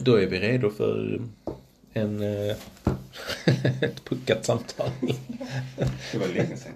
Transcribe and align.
Då 0.00 0.16
är 0.16 0.26
vi 0.26 0.40
redo 0.40 0.70
för 0.70 1.20
en, 1.92 2.22
eh, 2.22 2.56
ett 3.80 4.04
puckat 4.04 4.44
samtal. 4.44 4.90
Det 6.12 6.18
var 6.18 6.26
länge 6.26 6.56
sedan. 6.56 6.72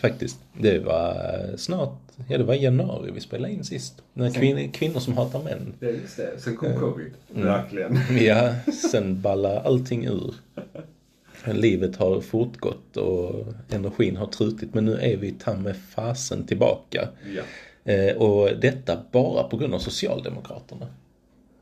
Faktiskt. 0.00 0.38
Det 0.58 0.78
var 0.78 1.56
snart, 1.56 1.98
ja 2.28 2.38
det 2.38 2.44
var 2.44 2.54
i 2.54 2.62
januari 2.62 3.10
vi 3.10 3.20
spelade 3.20 3.52
in 3.52 3.64
sist. 3.64 4.02
När 4.12 4.30
kvin, 4.30 4.72
kvinnor 4.72 5.00
som 5.00 5.16
hatar 5.16 5.42
män. 5.42 5.74
Det 5.80 5.86
är 5.86 5.92
just 5.92 6.16
det. 6.16 6.40
Sen 6.40 6.56
kom 6.56 6.74
covid. 6.78 7.12
Verkligen. 7.28 7.98
Ja, 8.26 8.54
sen 8.90 9.20
ballar 9.22 9.62
allting 9.64 10.06
ur. 10.06 10.34
Livet 11.44 11.96
har 11.96 12.20
fortgått 12.20 12.96
och 12.96 13.46
energin 13.70 14.16
har 14.16 14.26
trutit 14.26 14.74
men 14.74 14.84
nu 14.84 14.98
är 15.00 15.16
vi 15.16 15.32
ta 15.32 15.54
med 15.56 15.76
fasen 15.76 16.46
tillbaka. 16.46 17.08
Ja. 17.36 17.42
Eh, 17.92 18.16
och 18.16 18.60
detta 18.60 18.98
bara 19.12 19.42
på 19.42 19.56
grund 19.56 19.74
av 19.74 19.78
Socialdemokraterna. 19.78 20.86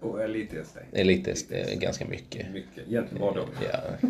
Och 0.00 0.22
Elit-SD. 0.22 0.78
Elit-SD 0.92 1.52
ganska 1.80 2.04
mycket. 2.06 2.50
Mycket. 2.52 2.88
Egentligen 2.88 3.34
de. 3.34 3.46
Ja. 3.72 4.08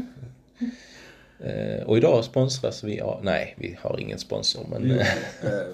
Eh, 1.47 1.83
och 1.87 1.97
idag 1.97 2.25
sponsras 2.25 2.85
vi 2.85 3.01
av, 3.01 3.25
nej 3.25 3.55
vi 3.59 3.77
har 3.81 4.01
ingen 4.01 4.19
sponsor 4.19 4.67
men 4.71 4.83
Jo, 4.89 4.95
eh, 4.97 5.07
eh, 5.53 5.67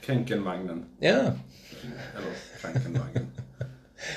Kränkenvagnen. 0.00 0.84
ja, 1.00 1.10
Eller 1.10 1.34
Krankenvagnen. 2.60 3.26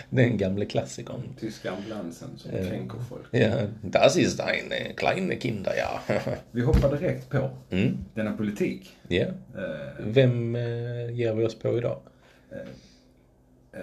den 0.10 0.38
gamla 0.38 0.66
klassikern. 0.66 1.22
Tyska 1.40 1.72
ambulansen 1.72 2.30
som 2.38 2.52
kränker 2.52 2.98
folk. 3.10 3.26
Ja, 3.32 3.68
das 3.82 4.18
ist 4.18 4.40
eine 4.40 4.94
kleine 4.98 5.35
Kinder, 5.35 5.74
ja. 5.77 6.02
Vi 6.52 6.62
hoppar 6.62 6.98
direkt 6.98 7.30
på 7.30 7.49
Mm, 7.70 7.98
denna 8.13 8.34
politik. 8.38 8.98
ja. 9.08 9.26
Eh, 9.55 9.96
Vem 9.99 10.55
eh, 10.55 11.12
ger 11.12 11.34
vi 11.34 11.46
oss 11.46 11.60
på 11.60 11.77
idag? 11.77 11.99
eh, 12.52 13.80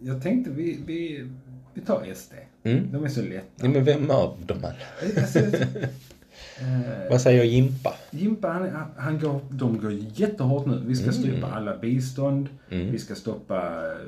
jag 0.00 0.22
tänkte 0.22 0.50
vi, 0.50 0.78
vi, 0.86 1.26
vi 1.74 1.80
tar 1.80 2.14
SD. 2.14 2.32
Mm. 2.62 2.92
De 2.92 3.04
är 3.04 3.08
så 3.08 3.22
lätta. 3.22 3.46
Ja, 3.56 3.68
men 3.68 3.84
vem 3.84 4.10
av 4.10 4.36
dem 4.46 4.58
alla? 4.58 5.20
Alltså, 5.22 5.38
eh, 6.58 7.10
Vad 7.10 7.20
säger 7.20 7.44
Jimpa? 7.44 7.94
Jimpa, 8.10 8.48
han, 8.48 8.70
han 8.96 9.18
går, 9.18 9.40
de 9.50 9.78
går 9.80 9.92
jättehårt 9.92 10.66
nu. 10.66 10.82
Vi 10.86 10.96
ska 10.96 11.12
strypa 11.12 11.46
alla 11.46 11.76
bistånd. 11.76 12.48
Vi 12.68 12.98
ska 12.98 13.14
stoppa 13.14 13.56
eh, 13.56 13.98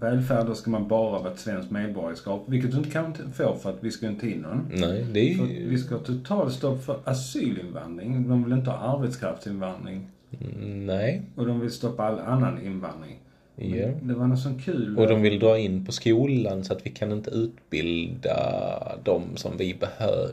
välfärd. 0.00 0.46
Då 0.46 0.54
ska 0.54 0.70
man 0.70 0.88
bara 0.88 1.18
vara 1.18 1.32
ett 1.32 1.38
svenskt 1.38 1.70
medborgarskap. 1.70 2.44
Vilket 2.46 2.70
du 2.70 2.76
inte 2.76 2.90
kan 2.90 3.14
få 3.32 3.54
för 3.54 3.70
att 3.70 3.78
vi 3.80 3.90
ska 3.90 4.06
inte 4.06 4.30
in 4.30 4.38
någon. 4.38 4.68
Nej, 4.72 5.06
det 5.12 5.32
är 5.32 5.36
För 5.36 5.44
vi 5.44 5.78
ska 5.78 5.94
ha 5.94 6.02
totalstopp 6.02 6.84
för 6.84 6.98
asylinvandring. 7.04 8.28
De 8.28 8.44
vill 8.44 8.52
inte 8.52 8.70
ha 8.70 8.96
arbetskraftsinvandring. 8.96 10.06
Mm, 10.40 10.86
Nej. 10.86 11.22
Och 11.34 11.46
de 11.46 11.60
vill 11.60 11.70
stoppa 11.70 12.04
all 12.04 12.18
annan 12.18 12.66
invandring. 12.66 13.18
Ja. 13.56 13.88
Det 14.02 14.14
var 14.14 14.26
något 14.26 14.40
sån 14.40 14.58
kul... 14.58 14.98
Och 14.98 15.08
de 15.08 15.22
vill 15.22 15.38
dra 15.38 15.58
in 15.58 15.84
på 15.86 15.92
skolan 15.92 16.64
så 16.64 16.72
att 16.72 16.86
vi 16.86 16.90
kan 16.90 17.12
inte 17.12 17.30
utbilda 17.30 18.98
dem 19.04 19.22
som 19.36 19.56
vi 19.56 19.74
behöver. 19.74 20.30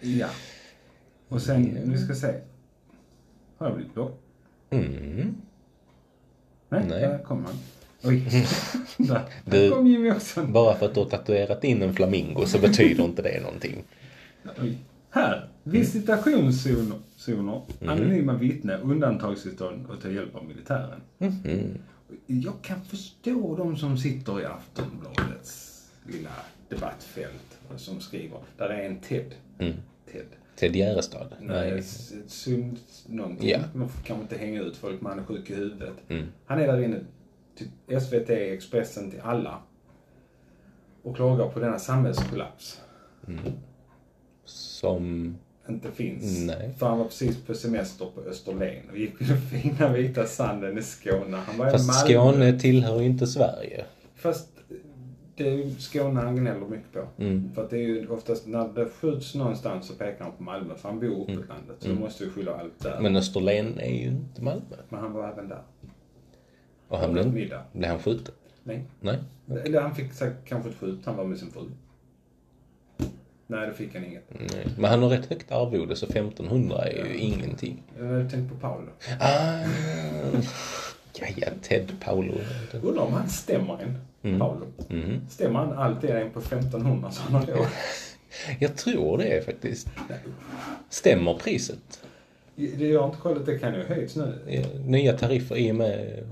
Ja. 0.00 0.28
Och 1.28 1.42
sen, 1.42 1.78
vi 1.84 1.98
ska 1.98 2.14
se. 2.14 2.34
Har 3.58 3.66
jag 3.66 3.76
blivit 3.76 3.94
block? 3.94 4.20
Mm. 4.70 5.34
Nej, 6.68 6.84
Nej. 6.88 7.00
där 7.00 7.18
kom 7.18 7.44
han. 7.44 7.54
Oj. 8.04 8.22
där, 8.98 9.22
Du- 9.44 9.70
kom 9.70 9.86
Jimmy 9.86 10.10
också. 10.10 10.42
Bara 10.46 10.74
för 10.74 10.86
att 10.86 10.94
du 10.94 11.00
har 11.00 11.08
tatuerat 11.08 11.64
in 11.64 11.82
en 11.82 11.94
flamingo 11.94 12.46
så 12.46 12.58
betyder 12.58 13.04
inte 13.04 13.22
det 13.22 13.40
någonting. 13.42 13.84
Oj. 14.62 14.78
Här. 15.10 15.48
Visitationszoner. 15.62 16.96
Zoner, 17.16 17.60
Mm. 17.80 17.92
Anonyma 17.92 18.34
vittne, 18.34 18.76
undantagstillstånd 18.76 19.86
och 19.86 20.02
ta 20.02 20.08
hjälp 20.10 20.36
av 20.36 20.44
militären. 20.44 21.00
Mhm. 21.18 21.78
Jag 22.26 22.54
kan 22.62 22.84
förstå 22.84 23.56
de 23.56 23.76
som 23.76 23.98
sitter 23.98 24.40
i 24.40 24.44
Aftonbladets 24.44 25.68
lilla 26.06 26.30
debattfält 26.68 27.58
som 27.76 28.00
skriver. 28.00 28.38
Där 28.56 28.68
är 28.68 28.86
en 28.86 29.00
Ted. 29.00 29.34
Mm. 29.58 29.74
Ted. 30.12 30.26
Ted 30.56 30.76
Gärdestad? 30.76 31.28
Nej. 31.40 31.70
Nej. 31.70 31.78
s- 31.78 32.12
Sund 32.26 32.78
någonting. 33.06 33.48
Ja. 33.50 33.58
Man 33.74 33.88
kanske 34.04 34.22
inte 34.22 34.36
hänga 34.38 34.60
ut 34.60 34.76
folk, 34.76 35.00
man 35.00 35.18
är 35.18 35.24
sjuk 35.24 35.50
i 35.50 35.54
huvudet. 35.54 35.94
Mm. 36.08 36.26
Han 36.46 36.60
är 36.60 36.66
där 36.66 36.80
inne 36.84 37.00
till 37.54 38.00
SVT, 38.00 38.30
Expressen, 38.30 39.10
till 39.10 39.20
alla. 39.20 39.62
Och 41.02 41.16
klagar 41.16 41.48
på 41.48 41.60
denna 41.60 41.78
samhällskollaps. 41.78 42.80
Som... 44.44 45.36
Inte 45.68 45.90
finns. 45.92 46.40
Nej. 46.46 46.74
För 46.78 46.86
han 46.86 46.98
var 46.98 47.04
precis 47.04 47.36
på 47.44 47.54
semester 47.54 48.06
på 48.14 48.20
Österlen 48.20 48.90
och 48.90 48.98
gick 48.98 49.20
vid 49.20 49.28
den 49.28 49.40
fina 49.40 49.92
vita 49.92 50.26
sanden 50.26 50.78
i 50.78 50.82
Skåne. 50.82 51.36
Han 51.36 51.58
var 51.58 51.68
i 51.68 51.70
Fast 51.70 51.86
Malmö. 51.86 52.14
Skåne 52.32 52.60
tillhör 52.60 53.00
ju 53.00 53.06
inte 53.06 53.26
Sverige. 53.26 53.84
Fast 54.14 54.48
det 55.36 55.48
är 55.48 55.52
ju 55.52 55.74
Skåne 55.74 56.20
han 56.20 56.36
gnäller 56.36 56.66
mycket 56.66 56.92
på. 56.92 57.22
Mm. 57.22 57.50
För 57.54 57.64
att 57.64 57.70
det 57.70 57.76
är 57.76 57.80
ju 57.86 58.08
oftast 58.08 58.46
när 58.46 58.68
det 58.68 58.88
skjuts 58.88 59.34
någonstans 59.34 59.86
så 59.86 59.94
pekar 59.94 60.24
han 60.24 60.32
på 60.36 60.42
Malmö. 60.42 60.74
För 60.74 60.88
han 60.88 61.00
bor 61.00 61.22
uppe 61.22 61.32
i 61.32 61.34
landet. 61.34 61.76
Så 61.78 61.88
då 61.88 61.94
måste 61.94 62.24
vi 62.24 62.30
skylla 62.30 62.54
allt 62.54 62.80
där. 62.80 62.90
Men, 62.90 62.98
Mm. 62.98 63.12
Men 63.12 63.16
Österlen 63.16 63.78
är 63.80 63.94
ju 64.02 64.08
inte 64.08 64.42
Malmö. 64.42 64.76
han 64.90 65.12
var 65.12 65.28
även 65.28 65.48
där. 65.48 65.62
Och 66.88 66.98
han 66.98 67.12
blev, 67.12 67.32
blev 67.72 67.90
han 67.90 67.98
skjuten? 67.98 68.34
Nej. 68.64 68.84
Nej. 69.00 69.18
Eller 69.64 69.80
han 69.80 69.94
fick 69.94 70.10
kanske 70.44 70.70
ett 70.70 70.76
skjut. 70.80 70.98
Han 71.04 71.16
var 71.16 71.24
med 71.24 71.38
sin 71.38 71.50
fru. 71.50 71.62
Nej, 73.52 73.66
det 73.66 73.74
fick 73.74 73.94
han 73.94 74.04
inget. 74.04 74.24
Nej. 74.28 74.66
Men 74.78 74.90
han 74.90 75.02
har 75.02 75.08
rätt 75.08 75.26
högt 75.26 75.52
arvode 75.52 75.96
så 75.96 76.06
1500 76.06 76.84
är 76.84 77.04
ju 77.06 77.16
ingenting. 77.16 77.82
Jag 77.98 78.30
tänkte 78.30 78.54
på 78.54 78.60
Paolo. 78.60 78.90
Ah, 79.20 79.60
ja, 81.14 81.26
ja, 81.36 81.48
Ted 81.62 81.92
Paolo. 82.00 82.34
Undrar 82.82 83.02
om 83.02 83.12
han 83.12 83.28
stämmer 83.28 83.78
en, 84.22 84.38
Paolo. 84.38 84.66
Mhm. 84.88 85.20
Stämmer 85.30 85.58
han 85.58 85.72
alltid 85.72 86.10
en 86.10 86.30
på 86.30 86.38
1500 86.38 87.10
så 87.10 87.22
han 87.22 87.34
har 87.34 87.46
råd? 87.46 87.66
Jag 88.58 88.76
tror 88.76 89.18
det 89.18 89.44
faktiskt. 89.44 89.88
Stämmer 90.90 91.34
priset? 91.34 92.04
Det 92.54 92.88
jag 92.88 93.00
har 93.00 93.08
inte 93.08 93.20
kollat, 93.20 93.46
det 93.46 93.58
kan 93.58 93.74
ju 93.74 93.80
ha 93.80 93.88
höjts 93.94 94.16
nu. 94.16 94.38
Nya 94.84 95.12
tariffer 95.12 95.56
i 95.56 95.70
och 95.72 95.76
med... 95.76 96.24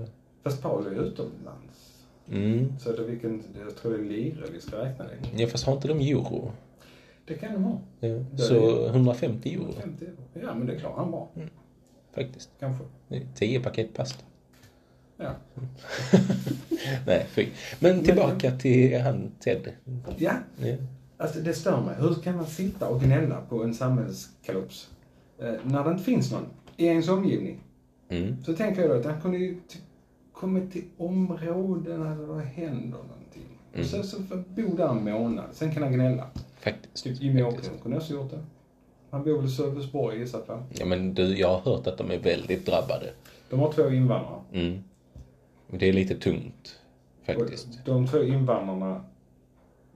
Fast 0.43 0.61
Paolo 0.61 0.89
är 0.89 1.03
utomlands. 1.03 1.71
Mm. 2.31 2.79
Så 2.79 2.91
det 2.91 3.03
vilken, 3.03 3.43
jag 3.65 3.75
tror 3.75 3.91
det 3.91 3.99
är 3.99 4.09
lire 4.09 4.43
vi 4.53 4.61
ska 4.61 4.77
räkna 4.77 5.05
det. 5.05 5.41
Ja, 5.41 5.47
fast 5.47 5.65
har 5.65 5.73
inte 5.73 5.87
de 5.87 5.99
euro? 5.99 6.51
Det 7.33 7.37
kan 7.37 7.53
de 7.53 7.63
ha. 7.63 7.79
Ja. 7.99 8.37
Så 8.37 8.85
150 8.87 9.53
euro 9.53 9.71
50 9.71 10.05
euro. 10.05 10.15
Ja, 10.47 10.53
men 10.55 10.67
det 10.67 10.79
klarar 10.79 10.95
han 10.95 11.11
bra. 11.11 11.29
faktiskt. 12.15 12.49
Kanske. 12.59 12.83
Det 13.07 13.15
är 13.17 13.23
10 13.35 13.59
paket 13.59 13.93
pasta. 13.93 14.23
Ja. 15.17 15.31
Nej, 17.07 17.25
fy. 17.29 17.47
Men 17.79 18.03
tillbaka 18.03 18.51
till 18.51 19.01
han 19.01 19.31
Ted. 19.39 19.71
Ja, 20.17 20.33
Ja. 20.57 20.75
alltså 21.17 21.39
det 21.39 21.53
stör 21.53 21.81
mig. 21.81 21.95
Hur 21.99 22.13
kan 22.15 22.35
man 22.35 22.45
sitta 22.45 22.87
och 22.87 23.01
gnälla 23.01 23.41
på 23.49 23.63
en 23.63 23.73
samhällskalops 23.73 24.89
eh, 25.39 25.53
när 25.63 25.83
det 25.83 25.91
inte 25.91 26.03
finns 26.03 26.31
någon 26.31 26.45
i 26.77 26.85
ens 26.85 27.09
omgivning? 27.09 27.59
Mm. 28.09 28.43
Så 28.43 28.53
tänker 28.53 28.81
jag 28.81 28.89
då 28.91 28.95
att 28.95 29.05
han 29.05 29.21
kunde 29.21 29.37
ju 29.37 29.57
kommit 30.33 30.71
till 30.71 30.83
områden 30.97 31.99
där 31.99 32.35
det 32.35 32.41
händer 32.43 32.97
någonting. 32.97 33.57
Och 33.79 33.85
så, 33.85 34.03
så 34.03 34.17
bo 34.55 34.75
där 34.75 34.89
en 34.89 35.03
månad, 35.03 35.45
sen 35.53 35.71
kan 35.73 35.83
han 35.83 35.93
gnälla. 35.93 36.27
Faktiskt. 36.63 37.03
Typ 37.03 37.21
Jimmy 37.21 37.43
Åkesson 37.43 37.73
kunde 37.83 37.97
också 37.97 38.13
gjort 38.13 38.31
det. 38.31 38.39
Han 39.09 39.23
bor 39.23 39.37
väl 39.37 39.45
i 39.45 39.49
Sölvesborg 39.49 40.19
gissar 40.19 40.41
jag. 40.47 40.63
Ja, 40.79 40.85
men 40.85 41.13
du, 41.13 41.37
jag 41.37 41.47
har 41.47 41.59
hört 41.71 41.87
att 41.87 41.97
de 41.97 42.11
är 42.11 42.17
väldigt 42.17 42.65
drabbade. 42.65 43.13
De 43.49 43.59
har 43.59 43.71
två 43.71 43.89
invandrare. 43.89 44.41
Mm. 44.53 44.83
Det 45.67 45.89
är 45.89 45.93
lite 45.93 46.15
tungt, 46.15 46.79
Och 47.19 47.25
faktiskt. 47.25 47.85
de 47.85 48.07
två 48.07 48.23
invandrarna, 48.23 49.05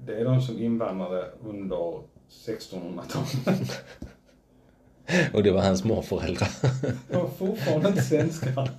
det 0.05 0.15
är 0.15 0.25
de 0.25 0.41
som 0.41 0.59
invandrade 0.59 1.31
under 1.45 1.99
1600-talet. 2.29 3.83
Och 5.33 5.43
det 5.43 5.51
var 5.51 5.61
hans 5.61 5.83
morföräldrar. 5.83 6.49
De 7.11 7.17
var 7.17 7.27
fortfarande 7.27 7.89
inte 7.89 8.01
svenskar. 8.01 8.69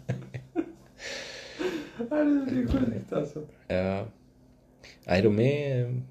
Det 1.98 2.04
det 2.08 2.60
är 2.60 2.66
sjukt 2.66 3.12
alltså. 3.12 3.42
ja. 3.68 4.04
Nej, 5.04 5.22
de 5.22 5.40
är 5.40 6.02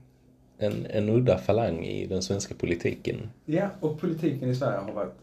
en, 0.57 0.85
en 0.85 1.09
udda 1.09 1.37
falang 1.37 1.85
i 1.85 2.05
den 2.05 2.21
svenska 2.23 2.55
politiken. 2.55 3.29
Ja, 3.45 3.69
och 3.79 3.99
politiken 3.99 4.49
i 4.49 4.55
Sverige 4.55 4.77
har 4.77 4.91
varit 4.93 5.13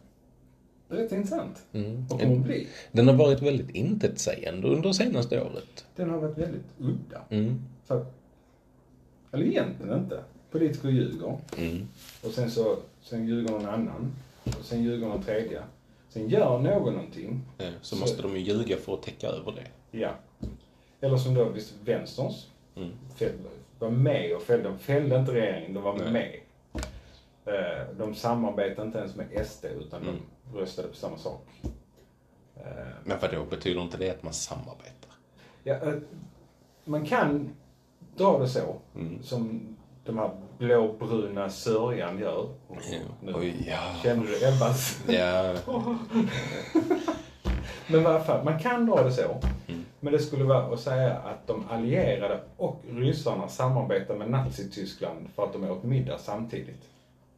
rätt 0.88 1.12
intressant. 1.12 1.62
Mm. 1.72 2.04
Och 2.10 2.20
kommer 2.20 2.36
bli. 2.36 2.66
Den 2.92 3.08
har 3.08 3.14
varit 3.14 3.42
väldigt 3.42 3.70
intetsägande 3.70 4.68
under 4.68 4.92
senaste 4.92 5.40
året. 5.42 5.84
Den 5.96 6.10
har 6.10 6.18
varit 6.18 6.38
väldigt 6.38 6.64
udda. 6.78 7.20
Mm. 7.30 7.62
För 7.84 8.00
att, 8.00 8.14
eller 9.32 9.44
egentligen 9.46 9.98
inte. 9.98 10.20
Politiker 10.50 10.88
ljuger. 10.88 11.38
Mm. 11.58 11.88
Och 12.24 12.30
sen 12.30 12.50
så, 12.50 12.76
sen 13.02 13.26
ljuger 13.28 13.50
någon 13.52 13.66
annan. 13.66 14.12
Och 14.44 14.64
sen 14.64 14.82
ljuger 14.82 15.06
någon 15.08 15.22
tredje. 15.22 15.62
Sen 16.08 16.28
gör 16.28 16.58
någon 16.58 16.94
någonting. 16.94 17.40
Eh, 17.58 17.66
Så 17.82 17.96
Så- 17.96 18.00
måste 18.00 18.22
de 18.22 18.36
ju 18.36 18.40
ljuga 18.42 18.76
för 18.76 18.94
att 18.94 19.02
täcka 19.02 19.26
över 19.26 19.52
det. 19.52 19.98
Ja. 19.98 20.10
Eller 21.00 21.16
som 21.16 21.34
då 21.34 21.48
visst 21.48 21.74
vänsterns. 21.84 22.46
Mm. 22.76 22.90
Fäll, 23.82 23.90
var 23.90 23.98
med 23.98 24.36
och 24.36 24.42
fällde. 24.42 24.68
De 24.68 24.78
fällde 24.78 25.16
inte 25.16 25.32
regeringen, 25.32 25.74
de 25.74 25.82
var 25.82 25.98
Nej. 25.98 26.12
med. 26.12 26.40
Eh, 27.54 27.86
De 27.98 28.14
samarbetade 28.14 28.86
inte 28.86 28.98
ens 28.98 29.16
med 29.16 29.46
SD 29.46 29.64
utan 29.64 30.02
Mm. 30.02 30.14
de 30.52 30.58
röstade 30.58 30.88
på 30.88 30.94
samma 30.94 31.16
sak. 31.18 31.46
Eh, 32.56 32.62
Men 33.04 33.18
vadå, 33.20 33.44
betyder 33.44 33.80
inte 33.82 33.96
det 33.96 34.10
att 34.10 34.22
man 34.22 34.32
samarbetar? 34.32 35.10
Ja, 35.64 35.74
eh, 35.74 35.94
man 36.84 37.06
kan 37.06 37.50
dra 38.16 38.38
det 38.38 38.48
så, 38.48 38.76
Mm. 38.94 39.22
som 39.22 39.60
de 40.04 40.18
här 40.18 40.30
blåbruna 40.58 41.50
sörjan 41.50 42.18
gör. 42.18 42.48
Nu. 43.22 43.34
Oj, 43.34 43.64
ja. 43.68 43.78
Känner 44.02 44.26
du 44.26 44.36
Ebbas? 44.48 45.02
Ja, 45.08 45.54
Men 47.86 48.02
i 48.02 48.06
alla 48.06 48.20
fall, 48.24 48.44
man 48.44 48.58
kan 48.58 48.86
dra 48.86 49.02
det 49.02 49.12
så. 49.12 49.40
Men 50.04 50.12
det 50.12 50.18
skulle 50.18 50.44
vara 50.44 50.74
att 50.74 50.80
säga 50.80 51.14
att 51.16 51.46
de 51.46 51.64
allierade 51.70 52.40
och 52.56 52.82
ryssarna 52.90 53.48
samarbetar 53.48 54.14
med 54.16 54.30
Nazityskland 54.30 55.28
för 55.34 55.44
att 55.44 55.52
de 55.52 55.70
åt 55.70 55.82
middag 55.82 56.18
samtidigt. 56.18 56.82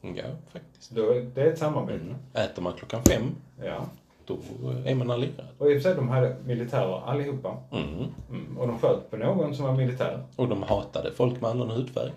ja 0.01 0.25
faktiskt. 0.53 0.91
Då, 0.91 1.13
det 1.35 1.43
är 1.43 1.47
ett 1.47 1.59
samarbete. 1.59 2.05
Mm. 2.05 2.17
Äter 2.35 2.63
man 2.63 2.73
klockan 2.73 3.03
fem, 3.03 3.23
Ja. 3.65 3.87
då 4.27 4.39
är 4.85 4.95
man 4.95 5.11
allierad. 5.11 5.47
Och 5.59 5.71
i 5.71 5.79
och 5.79 5.83
för 5.83 5.89
sig, 5.89 5.95
de 5.95 6.09
hade 6.09 6.37
militärer 6.45 7.03
allihopa. 7.07 7.57
Mm. 7.73 8.05
Mm. 8.31 8.59
Och 8.59 8.67
de 8.67 8.79
sköt 8.79 9.11
på 9.11 9.17
någon 9.17 9.55
som 9.55 9.65
var 9.65 9.73
militär. 9.75 10.23
Och 10.37 10.49
de 10.49 10.63
hatade 10.63 11.13
folk 11.13 11.41
med 11.41 11.51
annan 11.51 11.71
hudfärg. 11.71 12.13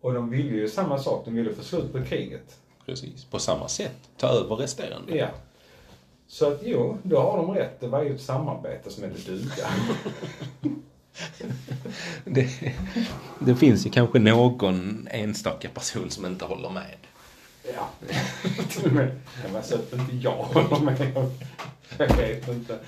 Och 0.00 0.14
de 0.14 0.30
ville 0.30 0.50
ju 0.56 0.68
samma 0.68 0.98
sak, 0.98 1.22
de 1.24 1.34
ville 1.34 1.54
få 1.54 1.62
slut 1.62 1.92
på 1.92 2.02
kriget. 2.04 2.58
Precis. 2.86 3.24
På 3.24 3.38
samma 3.38 3.68
sätt. 3.68 4.10
Ta 4.16 4.26
över 4.28 4.56
resterande. 4.56 5.16
Ja. 5.16 5.28
Så 6.26 6.52
att 6.52 6.60
jo, 6.64 6.98
då 7.02 7.20
har 7.20 7.36
de 7.36 7.50
rätt. 7.54 7.80
Det 7.80 7.88
var 7.88 8.02
ju 8.02 8.14
ett 8.14 8.20
samarbete 8.20 8.90
som 8.90 9.04
hette 9.04 9.30
duga. 9.30 9.66
Det, 12.24 12.48
det 13.38 13.54
finns 13.54 13.86
ju 13.86 13.90
kanske 13.90 14.18
någon 14.18 15.08
enstaka 15.10 15.68
person 15.68 16.10
som 16.10 16.26
inte 16.26 16.44
håller 16.44 16.70
med. 16.70 16.96
Ja. 17.74 17.88
Det 19.42 19.52
var 19.52 19.62
så 19.62 19.74
att 19.74 19.92
inte 19.92 20.16
jag 20.16 20.32
håller 20.42 20.84
med. 20.84 21.30
Jag 21.98 22.16
vet 22.16 22.48
inte. 22.48 22.78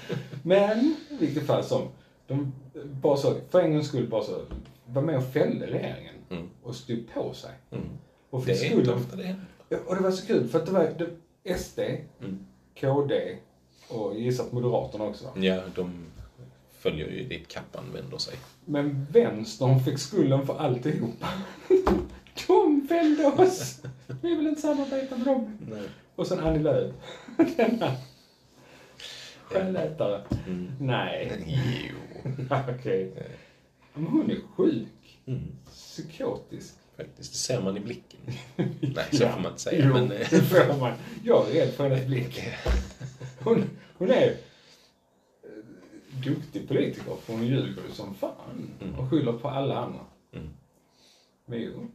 Men 0.42 0.96
i 1.10 1.16
vilket 1.20 1.46
fall 1.46 1.64
som. 1.64 1.88
De 2.26 2.52
bara 2.84 3.16
så, 3.16 3.34
för 3.50 3.60
en 3.60 3.72
gångs 3.72 3.88
skull 3.88 4.08
bara 4.08 4.24
så, 4.24 4.40
var 4.86 5.02
med 5.02 5.16
och 5.16 5.32
fällde 5.32 5.66
regeringen. 5.66 6.14
Mm. 6.30 6.48
Och 6.62 6.74
stod 6.74 7.14
på 7.14 7.34
sig. 7.34 7.50
Mm. 7.70 7.84
Och 8.30 8.44
Det 8.44 8.54
fick 8.54 8.72
är 8.72 8.78
inte 8.78 8.92
ofta 8.92 9.16
det 9.16 9.36
Och 9.86 9.96
det 9.96 10.02
var 10.02 10.10
så 10.10 10.26
kul 10.26 10.48
för 10.48 10.58
att 10.58 10.66
det 10.66 10.72
var 10.72 10.94
det, 10.98 11.58
SD, 11.58 11.78
Mm. 12.20 12.46
KD 12.80 13.36
och 13.88 14.20
gissat 14.20 14.52
Moderaterna 14.52 15.04
också? 15.04 15.32
Ja, 15.36 15.60
de 15.74 16.06
följer 16.78 17.08
ju 17.10 17.24
dit 17.24 17.48
kappan 17.48 17.84
vänder 17.92 18.18
sig. 18.18 18.34
Men 18.64 19.06
vänstern 19.12 19.80
fick 19.80 19.98
skulden 19.98 20.46
för 20.46 20.58
alltihopa. 20.58 21.28
De 22.46 22.86
fällde 22.88 23.26
oss! 23.26 23.82
Vi 24.22 24.34
vill 24.34 24.46
inte 24.46 24.60
samarbeta 24.60 25.16
med 25.16 25.26
dem. 25.26 25.58
Nej. 25.70 25.88
Och 26.16 26.26
sen 26.26 26.38
Annie 26.40 26.58
Lööf. 26.62 26.94
Denna 27.56 27.96
själätare. 29.44 30.22
Mm. 30.46 30.72
Nej, 30.80 31.44
Jo. 31.46 32.30
okej. 32.78 33.12
Men 33.94 34.06
hon 34.06 34.30
är 34.30 34.38
sjuk. 34.56 35.18
Mm. 35.26 35.42
Psykotisk. 35.66 36.74
Faktiskt, 36.96 37.32
det 37.32 37.38
ser 37.38 37.62
man 37.62 37.76
i 37.76 37.80
blicken. 37.80 38.20
Nej, 38.80 39.04
så 39.12 39.22
Ja. 39.22 39.30
får 39.32 39.40
man 39.40 39.50
inte 39.50 39.62
säga. 39.62 39.84
Jo, 39.86 39.92
Men, 39.94 40.08
det 40.08 40.32
eh, 40.32 40.42
får 40.42 40.78
man. 40.80 40.92
Jag 41.24 41.48
är 41.50 41.52
rädd 41.54 41.74
för 41.74 41.88
hennes 41.88 42.06
blick. 42.06 42.40
Hon, 43.40 43.64
hon 43.98 44.10
är 44.10 44.30
eh, 44.30 44.34
duktig 46.24 46.68
politiker, 46.68 47.16
för 47.22 47.32
hon 47.32 47.46
ljuger 47.46 47.82
ju 47.88 47.92
som 47.94 48.14
fan. 48.14 48.70
Och 48.98 49.10
skyller 49.10 49.32
på 49.32 49.48
alla 49.48 49.76
andra. 49.76 50.00
Mm. 50.32 50.48
Men 51.46 51.60
jo. 51.60 51.86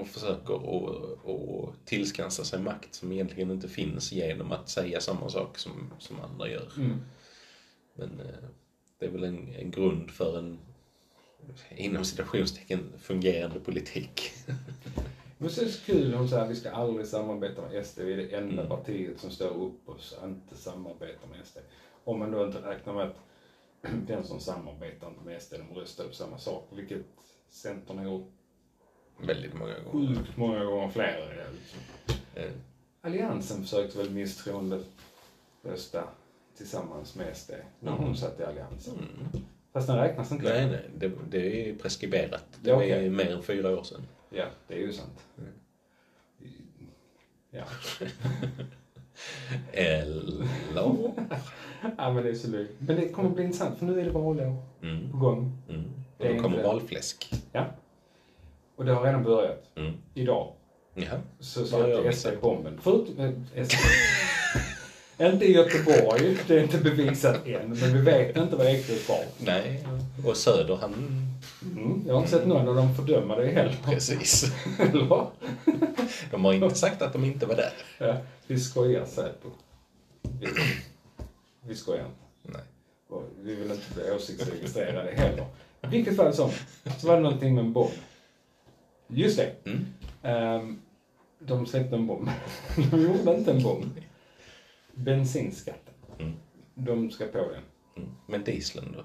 och 0.00 0.06
försöker 0.08 0.54
att, 0.54 1.28
att 1.28 1.86
tillskansa 1.86 2.44
sig 2.44 2.60
makt 2.60 2.94
som 2.94 3.12
egentligen 3.12 3.50
inte 3.50 3.68
finns 3.68 4.12
genom 4.12 4.52
att 4.52 4.68
säga 4.68 5.00
samma 5.00 5.28
sak 5.28 5.58
som, 5.58 5.92
som 5.98 6.20
andra 6.20 6.48
gör. 6.50 6.72
Mm. 6.76 7.00
Men 7.94 8.20
eh, 8.20 8.48
det 8.98 9.06
är 9.06 9.10
väl 9.10 9.24
en, 9.24 9.54
en 9.54 9.70
grund 9.70 10.10
för 10.10 10.38
en 10.38 10.58
inom 11.76 12.04
citationstecken 12.04 12.92
fungerande 12.98 13.60
politik. 13.60 14.32
Men 15.38 15.50
så 15.50 15.60
är 15.60 15.64
det 15.64 15.70
så 15.72 15.84
kul, 15.84 16.14
hon 16.14 16.28
säger 16.28 16.42
att 16.44 16.50
vi 16.50 16.56
ska 16.56 16.70
aldrig 16.70 17.06
samarbeta 17.06 17.62
med 17.68 17.86
SD. 17.86 17.98
Vi 18.00 18.12
är 18.12 18.16
det 18.16 18.36
enda 18.36 18.62
Mm. 18.62 18.68
partiet 18.68 19.20
som 19.20 19.30
står 19.30 19.50
upp 19.50 19.88
och 19.88 19.96
inte 20.24 20.56
samarbetar 20.56 21.28
med 21.28 21.46
SD. 21.46 21.58
Om 22.04 22.18
man 22.18 22.30
då 22.30 22.46
inte 22.46 22.58
räknar 22.58 22.94
med 22.94 23.02
att 23.06 23.16
den 24.06 24.24
som 24.24 24.40
samarbetar 24.40 25.08
inte 25.08 25.24
med 25.24 25.42
SD, 25.42 25.54
de 25.68 25.80
röstar 25.80 26.04
på 26.08 26.14
samma 26.14 26.38
sak. 26.38 26.68
Vilket 26.72 27.02
Centern 27.50 27.98
har 27.98 28.04
gjort 28.04 28.30
Väldigt 29.26 29.54
många 29.54 29.74
gånger. 29.78 30.14
sjukt 30.16 30.36
många 30.36 30.64
gånger 30.64 30.88
fler. 30.88 31.36
ja, 31.38 31.44
Liksom. 31.58 31.80
Eh, 32.34 32.50
Alliansen 33.00 33.62
försökte 33.62 33.98
väl 33.98 34.10
misstroende 34.10 34.80
rösta 35.62 36.04
tillsammans 36.56 37.14
med 37.14 37.36
SD 37.36 37.50
när 37.80 37.92
hon 37.92 38.16
satt 38.16 38.40
i 38.40 38.44
Alliansen. 38.44 38.94
Mm. 38.94 39.44
Fast 39.72 39.86
den 39.86 39.96
räknas 39.96 40.32
inte 40.32 40.44
Nej, 40.44 40.66
nej, 40.66 40.80
det, 40.98 41.10
det 41.30 41.70
är 41.70 41.74
preskriberat. 41.74 42.44
Det 42.62 42.70
Ja, 42.70 42.76
okej. 42.76 43.04
ju 43.04 43.10
mer 43.10 43.32
än 43.36 43.42
fyra 43.42 43.78
år 43.78 43.82
sedan. 43.82 44.00
Ja, 44.30 44.44
det 44.68 44.74
är 44.74 44.78
ju 44.78 44.92
sant. 44.92 45.24
Ja. 47.50 47.64
Eller? 49.72 50.48
ja, 51.96 52.12
men 52.12 52.22
det 52.24 52.30
är 52.30 52.34
så 52.34 52.50
lugnt. 52.50 52.70
Men 52.78 52.96
det 52.96 53.08
kommer 53.08 53.30
bli 53.30 53.44
intressant 53.44 53.78
för 53.78 53.86
nu 53.86 54.00
är 54.00 54.04
det 54.04 54.10
valår 54.10 54.56
Mm. 54.82 55.10
på 55.10 55.16
gång. 55.16 55.58
Mm. 55.68 55.84
Det 56.18 56.24
är 56.26 56.30
Och 56.30 56.36
då 56.36 56.42
kommer 56.42 56.56
inte- 56.56 56.68
valfläsk. 56.68 57.30
Ja. 57.52 57.66
Och 58.76 58.84
det 58.84 58.92
har 58.92 59.02
redan 59.04 59.22
börjat. 59.22 59.70
Mm. 59.74 59.92
Idag 60.14 60.52
Jaha. 60.94 61.20
så 61.40 61.60
Vad 61.60 61.70
gör 61.90 62.02
släppte 62.02 62.08
vi 62.08 62.12
SD 62.14 62.22
sen? 62.22 62.38
bomben. 62.40 62.78
Förutom 62.82 63.18
eh, 63.54 63.64
SD. 63.64 63.74
inte 65.30 65.44
i 65.44 65.52
Göteborg, 65.52 66.38
det 66.46 66.54
är 66.54 66.62
inte 66.62 66.78
bevisat 66.78 67.46
än. 67.46 67.68
Men 67.68 67.92
vi 67.92 68.00
vet 68.00 68.36
inte 68.36 68.56
vad 68.56 68.66
Eklöf 68.66 69.08
var. 69.08 69.24
Nej. 69.38 69.84
Och 70.26 70.36
Söder, 70.36 70.76
han... 70.76 70.92
Mm, 71.76 72.02
jag 72.06 72.14
har 72.14 72.20
inte 72.20 72.30
sett 72.30 72.46
någon 72.46 72.68
av 72.68 72.76
dem 72.76 72.94
fördöma 72.94 73.36
det 73.36 73.46
heller. 73.46 73.76
Precis. 73.84 74.44
Eller? 74.78 75.26
De 76.30 76.44
har 76.44 76.52
inte 76.52 76.74
sagt 76.74 77.02
att 77.02 77.12
de 77.12 77.24
inte 77.24 77.46
var 77.46 77.56
där. 77.56 77.72
Ja, 77.98 78.16
vi 78.46 78.60
skojar 78.60 79.04
Säpo. 79.04 79.48
Vi, 80.22 80.46
vi 81.66 81.74
skojar 81.74 82.04
inte. 82.04 82.58
Nej. 82.58 82.62
Och 83.08 83.22
vi 83.42 83.54
vill 83.54 83.70
inte 83.70 83.94
bli 83.94 84.10
åsiktsregistrerade 84.10 85.10
heller. 85.10 85.46
I 85.82 85.86
vilket 85.86 86.16
fall 86.16 86.34
som, 86.34 86.50
så 86.98 87.06
var 87.06 87.16
det 87.16 87.22
någonting 87.22 87.54
med 87.54 87.64
en 87.64 87.72
bomb. 87.72 87.92
Just 89.08 89.36
det. 89.36 89.52
Mm. 89.64 89.86
Ehm, 90.22 90.80
de 91.38 91.66
släppte 91.66 91.96
en 91.96 92.06
bomb. 92.06 92.30
De 92.90 93.02
gjorde 93.02 93.34
inte 93.34 93.50
en 93.50 93.62
bomb. 93.62 93.84
Bensinskatten. 94.94 95.94
Mm. 96.18 96.32
De 96.74 97.10
ska 97.10 97.26
på 97.26 97.38
den. 97.38 97.62
Mm. 97.96 98.10
Men 98.26 98.44
dieseln 98.44 98.96
då? 98.96 99.04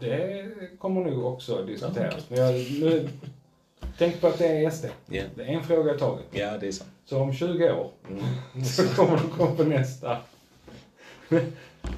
Det 0.00 0.50
kommer 0.78 1.00
nog 1.00 1.24
också 1.24 1.64
diskuteras. 1.64 2.26
Ja, 2.28 2.36
Men 2.36 2.38
jag, 2.38 2.54
nu, 2.80 3.08
tänk 3.98 4.20
på 4.20 4.26
att 4.26 4.38
det 4.38 4.46
är 4.46 4.70
SD. 4.70 4.84
Ja. 5.06 5.22
Det 5.34 5.42
är 5.42 5.48
en 5.48 5.64
fråga 5.64 5.94
i 5.94 5.98
taget. 5.98 6.26
Ja, 6.30 6.58
det 6.58 6.68
är 6.68 6.72
sant. 6.72 6.90
Så 7.04 7.20
om 7.20 7.32
20 7.34 7.72
år 7.72 7.90
Mm. 8.10 8.64
så 8.64 8.88
kommer 8.88 9.16
de 9.16 9.28
komma 9.28 9.56
på 9.56 9.64
nästa. 9.64 10.18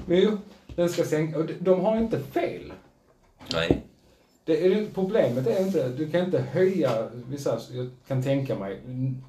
Men 0.05 0.21
jo, 0.21 0.37
den 0.75 0.89
ska 0.89 1.03
sänka. 1.03 1.39
Och 1.39 1.49
de 1.59 1.79
har 1.79 1.97
inte 1.97 2.19
fel. 2.19 2.73
Nej. 3.53 3.81
Det 4.47 4.65
är, 4.65 4.87
problemet 4.93 5.47
är 5.47 5.65
inte, 5.65 5.89
du 5.89 6.09
kan 6.09 6.25
inte 6.25 6.41
höja 6.41 7.09
vissa, 7.29 7.59
jag 7.71 7.89
kan 8.07 8.23
tänka 8.23 8.59
mig, 8.59 8.81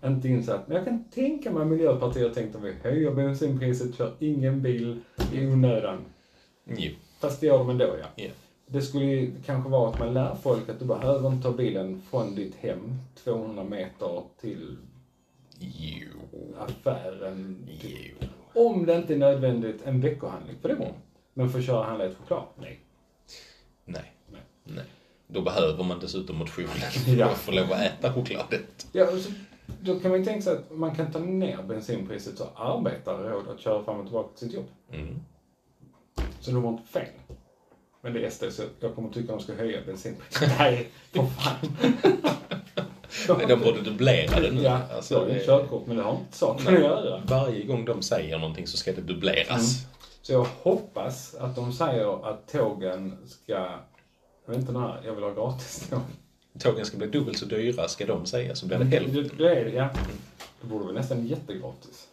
inte 0.04 0.28
insatt, 0.28 0.68
men 0.68 0.76
jag 0.76 0.84
kan 0.84 1.04
tänka 1.04 1.52
mig 1.52 1.64
Miljöpartiet 1.64 2.28
har 2.28 2.34
tänkt 2.34 2.56
att 2.56 2.62
vi 2.62 2.72
höjer 2.72 3.10
bensinpriset, 3.10 3.94
kör 3.94 4.12
ingen 4.18 4.62
bil 4.62 5.00
i 5.32 5.46
onödan. 5.46 5.98
Jo. 6.64 6.92
Fast 7.20 7.40
det 7.40 7.46
gör 7.46 7.58
de 7.58 7.70
ändå 7.70 7.84
ja. 7.84 8.06
Ja. 8.16 8.30
Det 8.66 8.82
skulle 8.82 9.04
ju 9.04 9.32
kanske 9.46 9.70
vara 9.70 9.90
att 9.90 9.98
man 9.98 10.14
lär 10.14 10.34
folk 10.34 10.68
att 10.68 10.78
du 10.78 10.84
behöver 10.84 11.28
inte 11.28 11.42
ta 11.42 11.52
bilen 11.52 12.02
från 12.10 12.34
ditt 12.34 12.54
hem 12.56 12.98
200 13.24 13.64
meter 13.64 14.22
till 14.40 14.76
Jo. 15.58 16.08
affären. 16.58 17.68
Jo. 17.82 18.28
Om 18.54 18.86
det 18.86 18.96
inte 18.96 19.14
är 19.14 19.18
nödvändigt 19.18 19.82
en 19.84 20.00
veckohandling, 20.00 20.56
för 20.62 20.68
det 20.68 20.74
var 20.74 20.92
Men 21.34 21.50
för 21.50 21.58
att 21.58 21.64
köra 21.64 21.78
och 21.78 21.84
handla 21.84 22.04
ett 22.04 22.16
choklad? 22.16 22.44
Nej. 22.56 22.80
Nej. 23.84 24.12
Nej. 24.64 24.84
Då 25.30 25.40
behöver 25.40 25.84
man 25.84 25.98
dessutom 26.00 26.36
motionen 26.36 26.68
för 27.06 27.22
att 27.22 27.38
få 27.38 27.50
lov 27.52 27.72
att 27.72 27.80
äta 27.82 28.12
chokladet. 28.12 28.86
Ja, 28.92 29.06
så, 29.06 29.30
då 29.80 30.00
kan 30.00 30.10
man 30.10 30.18
ju 30.20 30.24
tänka 30.26 30.42
sig 30.42 30.52
att 30.52 30.70
man 30.76 30.94
kan 30.94 31.12
ta 31.12 31.18
ner 31.18 31.62
bensinpriset 31.62 32.38
så 32.38 32.44
arbetare 32.56 33.28
råd 33.30 33.48
att 33.48 33.60
köra 33.60 33.84
fram 33.84 33.96
och 34.00 34.04
tillbaka 34.06 34.28
till 34.38 34.46
sitt 34.48 34.56
jobb. 34.56 34.66
Mm. 34.92 35.20
Så 36.40 36.50
de 36.50 36.64
har 36.64 36.72
inte 36.72 36.88
fel. 36.88 37.04
Men 38.02 38.12
det 38.12 38.26
är 38.26 38.30
SD, 38.30 38.44
så 38.50 38.62
jag 38.80 38.94
kommer 38.94 39.08
tycka 39.10 39.32
att 39.32 39.38
de 39.38 39.44
ska 39.44 39.54
höja 39.54 39.78
bensinpriset. 39.86 40.50
Nej, 40.58 40.88
för 41.12 41.26
fan. 41.26 41.54
Nej, 43.38 43.46
de 43.48 43.60
borde 43.60 43.80
dubblera 43.80 44.40
det 44.40 44.50
nu. 44.50 44.62
Ja, 44.62 44.80
Alltså, 44.96 45.14
jag 45.14 45.20
har 45.20 45.26
det- 45.28 45.46
körkort, 45.46 45.86
men 45.86 45.96
det 45.96 46.02
har 46.02 46.12
inte 46.12 46.36
saken 46.36 46.66
att 46.68 46.80
göra. 46.82 47.22
Varje 47.26 47.64
gång 47.64 47.84
de 47.84 48.02
säger 48.02 48.38
någonting 48.38 48.66
så 48.66 48.76
ska 48.76 48.92
det 48.92 49.00
dubbleras. 49.00 49.86
Så 50.22 50.32
jag 50.32 50.46
hoppas 50.62 51.34
att 51.34 51.56
de 51.56 51.72
säger 51.72 52.28
att 52.30 52.48
tågen 52.52 53.16
ska, 53.26 53.68
jag 54.52 54.58
vet 54.58 54.60
inte 54.68 54.72
när, 54.80 55.00
jag 55.04 55.14
vill 55.14 55.24
ha 55.24 55.32
gratis 55.34 55.88
tåg. 55.90 56.00
Tågen 56.58 56.86
ska 56.86 56.96
bli 56.96 57.06
dubbelt 57.06 57.38
så 57.38 57.44
dyra, 57.44 57.88
ska 57.88 58.06
de 58.06 58.26
säga, 58.26 58.54
så 58.54 58.66
blir 58.66 58.78
det 58.78 58.84
hälften. 58.84 59.14
Det, 59.14 59.44
det 59.44 59.60
är 59.60 59.64
det, 59.64 59.70
ja. 59.70 59.88
Det 60.60 60.66
borde 60.66 60.84
vara 60.84 60.94
nästan 60.94 61.26
jättegratis. 61.26 62.08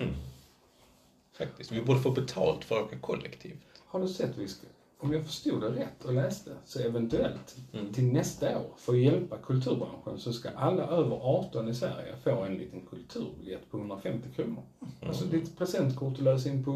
Faktiskt. 1.38 1.72
Vi 1.72 1.82
borde 1.82 2.00
få 2.00 2.12
betalt 2.12 2.64
för 2.64 2.78
att 2.80 2.84
åka 2.86 2.98
kollektivt. 2.98 3.58
Har 3.88 4.00
du 4.02 4.08
sett, 4.08 4.38
vi 4.38 4.48
ska, 4.48 4.68
om 5.00 5.14
jag 5.14 5.26
förstod 5.26 5.62
det 5.62 5.70
rätt 5.70 6.06
och 6.06 6.14
läste, 6.14 6.52
så 6.66 6.80
eventuellt 6.80 7.56
Mm. 7.74 7.94
till 7.94 8.04
nästa 8.04 8.58
år, 8.60 8.70
för 8.78 8.94
att 8.94 9.00
hjälpa 9.00 9.38
kulturbranschen, 9.38 10.20
så 10.20 10.34
ska 10.34 10.50
alla 10.50 10.84
över 10.84 11.16
18 11.22 11.70
i 11.70 11.74
Sverige 11.76 12.16
få 12.24 12.44
en 12.44 12.54
liten 12.58 12.82
kulturbiljett 12.90 13.72
på 13.72 13.78
150 13.78 14.28
kronor. 14.36 14.64
Alltså 15.08 15.26
det 15.26 15.38
är 15.38 15.42
ett 15.42 15.58
presentkort 15.58 16.14
att 16.14 16.20
lösa 16.24 16.50
in 16.50 16.64
på, 16.66 16.72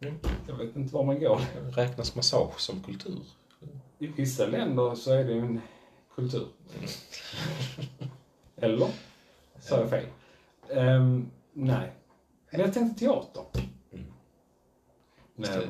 Mm. 0.00 0.14
jag 0.48 0.54
vet 0.56 0.76
inte 0.76 0.94
var 0.94 1.04
man 1.04 1.20
går. 1.20 1.40
Räknas 1.76 2.14
massage 2.14 2.60
som 2.60 2.80
kultur? 2.82 3.18
I 3.98 4.06
vissa 4.06 4.46
länder 4.46 4.94
så 4.94 5.12
är 5.12 5.24
det 5.24 5.32
ju 5.32 5.40
en 5.40 5.60
kultur. 6.14 6.48
Eller? 8.56 8.88
Sa 9.60 9.80
jag 9.80 9.90
fel? 9.90 10.06
Ehm, 10.70 11.30
nej. 11.52 11.92
Men 12.50 12.60
jag 12.60 12.74
tänkte 12.74 13.04
teater. 13.04 13.44
Mm. 13.92 14.06
Det 15.36 15.68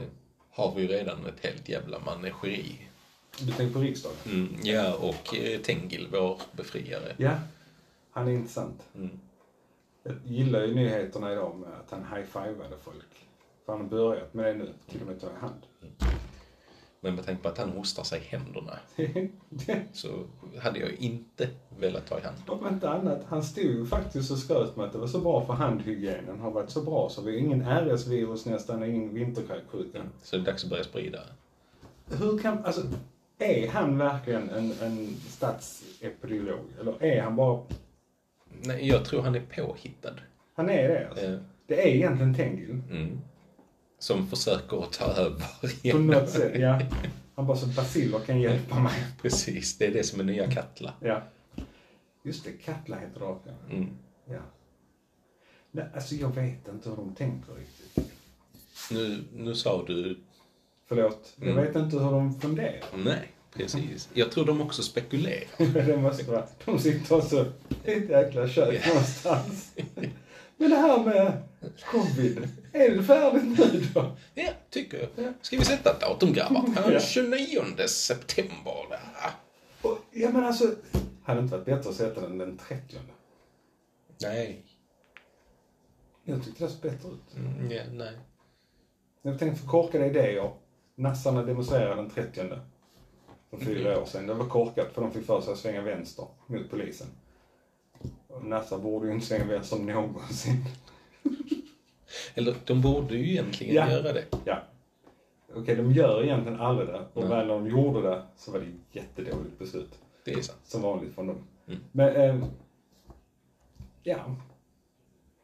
har 0.50 0.75
vi 0.75 0.83
ju 0.83 0.88
redan 0.88 1.26
ett 1.26 1.47
helt 1.47 1.69
jävla 1.69 1.99
manegeri. 1.99 2.88
du 3.40 3.52
tänker 3.52 3.75
på 3.75 3.81
riksdagen? 3.81 4.16
Mm, 4.26 4.57
ja, 4.62 4.95
och 4.95 5.35
eh, 5.35 5.61
Tengil, 5.61 6.09
vår 6.12 6.40
befriare. 6.52 7.14
Ja, 7.16 7.38
han 8.11 8.28
är 8.28 8.33
intressant. 8.33 8.83
Mm. 8.95 9.21
Jag 10.02 10.16
gillar 10.25 10.64
ju 10.64 10.75
nyheterna 10.75 11.33
idag 11.33 11.57
med 11.57 11.69
att 11.69 11.90
han 11.90 12.00
high-fivade 12.00 12.76
folk. 12.83 13.28
För 13.64 13.73
han 13.73 13.81
har 13.81 13.88
börjat 13.88 14.35
med 14.35 14.45
det 14.45 14.54
nu, 14.54 14.73
till 14.88 15.00
och 15.00 15.07
med 15.07 15.21
ta 15.21 15.26
i 15.26 15.40
hand. 15.40 15.62
Men 17.05 17.15
med 17.15 17.25
tanke 17.27 17.43
på 17.43 17.49
att 17.49 17.59
han 17.59 17.69
hostar 17.71 18.03
sig 18.03 18.21
i 18.21 18.25
händerna 18.37 18.79
så 19.93 20.09
hade 20.63 20.79
jag 20.79 20.93
inte 20.93 21.49
velat 21.79 22.07
ta 22.07 22.19
i 22.19 22.23
hand. 22.23 22.37
Om 22.47 22.69
inte 22.69 22.91
annat, 22.91 23.23
han 23.29 23.43
stod 23.43 23.65
ju 23.65 23.87
faktiskt 23.87 24.31
och 24.31 24.39
skröt 24.39 24.77
med 24.77 24.87
att 24.87 24.93
det 24.93 24.99
var 24.99 25.07
så 25.07 25.19
bra 25.21 25.47
för 25.47 25.53
handhygienen 25.53 26.41
har 26.41 26.51
varit 26.51 26.71
så 26.71 26.83
bra 26.83 27.09
så 27.11 27.23
vi 27.23 27.33
har 27.33 27.39
ingen 27.39 27.63
RS-virus 27.63 28.47
nästan, 28.47 28.85
ingen 28.85 29.15
vinterkräksjuka. 29.15 30.03
Så 30.23 30.37
det 30.37 30.43
är 30.43 30.47
dags 30.47 30.65
att 30.65 30.71
börja 30.71 30.85
sprida. 30.85 31.21
Hur 32.07 32.39
kan, 32.39 32.65
alltså, 32.65 32.83
är 33.39 33.69
han 33.69 33.99
verkligen 33.99 34.51
en, 34.51 34.73
en 34.83 35.15
statsepidemiolog? 35.29 36.65
Eller 36.81 37.03
är 37.03 37.23
han 37.23 37.37
bara, 37.37 37.63
Nej, 38.63 38.89
jag 38.89 39.05
tror 39.05 39.23
han 39.23 39.35
är 39.35 39.41
påhittad. 39.41 40.15
han 40.55 40.71
är 40.71 40.89
det 40.89 41.09
alltså? 41.09 41.27
Eh, 41.27 41.39
Det 41.67 41.83
är 41.83 41.95
egentligen 41.95 42.35
Tengil. 42.35 42.71
Mm. 42.91 43.21
Som 43.99 44.27
försöker 44.29 44.83
att 44.83 44.93
ta 44.93 45.05
över 45.05 45.93
På 45.93 45.99
något 45.99 46.31
sätt, 46.31 46.53
ja. 46.61 46.81
Han 47.35 47.47
bara 47.47 47.57
så 47.57 47.67
Basiller 47.67 48.19
kan 48.19 48.41
hjälpa 48.41 48.79
mig. 48.81 49.05
Precis, 49.23 49.79
det 49.79 49.87
är 49.87 49.93
det 49.93 50.05
som 50.05 50.21
är 50.21 50.25
nya 50.25 50.51
Katla. 50.51 50.93
Ja. 51.01 51.23
Just 52.23 52.45
det, 52.45 52.53
Katla 52.53 52.97
heter 52.99 53.21
draken. 53.21 53.55
Mm. 53.71 53.89
Ja. 54.29 54.41
Nej, 55.71 55.85
alltså 55.95 56.15
jag 56.15 56.35
vet 56.35 56.69
inte 56.69 56.89
hur 56.89 56.97
de 56.97 57.15
tänker 57.15 57.53
riktigt. 57.55 58.13
Nu, 58.91 59.25
nu 59.37 59.55
sa 59.55 59.85
du 59.87 60.19
Förlåt. 60.89 61.33
Jag 61.37 61.49
Mm. 61.51 61.65
vet 61.65 61.77
inte 61.77 61.97
hur 61.99 62.11
de 62.11 62.41
funderar. 62.41 62.81
nej, 62.97 63.31
precis. 63.55 64.09
Jag 64.15 64.31
tror 64.33 64.45
de 64.47 64.61
också 64.61 64.83
spekulerar. 64.83 65.47
det 65.87 65.97
måste 65.97 66.25
vara, 66.25 66.47
de 66.65 66.79
sitter 66.79 67.21
så 67.21 67.45
i 67.85 67.93
ett 67.93 68.09
jäkla 68.11 68.49
kök 68.49 68.87
någonstans. 68.89 69.73
Men 70.57 70.71
det 70.71 70.77
här 70.77 71.05
med 71.05 71.43
covid, 71.91 72.49
är 72.75 72.97
det 72.97 73.02
färdigt 73.02 73.59
nu 73.59 73.81
då? 73.95 74.16
Ja, 74.35 74.50
tycker 74.71 75.09
jag. 75.16 75.35
Ska 75.40 75.59
vi 75.59 75.64
sätta 75.64 75.90
ett 75.90 76.00
datum 76.00 76.33
grabbar? 76.33 76.64
Ja. 76.76 76.90
Den 76.90 77.00
29 77.00 77.61
september. 77.87 78.87
där. 78.90 79.31
Och, 79.83 79.99
ja 80.12 80.31
men 80.31 80.45
alltså, 80.45 80.75
hade 81.23 81.40
det 81.40 81.43
inte 81.43 81.57
varit 81.57 81.66
bättre 81.66 81.90
att 81.90 81.97
sätta 81.97 82.21
den 82.21 82.38
den 82.38 82.59
30? 82.59 82.97
Nej. 84.23 84.64
Jag 86.25 86.45
tyckte 86.45 86.64
det 86.64 86.71
såg 86.71 86.81
bättre 86.81 87.09
ut. 87.09 87.37
Mm, 87.37 87.71
ja, 87.71 87.83
nej. 87.93 88.19
Jag 89.23 89.38
tänkte 89.38 89.61
för 89.61 89.69
korkade 89.69 90.07
idéer. 90.07 90.50
Nassarna 90.95 91.43
demonstrerade 91.43 91.95
den 91.95 92.11
30 92.11 92.43
för 93.50 93.57
fyra 93.57 94.00
år 94.00 94.04
sedan. 94.04 94.26
Det 94.26 94.35
var 94.35 94.49
korkat 94.49 94.93
för 94.93 95.02
de 95.02 95.12
fick 95.12 95.26
för 95.26 95.40
sig 95.40 95.52
att 95.52 95.59
svänga 95.59 95.83
vänster 95.83 96.26
mot 96.47 96.71
polisen. 96.71 97.07
Och 98.28 98.45
Nassar 98.45 98.78
borde 98.78 99.07
ju 99.07 99.12
inte 99.14 99.26
svänga 99.26 99.45
vänster 99.45 99.76
någonsin. 99.76 100.64
Eller 102.35 102.54
de 102.64 102.80
borde 102.83 103.16
ju 103.16 103.30
egentligen 103.30 103.75
Ja. 103.75 103.90
göra 103.90 104.12
det. 104.12 104.25
Ja. 104.44 104.59
Okej, 105.54 105.76
de 105.76 105.92
gör 105.92 106.25
egentligen 106.25 106.61
aldrig 106.61 106.88
det. 106.88 107.04
Och 107.12 107.23
väl 107.30 107.47
när 107.47 107.54
de 107.54 107.66
gjorde 107.68 108.02
det 108.02 108.23
så 108.37 108.52
var 108.52 108.59
det 108.59 108.66
ett 108.66 108.73
jättedåligt 108.97 109.59
beslut. 109.59 109.99
Det 110.25 110.33
är 110.33 110.40
sant. 110.42 110.61
Som 110.64 110.83
vanligt 110.83 111.14
från 111.14 111.26
dem. 111.26 111.37
Mm. 111.68 111.80
Men, 111.92 112.16
eh, 112.16 112.47
ja. 114.02 114.37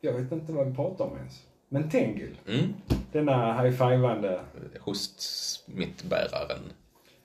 Jag 0.01 0.13
vet 0.13 0.33
inte 0.33 0.53
vad 0.53 0.67
vi 0.69 0.75
pratar 0.75 1.05
om 1.05 1.17
ens. 1.17 1.47
Men 1.69 1.91
Tengil, 1.91 2.39
Mm. 2.47 2.75
denna 3.13 3.63
high-fivande 3.63 4.41
Hostsmittbäraren. 4.81 6.73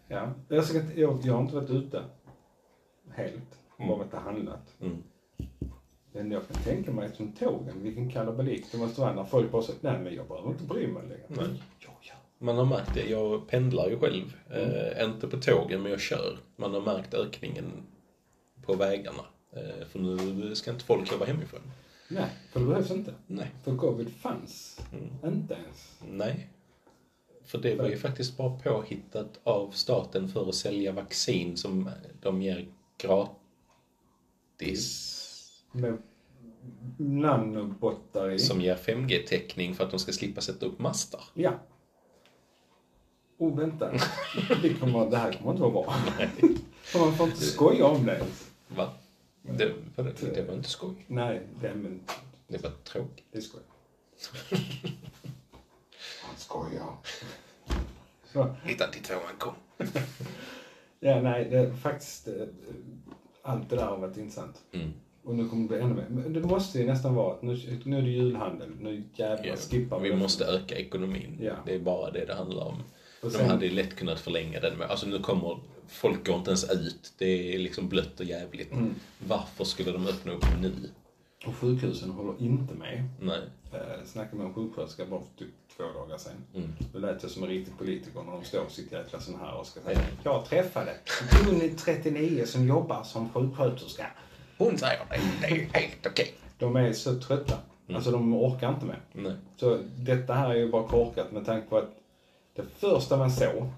Ja, 0.08 0.30
jag, 0.50 0.66
ska, 0.66 0.78
inte- 0.82 1.02
jag, 1.02 1.20
jag 1.24 1.34
har 1.34 1.42
inte 1.42 1.56
varit 1.56 1.70
ute 1.70 2.04
helt. 3.12 3.60
Mm. 3.78 3.88
Bara 3.90 3.98
varit 3.98 4.14
och 4.14 4.20
handlat. 4.20 4.74
Mm. 4.82 5.04
Men 6.16 6.32
jag 6.32 6.48
kan 6.48 6.64
tänka 6.64 6.92
mig 6.92 7.10
som 7.16 7.32
tågen, 7.32 7.84
vilken 7.84 8.12
kalabalik 8.12 8.66
det 8.72 8.78
måste 8.78 9.02
vara 9.02 9.14
när 9.14 9.24
folk 9.24 9.52
bara 9.52 9.62
säger 9.62 9.80
nej 9.84 10.00
men 10.00 10.16
jag 10.16 10.28
behöver 10.28 10.50
inte 10.50 10.64
bry 10.64 10.88
mig 10.88 11.04
längre. 11.04 11.26
Nej. 11.28 11.64
Ja. 11.80 12.14
Man 12.38 12.58
har 12.58 12.66
märkt 12.66 12.94
det. 12.94 13.10
Jag 13.10 13.48
pendlar 13.48 13.90
ju 13.90 14.00
själv. 14.00 14.36
Mm. 14.52 14.70
Eh, 14.72 15.04
inte 15.04 15.28
på 15.28 15.38
tågen, 15.38 15.82
men 15.82 15.92
jag 15.92 16.00
kör. 16.02 16.38
Man 16.56 16.74
har 16.74 16.82
märkt 16.82 17.14
ökningen 17.14 17.72
på 18.66 18.76
vägarna. 18.76 19.26
Eh, 19.52 19.86
för 19.88 20.00
nu 20.00 20.56
ska 20.56 20.72
inte 20.72 20.84
folk 20.86 21.12
jobba 21.12 21.26
hemifrån. 21.26 21.62
Nej, 22.10 22.30
för 22.52 22.60
det 22.60 22.66
behövs 22.66 22.92
inte. 22.92 23.14
Nej. 23.28 23.52
För 23.64 23.78
covid 23.78 24.10
fanns 24.10 24.82
Mm. 24.94 25.36
inte 25.36 25.54
ens. 25.54 26.00
Nej. 26.12 26.50
För 27.46 27.58
det 27.58 27.76
var 27.76 27.90
ju 27.90 27.98
faktiskt 27.98 28.38
bara 28.38 28.50
påhittat 28.60 29.40
av 29.44 29.72
staten 29.72 30.28
för 30.28 30.50
att 30.50 30.56
sälja 30.56 30.92
vaccin 30.92 31.58
som 31.58 31.90
de 32.22 32.42
ger 32.42 32.68
gratis. 34.58 35.12
Med 35.76 35.98
nanobottar 36.98 38.30
i. 38.32 38.40
Som 38.40 38.62
ger 38.62 38.76
5G-täckning 38.76 39.76
för 39.76 39.84
att 39.84 39.92
de 39.92 40.00
ska 40.00 40.12
slippa 40.12 40.42
sätta 40.42 40.66
upp 40.66 40.80
mastar. 40.80 41.22
Ja. 41.34 41.52
Oh, 43.38 43.58
vänta. 43.58 43.92
Det, 44.62 44.74
kommer, 44.74 45.10
det 45.10 45.18
här 45.18 45.32
kommer 45.34 45.52
inte 45.52 45.62
vara 45.64 45.72
bra. 45.72 45.94
För 46.82 47.00
man 47.00 47.16
får 47.16 47.28
inte 47.28 47.40
skoja 47.42 47.86
om 47.86 48.06
det. 48.06 48.26
Va? 48.68 48.94
Det, 49.42 49.74
det, 49.96 50.36
det 50.36 50.44
var 50.48 50.54
inte 50.54 50.70
skoj. 50.70 51.06
Nej, 51.08 51.42
det, 51.62 51.76
men, 51.76 52.02
Det 52.48 52.64
var 52.64 52.72
tråkigt. 52.84 53.26
det 53.32 53.38
är 53.38 53.42
skoj. 53.42 53.62
Han 56.24 56.36
skojar. 56.38 56.94
Så. 58.34 58.56
Till 58.92 59.04
tvåan 59.04 59.22
kom. 59.38 59.54
Ja, 61.00 61.22
nej, 61.22 61.48
det 61.50 61.58
är 61.60 61.74
faktiskt... 61.74 62.28
eh, 62.28 62.34
Allt 63.42 63.70
det 63.70 63.76
där 63.76 63.86
har 63.86 63.98
varit 63.98 64.18
intressant. 64.18 64.64
Mm. 64.72 64.94
Och 65.26 65.36
nu 65.36 65.50
kommer 65.50 65.62
det 65.64 65.68
bli 65.68 65.80
ännu 65.80 65.94
mer. 65.96 66.06
Men 66.10 66.34
det 66.34 66.42
måste 66.42 66.80
ju 66.80 66.86
nästan 66.86 67.16
vara 67.16 67.34
att 67.34 67.42
nu, 67.42 67.80
nu 67.84 67.98
är 67.98 68.02
det 68.02 68.10
julhandel. 68.10 68.70
Nu 68.82 69.04
jävlar 69.16 69.46
Ja, 69.46 69.56
skippar 69.56 70.00
vi 70.00 70.10
det. 70.10 70.16
måste 70.16 70.46
öka 70.46 70.76
ekonomin. 70.76 71.38
Ja. 71.42 71.54
Det 71.66 71.76
är 71.76 71.80
bara 71.80 72.12
det 72.12 72.26
det 72.26 72.34
handlar 72.34 72.66
om. 72.66 72.76
Och 73.22 73.32
De 73.32 73.38
sen- 73.38 73.50
hade 73.50 73.66
ju 73.66 73.72
lätt 73.72 73.96
kunnat 73.96 74.20
förlänga 74.20 74.60
den 74.60 74.78
med, 74.78 74.90
alltså 74.90 75.08
nu 75.08 75.20
kommer, 75.20 75.58
folk 75.88 76.28
går 76.28 76.36
inte 76.36 76.50
ens 76.50 76.72
ut. 76.72 77.14
Det 77.18 77.56
är 77.56 77.60
liksom 77.60 77.90
blött 77.90 78.20
och 78.20 78.26
jävligt. 78.26 78.72
Mm. 78.72 78.96
Varför 79.28 79.64
skulle 79.64 79.92
de 79.92 80.08
öppna 80.08 80.32
upp 80.32 80.46
nu? 80.62 80.72
Och 81.46 81.56
sjukhusen 81.56 82.10
håller 82.10 82.42
inte 82.42 82.74
med. 82.74 83.04
Nej. 83.22 83.40
Eh, 83.74 84.06
snackade 84.06 84.38
med 84.38 84.46
en 84.48 84.54
sjuksköterska 84.54 85.06
bara 85.06 85.20
för 85.20 85.46
typ 85.46 85.54
två 85.78 85.84
dagar 85.84 86.18
sedan. 86.18 86.34
Mm. 86.56 86.70
Då 86.94 87.00
lät 87.00 87.24
jag 87.24 87.32
som 87.32 87.44
en 87.44 87.50
riktig 87.50 87.78
politiker 87.78 88.22
när 88.26 88.32
de 88.32 88.44
står 88.44 88.68
sitt 88.70 88.92
jäkla 88.92 89.20
sån 89.20 89.36
här 89.40 89.58
och 89.60 89.66
ska 89.68 89.80
Ja. 89.80 89.86
säga 89.86 90.00
Jag 90.24 90.46
träffade 90.46 90.92
hon 91.46 91.76
39 91.78 92.46
som 92.46 92.68
jobbar 92.68 93.04
som 93.04 93.30
sjuksköterska. 93.30 94.08
Hon 94.58 94.78
säger 94.78 95.00
det, 95.10 95.20
det 95.42 95.48
är 95.48 95.80
helt 95.80 96.06
okej. 96.06 96.34
De 96.58 96.76
är 96.76 96.94
så 96.94 97.20
trötta. 97.20 97.58
Alltså 97.94 98.12
de 98.12 98.34
orkar 98.34 98.70
inte 98.70 98.86
med. 98.86 98.98
Nej. 99.14 99.34
Så 99.58 99.80
detta 99.98 100.34
här 100.34 100.50
är 100.50 100.56
ju 100.56 100.72
bara 100.72 100.88
korkat 100.88 101.32
med 101.32 101.46
tanke 101.46 101.70
på 101.70 101.78
att 101.78 101.90
det 102.56 102.64
första 102.80 103.18
man 103.18 103.32
såg, 103.32 103.70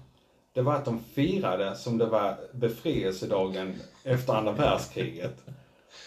det 0.52 0.62
var 0.62 0.74
att 0.74 0.84
de 0.84 1.00
firade 1.14 1.76
som 1.76 1.98
det 1.98 2.06
var 2.06 2.36
befrielsedagen 2.52 3.74
efter 4.04 4.32
andra 4.32 4.52
världskriget. 4.52 5.44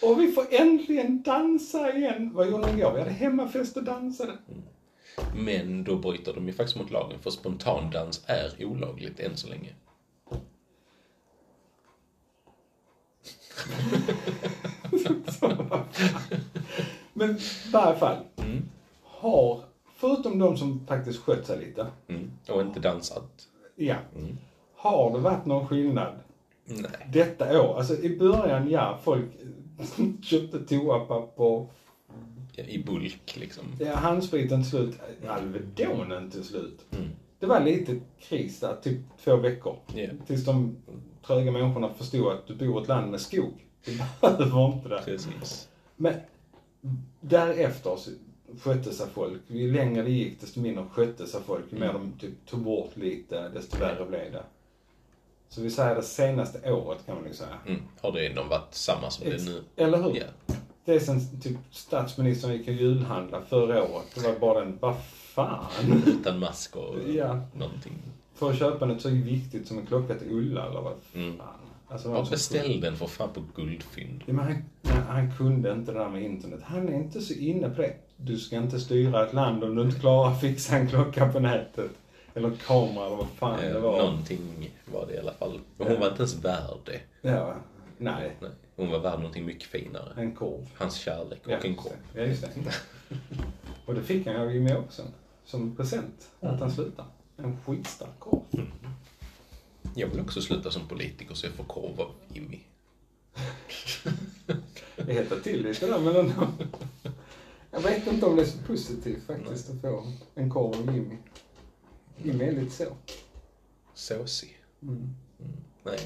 Och 0.01 0.19
vi 0.19 0.31
får 0.31 0.45
äntligen 0.51 1.21
dansa 1.21 1.95
igen! 1.95 2.31
Vad 2.33 2.49
gjorde 2.49 2.67
de 2.67 2.77
igår? 2.77 2.91
Vi 2.91 2.99
hade 2.99 3.11
hemmafest 3.11 3.77
och 3.77 3.83
dansade. 3.83 4.37
Men 5.35 5.83
då 5.83 5.95
bryter 5.95 6.33
de 6.33 6.47
ju 6.47 6.53
faktiskt 6.53 6.77
mot 6.77 6.91
lagen, 6.91 7.19
för 7.19 7.29
spontandans 7.29 8.23
är 8.25 8.65
olagligt 8.65 9.19
än 9.19 9.37
så 9.37 9.47
länge. 9.47 9.73
Men 17.13 17.29
i 17.37 17.71
varje 17.73 17.99
fall, 17.99 18.17
Mm. 18.37 18.61
har, 19.03 19.59
förutom 19.95 20.39
de 20.39 20.57
som 20.57 20.85
faktiskt 20.87 21.19
skött 21.19 21.45
sig 21.47 21.59
lite, 21.65 21.87
Mm. 22.07 22.31
Och 22.49 22.61
inte 22.61 22.79
dansat. 22.79 23.47
ja, 23.75 23.95
Mm. 24.15 24.37
har 24.75 25.11
det 25.13 25.19
varit 25.19 25.45
någon 25.45 25.67
skillnad 25.67 26.13
Nej. 26.65 26.91
detta 27.13 27.61
år? 27.61 27.77
Alltså 27.77 27.97
i 27.97 28.17
början, 28.19 28.69
ja, 28.69 28.99
folk 29.03 29.25
köpte 30.23 30.59
toapapper, 30.59 31.67
Ja, 32.55 32.63
I 32.63 32.83
bulk 32.83 33.35
liksom. 33.39 33.63
Ja, 33.79 33.95
handspriten 33.95 34.61
till 34.61 34.69
slut, 34.69 34.99
Alvedonen 35.27 36.31
till 36.31 36.43
slut. 36.43 36.85
Mm. 37.41 37.49
det 37.49 37.59
var 37.59 37.65
lite 37.65 37.99
kris 38.19 38.59
där, 38.59 38.75
typ 38.83 38.99
två 39.23 39.35
veckor. 39.35 39.75
Ja. 39.95 40.09
Tills 40.27 40.45
de 40.45 40.77
tröga 41.27 41.51
människorna 41.51 41.93
förstod 41.93 42.31
att 42.31 42.47
du 42.47 42.55
bor 42.55 42.79
i 42.79 42.81
ett 42.81 42.87
land 42.87 43.11
med 43.11 43.21
skog. 43.21 43.67
Du 43.85 43.97
behöver 44.21 44.73
inte 44.73 44.89
det. 44.89 45.01
Precis. 45.05 45.69
Men 45.95 46.13
därefter 47.21 47.95
så 47.95 48.11
skötte 48.61 48.93
sig 48.93 49.07
folk. 49.13 49.41
Ju 49.47 49.73
längre 49.73 50.03
det 50.03 50.09
gick 50.09 50.41
desto 50.41 50.59
mindre 50.59 50.85
skötte 50.91 51.27
sig 51.27 51.41
folk. 51.45 51.65
Ju 51.69 51.79
mer 51.79 51.93
de 51.93 52.13
typ 52.19 52.45
tog 52.45 52.59
bort 52.59 52.97
lite 52.97 53.49
desto 53.49 53.77
värre 53.77 54.05
blev 54.05 54.31
det. 54.31 54.43
Så 55.49 55.61
vi 55.61 55.71
säger 55.71 55.95
det 55.95 56.03
senaste 56.03 56.71
året 56.71 57.05
kan 57.05 57.15
man 57.15 57.27
ju 57.27 57.33
säga. 57.33 57.57
Mm. 57.67 57.81
Har 58.01 58.11
det 58.11 58.35
nog 58.35 58.45
varit 58.45 58.73
samma 58.73 59.09
som 59.09 59.29
det 59.29 59.35
är 59.35 59.39
nu? 59.45 59.63
Eller 59.75 59.97
hur? 59.97 60.15
Ja. 60.15 60.53
Det 60.85 60.93
är 60.93 60.99
sen 60.99 61.41
typ 61.41 61.57
statsministern 61.71 62.53
gick 62.53 62.67
och 62.67 62.73
julhandla 62.73 63.41
förra 63.41 63.83
året. 63.83 64.05
Det 64.15 64.21
var 64.21 64.39
bara 64.39 64.59
den, 64.59 64.77
vad 64.81 64.95
fan. 65.35 65.65
Utan 66.07 66.39
mask 66.39 66.75
och 66.75 66.95
Ja. 67.09 67.39
någonting. 67.53 67.93
För 68.35 68.49
att 68.49 68.59
köpa 68.59 68.85
något 68.85 69.01
så 69.01 69.09
viktigt 69.09 69.67
som 69.67 69.77
en 69.77 69.85
klocka 69.85 70.15
till 70.15 70.31
Ulla 70.31 70.65
eller 70.67 70.81
vad 70.81 70.93
Mm. 71.13 71.37
fan. 71.37 71.47
Alltså, 71.87 72.07
Ja, 72.07 72.13
vad 72.13 72.27
som- 72.27 72.31
beställ 72.31 72.81
den 72.81 72.95
för 72.95 73.07
fan 73.07 73.29
på 73.33 73.43
guldfynd. 73.55 74.23
Ja, 74.25 74.33
men 74.33 74.45
han, 74.45 75.01
han 75.07 75.31
kunde 75.37 75.71
inte 75.71 75.91
det 75.91 75.99
där 75.99 76.09
med 76.09 76.23
internet. 76.23 76.59
Han 76.63 76.89
är 76.89 76.93
inte 76.93 77.21
så 77.21 77.33
inne 77.33 77.69
på 77.69 77.81
det. 77.81 77.93
Du 78.17 78.37
ska 78.37 78.55
inte 78.55 78.79
styra 78.79 79.25
ett 79.27 79.33
land 79.33 79.63
om 79.63 79.75
du 79.75 79.81
inte 79.81 79.99
klarar 79.99 80.31
att 80.31 80.41
fixa 80.41 80.75
en 80.77 80.87
klocka 80.87 81.31
på 81.31 81.39
nätet. 81.39 81.91
Eller 82.33 82.51
kamera 82.67 83.05
eller 83.05 83.15
vad 83.15 83.27
fan 83.35 83.59
det 83.61 83.69
Eh, 83.69 83.79
var. 83.81 83.97
Någonting 83.97 84.69
var 84.93 85.05
det 85.07 85.13
i 85.13 85.19
alla 85.19 85.33
fall. 85.33 85.59
Men 85.77 85.87
hon 85.87 85.99
var 85.99 86.07
inte 86.07 86.17
ens 86.19 86.35
värd 86.45 86.77
det. 86.85 87.29
Ja, 87.29 87.53
nej. 87.97 88.31
Nej. 88.41 88.49
Hon 88.81 88.91
var 88.91 88.99
värd 88.99 89.19
någonting 89.19 89.45
mycket 89.45 89.63
finare. 89.63 90.13
En 90.21 90.35
korv. 90.35 90.69
Hans 90.77 90.95
kärlek 90.95 91.45
och 91.45 91.51
Ja, 91.51 91.57
en 91.57 91.75
korv. 91.75 91.93
Ja, 92.15 92.21
just 92.21 92.41
det. 92.41 92.49
Och 93.85 93.95
det 93.95 94.03
fick 94.03 94.27
han 94.27 94.35
av 94.35 94.53
Jimmie 94.53 94.77
Åkesson. 94.77 95.07
Som 95.45 95.75
present. 95.75 96.31
Att 96.39 96.59
han 96.59 96.71
slutade. 96.71 97.07
En 97.37 97.57
skitstark 97.61 98.19
korv. 98.19 98.71
Jag 99.95 100.07
vill 100.07 100.19
också 100.19 100.41
sluta 100.41 100.71
som 100.71 100.87
politiker 100.87 101.35
så 101.35 101.45
jag 101.45 101.53
får 101.53 101.63
korv 101.63 102.01
av 102.01 102.11
Jimmy. 102.33 102.59
Det 104.95 105.13
hettar 105.13 105.39
till 105.39 105.63
lite 105.63 105.87
där 105.87 105.99
men 105.99 106.15
ändå. 106.15 106.47
Jag 107.71 107.81
vet 107.81 108.07
inte 108.07 108.25
om 108.25 108.35
det 108.35 108.41
är 108.41 108.45
så 108.45 108.57
positivt 108.57 109.23
faktiskt 109.23 109.69
att 109.69 109.81
få 109.81 110.03
en 110.35 110.49
korv 110.49 110.89
av 110.89 110.95
Jimmy. 110.95 111.17
Jimmy 112.23 112.45
är 112.45 112.51
lite 112.51 112.71
så. 112.71 112.97
Såsig. 113.93 114.57
Mm. 114.81 115.09
Nej, 115.83 115.99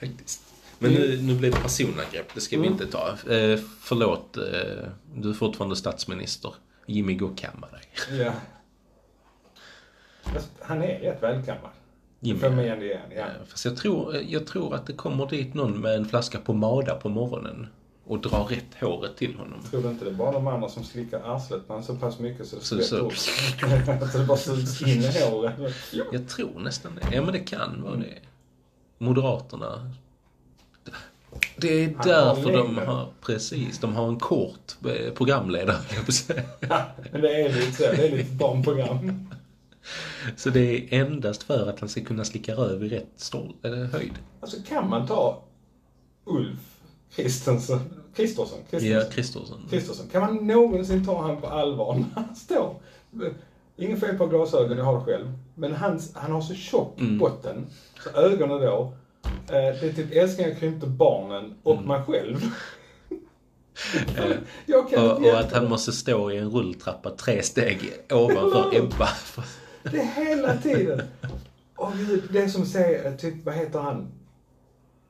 faktiskt. 0.00 0.49
Men 0.82 0.92
nu, 0.92 1.22
nu 1.22 1.34
blir 1.34 1.50
det 1.50 1.56
personangrepp, 1.56 2.34
det 2.34 2.40
ska 2.40 2.56
vi 2.56 2.66
Mm. 2.66 2.72
inte 2.72 2.86
ta. 2.86 3.08
Eh, 3.08 3.58
förlåt, 3.80 4.36
eh, 4.36 4.42
du 5.14 5.30
är 5.30 5.34
fortfarande 5.34 5.76
statsminister. 5.76 6.54
Jimmy, 6.86 7.14
gå 7.14 7.26
och 7.26 7.38
kamma 7.38 7.66
dig. 7.66 8.18
Ja. 8.24 8.32
Fast 10.22 10.50
han 10.60 10.82
är 10.82 10.98
rätt 11.00 11.22
välkammad. 11.22 11.70
Jimmy. 12.20 12.38
För 12.40 12.50
mig 12.50 12.64
igen 12.66 12.82
igen, 12.82 13.00
ja. 13.16 13.24
Fast 13.48 13.64
jag 13.64 13.76
tror, 13.76 14.16
jag 14.16 14.46
tror 14.46 14.74
att 14.74 14.86
det 14.86 14.92
kommer 14.92 15.26
dit 15.26 15.54
någon 15.54 15.80
med 15.80 15.94
en 15.96 16.04
flaska 16.04 16.38
pomada 16.38 16.94
på 16.94 17.08
morgonen 17.08 17.66
och 18.06 18.18
drar 18.20 18.44
rätt 18.44 18.74
håret 18.80 19.16
till 19.16 19.34
honom. 19.34 19.62
Tror 19.70 19.82
du 19.82 19.88
inte 19.88 20.04
det 20.04 20.10
är 20.10 20.14
bara 20.14 20.32
de 20.32 20.46
andra 20.46 20.68
som 20.68 20.84
slickar 20.84 21.20
arslet 21.36 21.68
man 21.68 21.84
så 21.84 21.96
pass 21.96 22.18
mycket 22.18 22.46
så 22.46 22.56
det 22.56 22.62
Så- 22.62 22.82
så-? 22.82 23.06
Att 24.02 24.12
det 24.12 24.24
bara 24.28 24.38
sugs 24.38 24.82
in 24.82 24.88
i 25.02 25.20
håret. 25.30 25.54
Jag 26.12 26.28
tror 26.28 26.60
nästan 26.60 26.92
det. 26.94 27.14
Ja, 27.16 27.22
men 27.22 27.32
det 27.32 27.38
kan 27.40 27.82
vara 27.82 27.96
det. 27.96 28.18
Moderaterna. 28.98 29.90
Det 31.56 31.84
är 31.84 31.94
därför 32.04 32.52
de 32.52 32.78
har, 32.78 33.08
precis, 33.20 33.78
de 33.78 33.94
har 33.94 34.08
en 34.08 34.18
kort 34.18 34.76
eh, 34.84 35.12
programledare, 35.14 35.76
höll 35.88 36.04
jag 36.06 36.14
säga. 36.14 36.42
Ja, 36.60 36.82
men 37.12 37.20
det 37.20 37.40
är 37.42 37.52
lite 37.52 37.72
så. 37.72 37.82
Det 37.82 38.06
är 38.08 38.16
lite 38.16 38.32
barnprogram. 38.32 39.26
Så 40.36 40.50
det 40.50 40.60
är 40.94 41.00
endast 41.00 41.42
för 41.42 41.68
att 41.68 41.80
han 41.80 41.88
ska 41.88 42.00
kunna 42.04 42.24
slicka 42.24 42.54
röv 42.54 42.84
i 42.84 42.88
rätt 42.88 43.10
stål, 43.16 43.52
eller 43.62 43.84
höjd. 43.84 44.12
Alltså 44.40 44.56
kan 44.68 44.90
man 44.90 45.06
ta 45.06 45.42
Ulf 46.24 46.58
Kristensson, 47.14 47.80
Kristersson, 48.16 48.58
Ja, 48.70 48.78
Kristersson, 48.80 49.10
Kristersson. 49.10 49.60
Kristersson. 49.70 50.06
Kan 50.12 50.20
man 50.20 50.46
någonsin 50.46 51.06
ta 51.06 51.22
han 51.22 51.40
på 51.40 51.46
allvar 51.46 51.94
när 51.94 52.04
han 52.26 52.36
står? 52.36 52.74
Ingen 53.76 54.00
fel 54.00 54.18
på 54.18 54.26
glasögon, 54.26 54.78
jag 54.78 54.84
har 54.84 54.98
det 54.98 55.04
själv. 55.04 55.32
Men 55.54 55.74
hans, 55.74 56.14
han 56.14 56.32
har 56.32 56.40
så 56.40 56.54
tjock 56.54 57.00
Mm. 57.00 57.18
botten, 57.18 57.66
så 58.04 58.10
ögonen 58.20 58.60
då. 58.60 58.92
Eh, 59.48 59.80
det 59.80 59.82
är 59.88 59.92
typ 59.92 60.12
älsklingar 60.12 60.54
krympte 60.54 60.86
barnen 60.86 61.54
och 61.62 61.74
Mm. 61.74 61.86
mig 61.88 62.00
själv. 62.06 62.36
Eh, 64.16 64.36
Och, 65.04 65.26
och 65.26 65.38
att 65.40 65.52
han 65.52 65.68
måste 65.68 65.92
stå 65.92 66.30
i 66.30 66.36
en 66.38 66.50
rulltrappa 66.50 67.10
tre 67.10 67.42
steg 67.42 67.92
ovanför 68.10 68.76
Ebba. 68.76 69.08
Det 69.82 69.98
är 69.98 70.24
hela 70.26 70.56
tiden. 70.56 71.02
Gud, 71.96 72.22
det 72.32 72.38
är 72.42 72.48
som 72.48 72.66
säger, 72.66 73.16
typ, 73.16 73.34
vad 73.44 73.54
heter 73.54 73.78
han? 73.78 74.08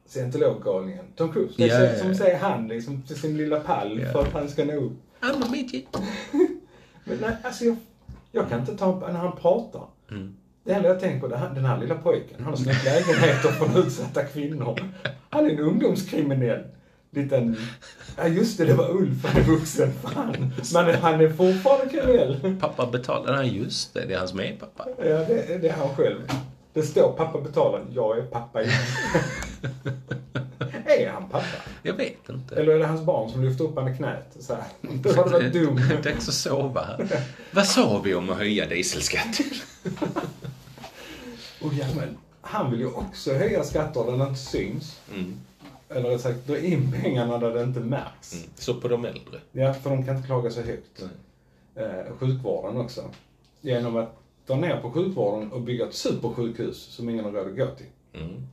Scientologgalningen. 0.06 1.04
Tom 1.16 1.32
Cruise. 1.32 1.54
Det 1.56 1.64
är 1.64 1.68
Ja, 1.68 1.90
så- 1.90 1.96
ja, 1.96 2.02
som 2.02 2.14
säger 2.14 2.38
han 2.38 2.68
liksom 2.68 3.02
till 3.02 3.16
sin 3.20 3.36
lilla 3.36 3.60
pall 3.60 4.00
Ja. 4.00 4.12
för 4.12 4.20
att 4.22 4.32
han 4.32 4.48
ska 4.48 4.64
nå 4.64 4.72
upp. 4.74 4.92
I'm 5.20 5.44
a 5.44 5.48
midget. 5.50 5.84
Men 7.04 7.18
nej, 7.20 7.36
alltså 7.42 7.64
jag, 7.64 7.76
jag 8.32 8.48
kan 8.48 8.60
inte 8.60 8.76
ta 8.76 8.98
när 9.00 9.18
han 9.18 9.36
pratar. 9.36 9.82
Mm. 10.10 10.36
Det 10.64 10.72
enda 10.72 10.88
jag 10.88 11.00
tänker 11.00 11.20
på, 11.20 11.28
det 11.28 11.36
här, 11.36 11.50
den 11.54 11.64
här 11.64 11.78
lilla 11.78 11.94
pojken, 11.94 12.36
han 12.38 12.46
har 12.46 12.56
snott 12.56 12.84
lägenheter 12.84 13.48
från 13.48 13.76
utsatta 13.76 14.24
kvinnor. 14.24 14.78
Han 15.30 15.46
är 15.46 15.50
en 15.50 15.58
ungdomskriminell. 15.58 16.62
Liten... 17.10 17.56
Ja 18.16 18.26
just 18.26 18.58
det, 18.58 18.64
det 18.64 18.74
var 18.74 18.90
Ulf, 18.90 19.24
han 19.24 19.42
är 19.42 19.46
vuxen. 19.46 19.92
Fan. 20.02 20.52
Men 20.74 20.94
han 20.94 21.20
är 21.20 21.28
fortfarande 21.28 21.88
kriminell. 21.88 22.56
Pappa 22.60 22.86
betalar. 22.86 23.36
Nej, 23.36 23.58
just 23.58 23.94
det. 23.94 24.06
Det 24.06 24.14
är 24.14 24.18
hans 24.18 24.34
medpappa. 24.34 24.86
Ja, 24.98 25.04
det, 25.04 25.58
det 25.62 25.68
är 25.68 25.72
han 25.72 25.88
själv. 25.88 26.20
Det 26.72 26.82
står 26.82 27.12
pappa 27.12 27.40
betalar, 27.40 27.86
jag 27.94 28.18
är 28.18 28.22
pappa 28.22 28.62
igen. 28.62 28.74
är 30.84 31.10
han 31.10 31.28
pappa? 31.28 31.46
Jag 31.82 31.94
vet 31.94 32.28
inte. 32.28 32.56
Eller 32.56 32.74
är 32.74 32.78
det 32.78 32.86
hans 32.86 33.02
barn 33.02 33.30
som 33.30 33.44
lyfter 33.44 33.64
upp 33.64 33.74
honom 33.74 33.92
i 33.92 33.96
knät? 33.96 34.36
Så 34.40 34.54
här. 34.54 34.64
Det. 34.80 35.50
Det 35.52 35.58
är 35.58 36.02
dags 36.02 36.28
att 36.28 36.34
sova 36.34 36.84
här. 36.84 37.22
Vad 37.50 37.66
sa 37.66 38.00
vi 38.04 38.14
om 38.14 38.30
att 38.30 38.38
höja 38.38 38.66
dieselskatten? 38.66 39.46
Och 41.62 41.74
ja, 41.74 41.86
men 41.96 42.18
han 42.40 42.70
vill 42.70 42.80
ju 42.80 42.86
också 42.86 43.34
höja 43.34 43.64
skatter 43.64 44.04
där 44.04 44.18
det 44.18 44.24
inte 44.24 44.40
syns. 44.40 45.00
Mm. 45.14 45.40
Eller 45.88 46.10
rätt 46.10 46.20
sagt, 46.20 46.46
dra 46.46 46.58
in 46.58 46.92
pengarna 47.02 47.38
där 47.38 47.54
det 47.54 47.62
inte 47.62 47.80
märks. 47.80 48.32
Mm. 48.34 48.50
Så 48.54 48.74
på 48.80 48.88
de 48.88 49.04
äldre. 49.04 49.40
Ja, 49.52 49.74
för 49.74 49.90
de 49.90 50.04
kan 50.04 50.16
inte 50.16 50.26
klaga 50.26 50.50
så 50.50 50.60
högt. 50.60 51.02
Eh, 51.74 52.16
sjukvården 52.18 52.76
också. 52.76 53.10
Genom 53.60 53.96
att 53.96 54.16
dra 54.46 54.56
ner 54.56 54.80
på 54.80 54.90
sjukvården 54.90 55.52
och 55.52 55.60
bygga 55.60 55.86
ett 55.86 55.94
supersjukhus 55.94 56.76
som 56.76 57.08
ingen 57.08 57.24
har 57.24 57.32
råd 57.32 57.46
att 57.46 57.56
gå 57.56 57.66
till. 57.66 57.86
Mm. 58.12 58.46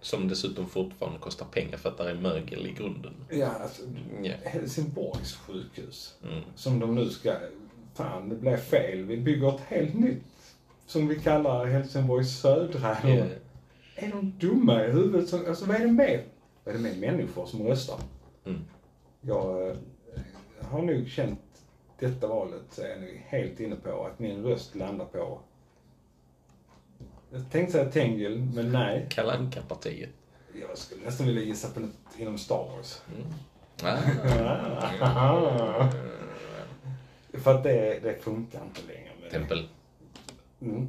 Som 0.00 0.28
dessutom 0.28 0.68
fortfarande 0.68 1.18
kostar 1.18 1.46
pengar 1.46 1.76
för 1.78 1.88
att 1.88 1.98
det 1.98 2.10
är 2.10 2.14
mögel 2.14 2.66
i 2.66 2.72
grunden. 2.72 3.12
Ja, 3.30 3.48
alltså, 3.62 3.82
Ja. 4.22 4.32
Helsingborgs 4.44 5.34
sjukhus. 5.36 6.14
Mm. 6.22 6.42
Som 6.56 6.80
de 6.80 6.94
nu 6.94 7.10
ska, 7.10 7.34
fan 7.94 8.28
det 8.28 8.34
blev 8.34 8.56
fel. 8.56 9.02
Vi 9.02 9.16
bygger 9.16 9.48
ett 9.54 9.60
helt 9.68 9.94
nytt 9.94 10.22
som 10.86 11.08
vi 11.08 11.20
kallar 11.20 11.66
Helsingborgs 11.66 12.40
södra. 12.40 12.96
Ja. 13.04 13.24
Är 13.96 14.08
de 14.10 14.32
dumma 14.40 14.84
i 14.84 14.90
huvudet? 14.90 15.28
Så- 15.28 15.48
Alltså 15.48 15.64
vad 15.64 15.76
är 15.76 15.80
det 15.86 15.92
med, 15.92 16.22
vad 16.64 16.74
är 16.74 16.78
det 16.78 16.82
med 16.84 16.98
människor 17.00 17.46
som 17.46 17.66
röstar? 17.66 17.98
Mm. 18.46 18.60
Jag 19.20 19.68
eh, 19.68 19.76
har 20.60 20.82
nog 20.82 21.08
känt 21.08 21.40
detta 21.98 22.26
valet 22.26 22.62
så 22.70 22.82
är 22.82 22.88
jag 22.88 23.38
helt 23.38 23.60
inne 23.60 23.76
på 23.76 24.04
att 24.06 24.18
min 24.18 24.42
röst 24.44 24.74
landar 24.74 25.04
på 25.04 25.38
jag 27.32 27.50
tänkte 27.50 27.72
säga 27.72 27.90
Tengil, 27.90 28.48
men 28.54 28.72
nej. 28.72 29.06
Kalle 29.10 29.32
Anka-partiet. 29.32 30.10
Jag 30.68 30.78
skulle 30.78 31.04
nästan 31.04 31.26
vilja 31.26 31.42
gissa 31.42 31.68
på 31.68 31.80
något 31.80 31.90
inom 32.18 32.38
Star 32.38 32.68
Wars. 32.76 33.00
Ah. 35.02 35.88
För 37.42 37.54
att 37.54 37.62
det, 37.62 38.00
det 38.02 38.22
funkar 38.22 38.62
inte 38.64 38.80
längre. 38.92 39.30
Tempel. 39.30 39.68
Mm. 40.64 40.88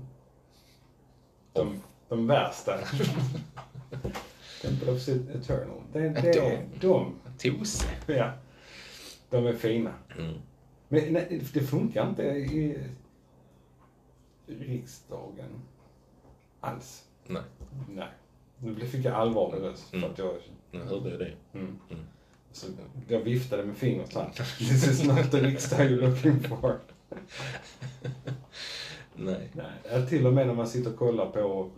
De, 1.54 1.82
de 2.10 2.28
värsta. 2.28 2.78
Temple 4.62 4.92
of 4.92 5.08
Eternal. 5.10 5.82
Det, 5.94 6.10
det 6.10 6.40
är 6.40 6.68
de. 6.82 7.16
Tose. 7.38 7.86
Ja. 8.08 8.32
De 9.30 9.46
är 9.48 9.54
fina. 9.54 9.94
Mm. 10.18 10.34
Men 10.88 11.14
nej, 11.14 11.42
det 11.54 11.60
funkar 11.62 12.10
inte 12.10 12.24
i 12.24 12.78
riksdagen 14.48 15.50
alls. 16.60 17.04
Nej, 17.28 17.42
Nej. 17.90 18.08
Nu 18.60 18.88
fick 18.88 19.06
jag 19.06 19.14
allvarlig 19.14 19.62
röst 19.64 19.90
för 19.90 19.98
Mm. 19.98 20.12
att 20.12 20.18
jag... 20.18 20.34
nu 20.72 20.84
hörde 20.84 21.10
jag 21.10 21.20
det. 21.20 21.34
Mm. 21.54 21.80
Mm. 21.90 22.04
Så 22.52 22.68
jag 23.08 23.20
viftade 23.20 23.64
med 23.66 23.78
fingret 23.78 24.14
här. 24.16 24.30
This 24.58 24.88
is 24.88 25.04
not 25.04 25.32
the 25.32 25.42
riksdag 25.42 25.80
you're 25.80 26.10
looking 26.10 26.40
for. 26.44 26.80
Nej. 29.16 29.50
Nej, 29.54 30.08
till 30.10 30.28
och 30.28 30.34
med 30.34 30.48
när 30.48 30.54
man 30.54 30.68
sitter 30.68 30.92
och 30.92 30.98
kollar 30.98 31.26
på 31.26 31.70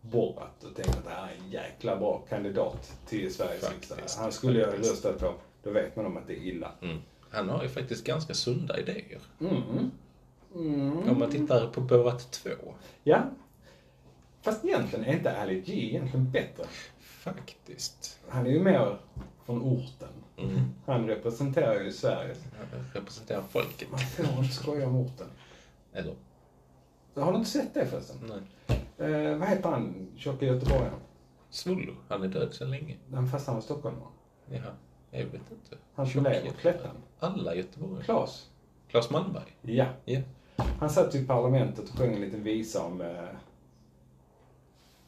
Borat 0.00 0.64
och 0.64 0.74
tänker 0.74 0.98
att 0.98 1.04
det 1.04 1.10
här 1.10 1.28
är 1.28 1.44
en 1.44 1.50
jäkla 1.50 1.96
bra 1.96 2.22
kandidat 2.28 2.92
till 3.06 3.34
Sveriges 3.34 3.70
riksdag. 3.70 3.98
Han 4.18 4.32
skulle 4.32 4.60
jag 4.60 4.66
ha 4.66 4.76
röstat 4.76 5.18
på. 5.18 5.34
Då 5.62 5.70
vet 5.70 5.96
man 5.96 6.06
om 6.06 6.16
att 6.16 6.26
det 6.26 6.32
är 6.32 6.42
illa. 6.42 6.72
Mm. 6.82 6.98
Han 7.30 7.48
har 7.48 7.62
ju 7.62 7.68
faktiskt 7.68 8.04
ganska 8.04 8.34
sunda 8.34 8.78
idéer. 8.78 9.20
Mm. 9.40 9.90
Mm. 10.54 11.08
Om 11.10 11.18
man 11.18 11.30
tittar 11.30 11.66
på 11.66 11.80
Borat 11.80 12.32
2. 12.32 12.50
Ja. 13.04 13.22
Fast 14.42 14.64
egentligen 14.64 15.04
är 15.04 15.12
inte 15.12 15.40
Ali 15.40 15.60
G 15.60 15.72
egentligen 15.72 16.30
bättre. 16.30 16.64
Faktiskt. 17.00 18.18
Han 18.28 18.46
är 18.46 18.50
ju 18.50 18.60
mer 18.60 18.98
från 19.46 19.62
orten. 19.62 20.08
Mm. 20.36 20.60
Han 20.86 21.06
representerar 21.06 21.80
ju 21.80 21.92
Sverige. 21.92 22.34
Han 22.58 22.84
representerar 22.92 23.42
folket. 23.50 23.90
Man 23.90 24.00
får 24.00 24.44
inte 24.44 24.54
skoja 24.54 24.86
om 24.86 24.96
orten. 24.96 25.26
Eller? 25.92 26.14
Har 27.14 27.32
du 27.32 27.38
inte 27.38 27.50
sett 27.50 27.74
det 27.74 27.86
förresten? 27.86 28.16
Nej. 28.28 28.40
Eh, 28.98 29.36
vad 29.38 29.48
heter 29.48 29.68
han, 29.70 30.08
tjocka 30.16 30.46
göteborgaren? 30.46 30.94
Svullo. 31.50 31.92
Han 32.08 32.22
är 32.22 32.28
död 32.28 32.54
sedan 32.54 32.70
länge. 32.70 32.96
Han 33.14 33.28
fast 33.28 33.46
han 33.46 33.54
var 33.56 33.62
stockholmare. 33.62 34.08
Jaha. 34.50 34.72
Jag 35.10 35.24
vet 35.24 35.34
inte. 35.34 35.76
Han 35.94 36.06
som 36.06 36.22
lever 36.24 36.50
Klättan. 36.60 36.96
Alla 37.18 37.54
göteborgare. 37.54 38.04
Klas. 38.04 38.50
Claes 38.88 39.10
Malmberg. 39.10 39.56
Ja. 39.62 39.86
Ja. 40.04 40.20
Han 40.56 40.90
satt 40.90 41.14
i 41.14 41.26
parlamentet 41.26 41.88
och 41.90 41.98
sjöng 41.98 42.14
en 42.14 42.20
liten 42.20 42.42
visa 42.42 42.82
om 42.84 43.00
eh, 43.00 43.08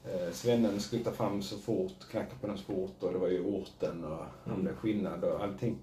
eh, 0.04 0.30
svennen 0.32 0.80
skuttar 0.80 1.12
fram 1.12 1.42
så 1.42 1.58
fort, 1.58 1.92
knackar 2.10 2.36
på 2.40 2.46
den 2.46 2.58
så 2.58 2.64
fort 2.64 3.02
och 3.02 3.12
det 3.12 3.18
var 3.18 3.28
ju 3.28 3.44
orten 3.44 4.04
och 4.04 4.10
han 4.44 4.52
Mm. 4.52 4.62
blev 4.62 4.74
skinnad 4.76 5.24
och 5.24 5.42
allting. 5.42 5.76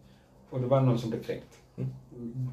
Och 0.49 0.59
det 0.61 0.67
var 0.67 0.81
någon 0.81 0.99
som 0.99 1.09
blev 1.09 1.23
kränkt. 1.23 1.57
Mm. 1.77 1.89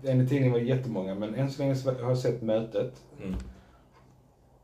Enligt 0.06 0.28
tidningen 0.28 0.52
var 0.52 0.61
det 0.61 0.66
jättemånga 0.66 1.14
men 1.14 1.35
än 1.35 1.50
så 1.50 1.62
länge 1.62 1.74
har 1.85 2.09
jag 2.09 2.18
sett 2.18 2.42
mötet. 2.42 3.02
Mm. 3.22 3.35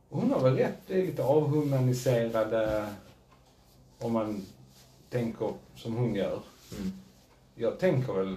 Och 0.08 0.20
hon 0.20 0.30
har 0.30 0.40
väl 0.40 0.56
rätt, 0.56 0.78
det 0.86 1.00
är 1.00 1.06
lite 1.06 1.24
avhumaniserade 1.24 2.86
om 3.98 4.12
man 4.12 4.42
tänker 5.10 5.54
som 5.74 5.96
hon 5.96 6.14
gör. 6.14 6.40
Mm. 6.78 6.92
Jag 7.54 7.78
tänker 7.78 8.12
väl, 8.12 8.36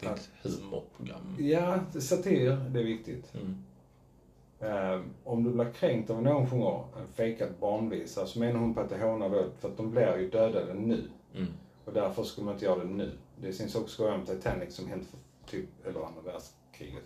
Det 0.00 0.06
är 0.06 0.12
ett 0.14 0.30
humorprogram. 0.42 1.36
ja, 1.38 1.80
satir, 2.00 2.56
det 2.70 2.80
är 2.80 2.84
viktigt. 2.84 3.34
Mm. 3.34 3.64
Eh, 4.60 5.00
om 5.24 5.44
du 5.44 5.50
blir 5.50 5.72
kränkt 5.72 6.10
av 6.10 6.22
någon 6.22 6.50
sjunger 6.50 6.84
en 7.00 7.08
fejkad 7.14 7.48
barnvisa 7.60 8.26
så 8.26 8.38
menar 8.38 8.60
hon 8.60 8.74
på 8.74 8.80
att 8.80 8.88
det 8.90 8.98
hånar 8.98 9.28
då, 9.28 9.44
för 9.58 9.68
att 9.68 9.76
de 9.76 9.90
blir 9.90 10.18
ju 10.18 10.30
dödade 10.30 10.74
nu. 10.74 11.10
Mm. 11.34 11.48
Och 11.84 11.92
därför 11.92 12.22
skulle 12.22 12.44
man 12.44 12.54
inte 12.54 12.64
göra 12.64 12.78
det 12.78 12.90
nu. 12.90 13.12
Det 13.40 13.52
finns 13.52 13.74
också 13.74 13.88
skoja 13.94 14.14
om 14.14 14.26
Titanic 14.26 14.74
som 14.74 14.88
hänt 14.88 15.08
för 15.10 15.18
typ, 15.50 15.86
eller 15.86 16.00
andra 16.00 16.20
världskriget 16.20 16.57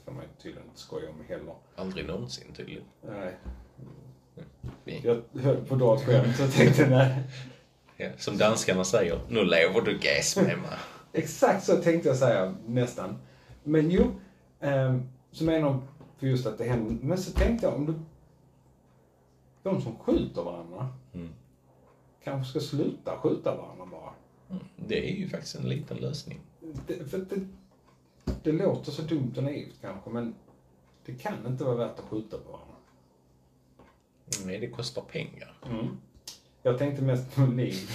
får 0.05 0.13
man 0.13 0.23
ju 0.23 0.29
tydligen 0.43 0.69
inte 0.69 0.81
skoja 0.81 1.11
om 1.11 1.17
heller. 1.29 1.55
Aldrig 1.77 2.07
någonsin 2.07 2.53
tydligen. 2.57 2.83
Nej. 3.09 3.37
Vi- 4.85 5.01
Jag 5.05 5.23
höll 5.43 5.57
på 5.65 5.75
att 5.75 5.81
dra 5.81 5.95
ett 5.97 6.03
skämt 6.07 6.37
så 6.37 6.43
jag 6.43 6.53
tänkte 6.53 6.87
nej. 6.91 7.23
Ja, 7.97 8.09
som 8.19 8.39
danskarna 8.39 8.85
säger, 8.85 9.21
nu 9.29 9.45
lever 9.45 9.81
du 9.81 9.99
gas 9.99 10.37
med 10.37 10.59
mig. 10.59 10.79
Exakt 11.13 11.65
så 11.65 11.77
tänkte 11.77 12.09
jag 12.09 12.17
säga, 12.19 12.55
nästan. 12.67 13.17
Men 13.65 13.91
jo, 13.91 14.03
eh, 14.61 14.97
så 15.31 15.45
menar 15.45 15.61
de 15.69 15.83
för 16.19 16.27
just 16.27 16.47
att 16.47 16.59
det 16.59 16.65
händer. 16.65 17.07
Men 17.07 17.19
så 17.19 17.33
tänkte 17.33 17.67
jag 17.67 17.75
om 17.75 17.87
du, 17.87 17.95
de 19.63 19.83
som 19.83 19.97
skjuter 19.99 20.43
varandra 20.43 20.89
Mm. 21.15 21.29
kanske 22.25 22.51
ska 22.51 22.61
sluta 22.77 23.17
skjuta 23.19 23.57
varandra 23.57 23.87
bara. 23.87 24.13
Mm. 24.51 24.63
Det 24.77 25.11
är 25.11 25.17
ju 25.17 25.29
faktiskt 25.29 25.55
en 25.55 25.69
liten 25.69 25.97
lösning. 25.97 26.41
Det, 26.87 27.11
för 27.11 27.19
det, 27.19 27.47
det 28.43 28.53
låter 28.53 28.93
så 28.93 29.03
dumt 29.03 29.33
och 29.37 29.43
naivt 29.45 29.81
kanske, 29.81 30.11
men 30.11 30.35
det 31.07 31.15
kan 31.15 31.47
inte 31.47 31.65
vara 31.65 31.77
värt 31.77 31.99
att 31.99 32.05
skjuta 32.05 32.39
på 32.39 32.53
varandra. 32.53 32.75
Nej, 34.45 34.59
det 34.61 34.71
kostar 34.71 35.03
pengar. 35.03 35.55
Mm. 35.71 35.87
Jag 36.63 36.79
tänkte 36.79 37.03
mest 37.03 37.35
på 37.35 37.41
liv. 37.47 37.89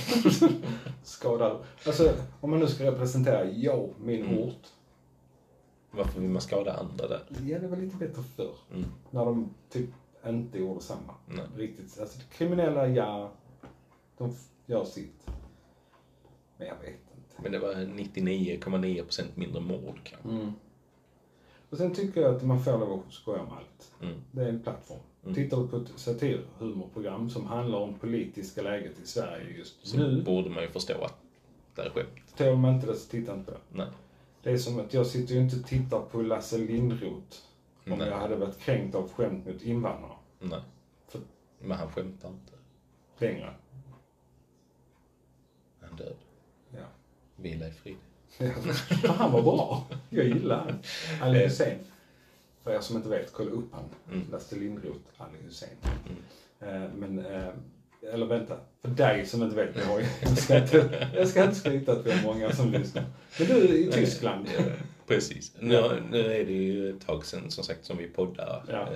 Skadar. 1.03 1.65
Alltså, 1.85 2.13
om 2.41 2.49
man 2.49 2.59
nu 2.59 2.67
ska 2.67 2.83
representera 2.91 3.45
jag, 3.51 3.89
min 3.99 4.25
Mm. 4.25 4.37
ort. 4.37 4.67
Varför 5.91 6.19
vill 6.21 6.29
man 6.29 6.41
skada 6.41 6.73
andra 6.73 7.07
där? 7.07 7.23
Ja, 7.45 7.59
det 7.59 7.67
var 7.67 7.77
lite 7.77 7.95
bättre 7.97 8.23
förr. 8.23 8.55
Mm. 8.73 8.85
När 9.11 9.25
de 9.25 9.49
typ 9.69 9.89
inte 10.27 10.59
gjorde 10.59 10.81
samma. 10.81 11.13
Nej. 11.25 11.45
Riktigt. 11.55 11.99
Alltså, 11.99 12.19
kriminella, 12.31 12.87
ja. 12.87 13.31
De 14.17 14.35
gör 14.65 14.85
sitt. 14.85 15.27
Men 16.57 16.67
jag 16.67 16.75
vet. 16.75 16.99
Men 17.43 17.51
det 17.51 17.59
var 17.59 17.73
99,9% 17.73 19.23
mindre 19.35 19.61
mord 19.61 19.99
kanske. 20.03 20.29
Mm. 20.29 20.51
Och 21.69 21.77
sen 21.77 21.93
tycker 21.95 22.21
jag 22.21 22.35
att 22.35 22.43
man 22.43 22.63
får 22.63 22.71
lov 22.77 23.03
att 23.07 23.13
skoja 23.13 23.41
om 23.41 23.49
allt. 23.49 23.91
Mm. 24.01 24.15
Det 24.31 24.41
är 24.41 24.49
en 24.49 24.59
plattform. 24.63 24.99
Mm. 25.23 25.35
Tittar 25.35 25.57
du 25.57 25.67
på 25.67 25.77
ett 25.77 25.87
satirhumorprogram 25.95 27.29
som 27.29 27.45
handlar 27.45 27.79
om 27.79 27.93
politiska 27.93 28.61
läget 28.61 28.99
i 29.03 29.07
Sverige 29.07 29.57
just 29.57 29.87
Så 29.87 29.97
nu. 29.97 30.21
borde 30.21 30.49
man 30.49 30.63
ju 30.63 30.69
förstå 30.69 31.03
att 31.03 31.17
det 31.75 31.81
är 31.81 31.89
skämt. 31.89 32.37
Tål 32.37 32.57
man 32.57 32.73
inte 32.75 32.87
det 32.87 32.95
så 32.95 33.09
titta 33.09 33.33
inte 33.33 33.45
på 33.45 33.51
det. 33.51 33.77
Nej. 33.77 33.87
Det 34.43 34.51
är 34.51 34.57
som 34.57 34.79
att 34.79 34.93
jag 34.93 35.07
sitter 35.07 35.33
ju 35.35 35.41
inte 35.41 35.55
och 35.59 35.65
tittar 35.65 35.99
på 36.01 36.21
Lasse 36.21 36.57
Lindroth 36.57 37.37
om 37.85 37.97
Nej. 37.99 38.07
jag 38.09 38.17
hade 38.17 38.35
varit 38.35 38.59
kränkt 38.59 38.95
av 38.95 39.11
skämt 39.11 39.45
mot 39.47 39.61
invandrare. 39.63 40.11
Nej. 40.39 40.61
För- 41.07 41.21
Men 41.59 41.77
han 41.77 41.89
skämtar 41.91 42.29
inte. 42.29 42.53
Längre. 43.17 43.53
Han 45.81 45.95
död. 45.95 46.15
Vila 47.51 47.67
i 47.67 47.71
frid. 47.71 47.95
Ja, 49.03 49.11
han 49.11 49.31
var 49.31 49.41
bra. 49.41 49.87
Jag 50.09 50.25
gillar 50.25 50.57
han. 50.57 50.79
Ali 51.21 51.39
Eh. 51.39 51.43
Hussein. 51.43 51.77
För 52.63 52.71
er 52.71 52.79
som 52.79 52.95
inte 52.97 53.09
vet, 53.09 53.33
kolla 53.33 53.51
upp 53.51 53.69
han. 53.73 53.83
Mm. 54.11 54.27
Lasse 54.31 54.55
Lindroth, 54.55 54.99
Ali 55.17 55.37
Hussein. 55.45 55.69
Eh, 56.59 56.93
men, 56.95 57.25
eh, 57.25 57.47
eller 58.13 58.25
vänta. 58.25 58.57
För 58.81 58.89
dig 58.89 59.25
som 59.25 59.43
inte 59.43 59.55
vet, 59.55 59.75
jag, 60.21 60.37
ska 60.37 60.57
inte, 60.57 61.07
jag 61.15 61.27
ska 61.27 61.43
inte 61.43 61.55
skryta 61.55 61.91
att 61.91 62.05
vi 62.05 62.11
har 62.11 62.23
många 62.33 62.51
som 62.51 62.71
lyssnar. 62.71 63.03
Men 63.39 63.47
du 63.47 63.53
är 63.53 63.73
i 63.73 63.91
Tyskland. 63.91 64.47
Ja, 64.57 64.63
precis. 65.07 65.51
Nu, 65.59 66.03
nu 66.11 66.19
är 66.33 66.45
det 66.45 66.53
ju 66.53 66.89
ett 66.95 67.05
tag 67.07 67.25
sedan 67.25 67.51
som 67.51 67.63
sagt 67.63 67.85
som 67.85 67.97
vi 67.97 68.07
poddar. 68.07 68.63
Ja. 68.71 68.89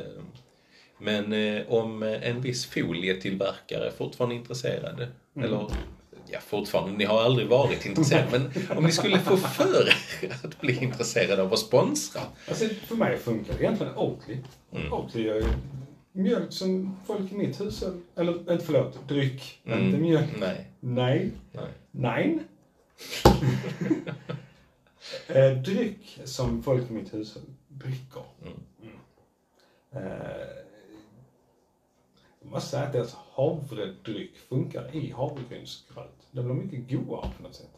Men 0.97 1.33
eh, 1.33 1.61
om 1.67 2.03
en 2.03 2.41
viss 2.41 2.65
folietillverkare 2.65 3.87
är 3.87 3.91
fortfarande 3.91 4.35
intresserade, 4.35 5.07
Mm. 5.35 5.47
eller 5.47 5.67
ja, 6.32 6.39
fortfarande, 6.39 6.98
ni 6.98 7.06
har 7.06 7.22
aldrig 7.22 7.48
varit 7.48 7.86
intresserade, 7.86 8.28
men 8.32 8.78
om 8.78 8.84
ni 8.84 8.91
skulle 8.91 9.20
få 9.20 9.38
för 9.38 9.88
er 9.88 9.96
att 10.44 10.62
bli 10.62 10.84
intresserade 10.84 11.41
av 11.44 11.54
att 11.54 11.60
sponsra. 11.60 12.22
Alltså, 12.48 12.65
för 12.70 12.96
mig 12.96 13.17
funkar 13.17 13.54
det 13.54 13.60
egentligen 13.63 13.96
Oatly. 13.96 14.38
Mm. 14.72 14.94
Oatly 14.94 15.22
ju 15.22 15.44
mjölk 16.12 16.54
som 16.54 16.98
folk 17.06 17.32
i 17.32 17.36
mitt 17.36 17.62
hushåll, 17.62 18.02
eller 18.15 18.52
inte 18.54 18.65
förlåt, 18.65 19.08
dryck, 19.08 19.62
Mm. 19.65 19.86
inte 19.86 19.98
mjölk. 19.98 20.30
Nej, 20.39 20.65
Nej. 20.80 21.32
nej. 21.52 21.70
Nej. 21.91 22.39
eh, 25.28 25.52
dryck 25.58 26.20
som 26.26 26.63
folk 26.63 26.89
i 26.89 26.94
mitt 26.94 27.13
hushåll 27.13 27.44
dricker. 27.67 28.24
Mm. 28.41 28.60
Eh, 29.91 30.48
jag 32.41 32.52
måste 32.52 32.70
säga 32.70 32.84
att 32.84 32.94
deras 32.94 33.15
havredryck 33.34 34.38
funkar 34.50 34.96
i 34.96 35.12
havregrynsgröt. 35.12 36.20
Det 36.32 36.44
blir 36.44 36.54
mycket 36.54 36.89
godare 36.89 37.32
på 37.38 37.44
något 37.44 37.56
sätt. 37.56 37.70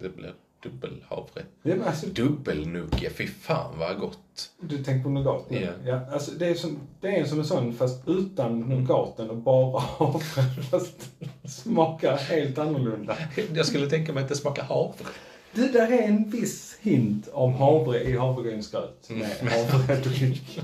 Det 0.00 0.08
blir 0.08 0.34
dubbelhavre. 0.62 1.42
Är, 1.62 1.80
alltså, 1.86 2.06
Dubbelnugge, 2.06 3.10
fy 3.10 3.26
fan 3.26 3.78
vad 3.78 3.98
gott. 3.98 4.50
du 4.60 4.84
tänker 4.84 5.02
på 5.02 5.08
nougat 5.08 5.50
nu? 5.50 5.60
Ja. 5.60 5.70
ja 5.84 6.12
alltså, 6.12 6.30
det, 6.30 6.46
är 6.46 6.54
som, 6.54 6.78
det 7.00 7.08
är 7.08 7.24
som 7.24 7.38
en 7.38 7.44
sån 7.44 7.74
fast 7.74 8.08
utan 8.08 8.60
nougaten 8.60 9.30
och 9.30 9.36
bara 9.36 9.80
havre. 9.98 10.62
Fast 10.70 11.10
smakar 11.44 12.16
helt 12.16 12.58
annorlunda. 12.58 13.16
Jag 13.54 13.66
skulle 13.66 13.90
tänka 13.90 14.12
mig 14.12 14.22
att 14.22 14.28
det 14.28 14.36
smakar 14.36 14.62
havre. 14.62 15.06
Det 15.52 15.68
där 15.68 15.92
är 15.92 16.02
en 16.02 16.30
viss 16.30 16.78
hint 16.80 17.28
av 17.28 17.52
havre 17.52 18.02
i 18.02 18.16
havregrynsgröt 18.16 19.10
med 19.10 19.52
havredryck. 19.52 20.60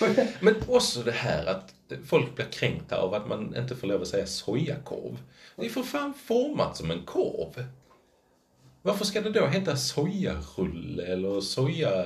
Men 0.40 0.54
också 0.68 1.02
det 1.02 1.12
här 1.12 1.46
att 1.46 1.75
folk 2.04 2.34
blir 2.34 2.46
kränkta 2.46 2.96
av 3.00 3.14
att 3.14 3.28
man 3.28 3.56
inte 3.56 3.76
får 3.76 3.86
lov 3.86 4.02
att 4.02 4.08
säga 4.08 4.26
sojakorv. 4.26 5.22
Det 5.56 5.66
är 5.66 5.70
för 5.70 5.82
fan 5.82 6.14
format 6.14 6.76
som 6.76 6.90
en 6.90 7.04
korv. 7.04 7.64
Varför 8.82 9.04
ska 9.04 9.20
det 9.20 9.30
då 9.30 9.46
heta 9.46 9.76
sojarulle 9.76 11.06
eller 11.06 11.40
soja... 11.40 12.04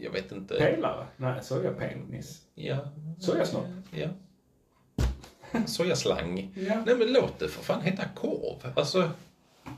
Jag 0.00 0.10
vet 0.10 0.32
inte. 0.32 0.54
Pelare? 0.54 1.06
Nej, 1.16 1.42
sojapenis. 1.42 2.42
Ja. 2.54 2.78
Sojasnopp? 3.20 3.66
Ja. 3.90 4.08
Sojaslang. 5.66 6.50
Ja. 6.54 6.82
Nej 6.86 6.96
men 6.96 7.12
låt 7.12 7.38
det 7.38 7.48
för 7.48 7.62
fan 7.62 7.82
heta 7.82 8.04
korv. 8.14 8.72
Alltså, 8.76 9.10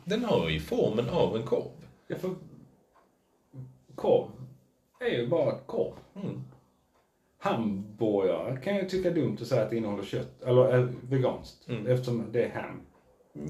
den 0.04 0.24
har 0.24 0.48
ju 0.48 0.60
formen 0.60 1.08
av 1.08 1.36
en 1.36 1.42
korv. 1.42 1.86
ja 2.06 2.16
för 2.16 2.34
korv 3.94 4.30
är 5.00 5.08
ju 5.08 5.26
bara 5.26 5.58
korv. 5.58 5.94
Mm. 6.14 6.44
Hamburgare 7.42 8.56
kan 8.64 8.76
jag 8.76 8.88
tycka 8.88 9.08
är 9.10 9.14
dumt 9.14 9.38
att 9.40 9.46
säga 9.46 9.62
att 9.62 9.70
det 9.70 9.76
innehåller 9.76 10.04
kött, 10.04 10.42
eller 10.46 10.64
är 10.64 10.88
veganskt, 11.02 11.68
Mm. 11.68 11.86
eftersom 11.86 12.24
det 12.32 12.44
är 12.44 12.50
ham. 12.50 12.80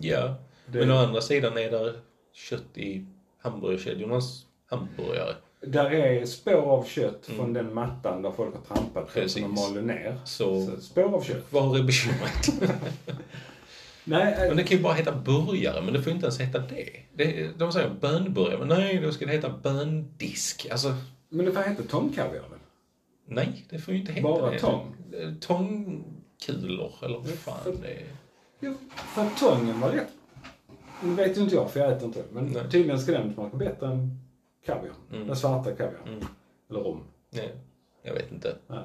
Ja. 0.02 0.34
Det- 0.66 0.78
Men 0.78 0.90
å 0.90 0.94
andra 0.96 1.20
sidan 1.20 1.58
är 1.58 1.70
det 1.70 1.94
kött 2.32 2.64
i 2.78 3.06
hamburgerkedjornas 3.42 4.46
hamburgare. 4.66 5.34
Där 5.60 5.90
är 5.90 6.24
spår 6.26 6.52
av 6.62 6.84
kött 6.84 7.28
Mm. 7.28 7.38
från 7.40 7.52
den 7.52 7.74
mattan 7.74 8.22
där 8.22 8.30
folk 8.30 8.54
har 8.54 8.74
trampat 8.76 9.14
på 9.14 9.28
som 9.28 9.42
de 9.42 9.54
malde 9.54 9.80
ner. 9.82 10.16
Så 10.24 10.66
Så 10.66 10.80
spår 10.80 11.14
av 11.14 11.22
kött. 11.22 11.52
var 11.52 11.78
är 11.78 11.82
bekymret? 11.82 12.48
Nej, 14.04 14.34
Men 14.38 14.50
eh, 14.50 14.56
det 14.56 14.62
kan 14.64 14.76
ju 14.76 14.82
bara 14.82 14.94
heta 14.94 15.12
burgare, 15.16 15.82
men 15.82 15.94
det 15.94 16.02
får 16.02 16.12
inte 16.12 16.26
ens 16.26 16.40
heta 16.40 16.58
det. 16.58 16.90
det 17.14 17.58
de 17.58 17.72
säger 17.72 17.90
bönburgare, 18.00 18.58
men 18.58 18.68
nej, 18.68 18.98
då 18.98 19.12
ska 19.12 19.26
det 19.26 19.32
heta 19.32 19.48
böndisk. 19.62 20.66
Alltså, 20.70 20.94
men 21.28 21.46
det 21.46 21.52
får 21.52 21.62
heta 21.62 21.82
tångkaviar 21.82 22.42
väl? 22.50 22.58
Nej, 23.30 23.66
det 23.70 23.78
får 23.78 23.94
ju 23.94 24.00
inte 24.00 24.12
heta 24.12 24.28
Bara 24.28 24.50
det. 24.50 24.58
tång? 24.58 24.94
Eh, 25.20 25.34
Tångkulor, 25.40 26.92
eller 27.02 27.18
vad 27.18 27.28
fan 27.28 27.78
det 27.82 27.88
är. 27.94 28.06
Jo, 28.60 28.74
för 28.94 29.28
tången 29.38 29.80
var 29.80 29.90
rätt. 29.90 30.08
Nu 31.02 31.14
vet 31.14 31.36
ju 31.38 31.40
inte 31.42 31.54
jag, 31.54 31.70
för 31.70 31.80
jag 31.80 31.92
äter 31.92 32.06
inte. 32.06 32.24
Men 32.32 32.44
Nej. 32.44 32.70
tydligen 32.70 33.00
ska 33.00 33.12
den 33.12 33.34
smaka 33.34 33.56
bättre 33.56 33.86
än 33.86 34.20
kaviar. 34.66 34.94
Mm. 35.12 35.26
Den 35.26 35.36
svarta 35.36 35.70
kaviar. 35.72 36.00
Mm. 36.06 36.20
Eller 36.70 36.80
rom. 36.80 37.00
Nej, 37.30 37.52
jag 38.02 38.14
vet 38.14 38.32
inte. 38.32 38.56
Nej. 38.66 38.78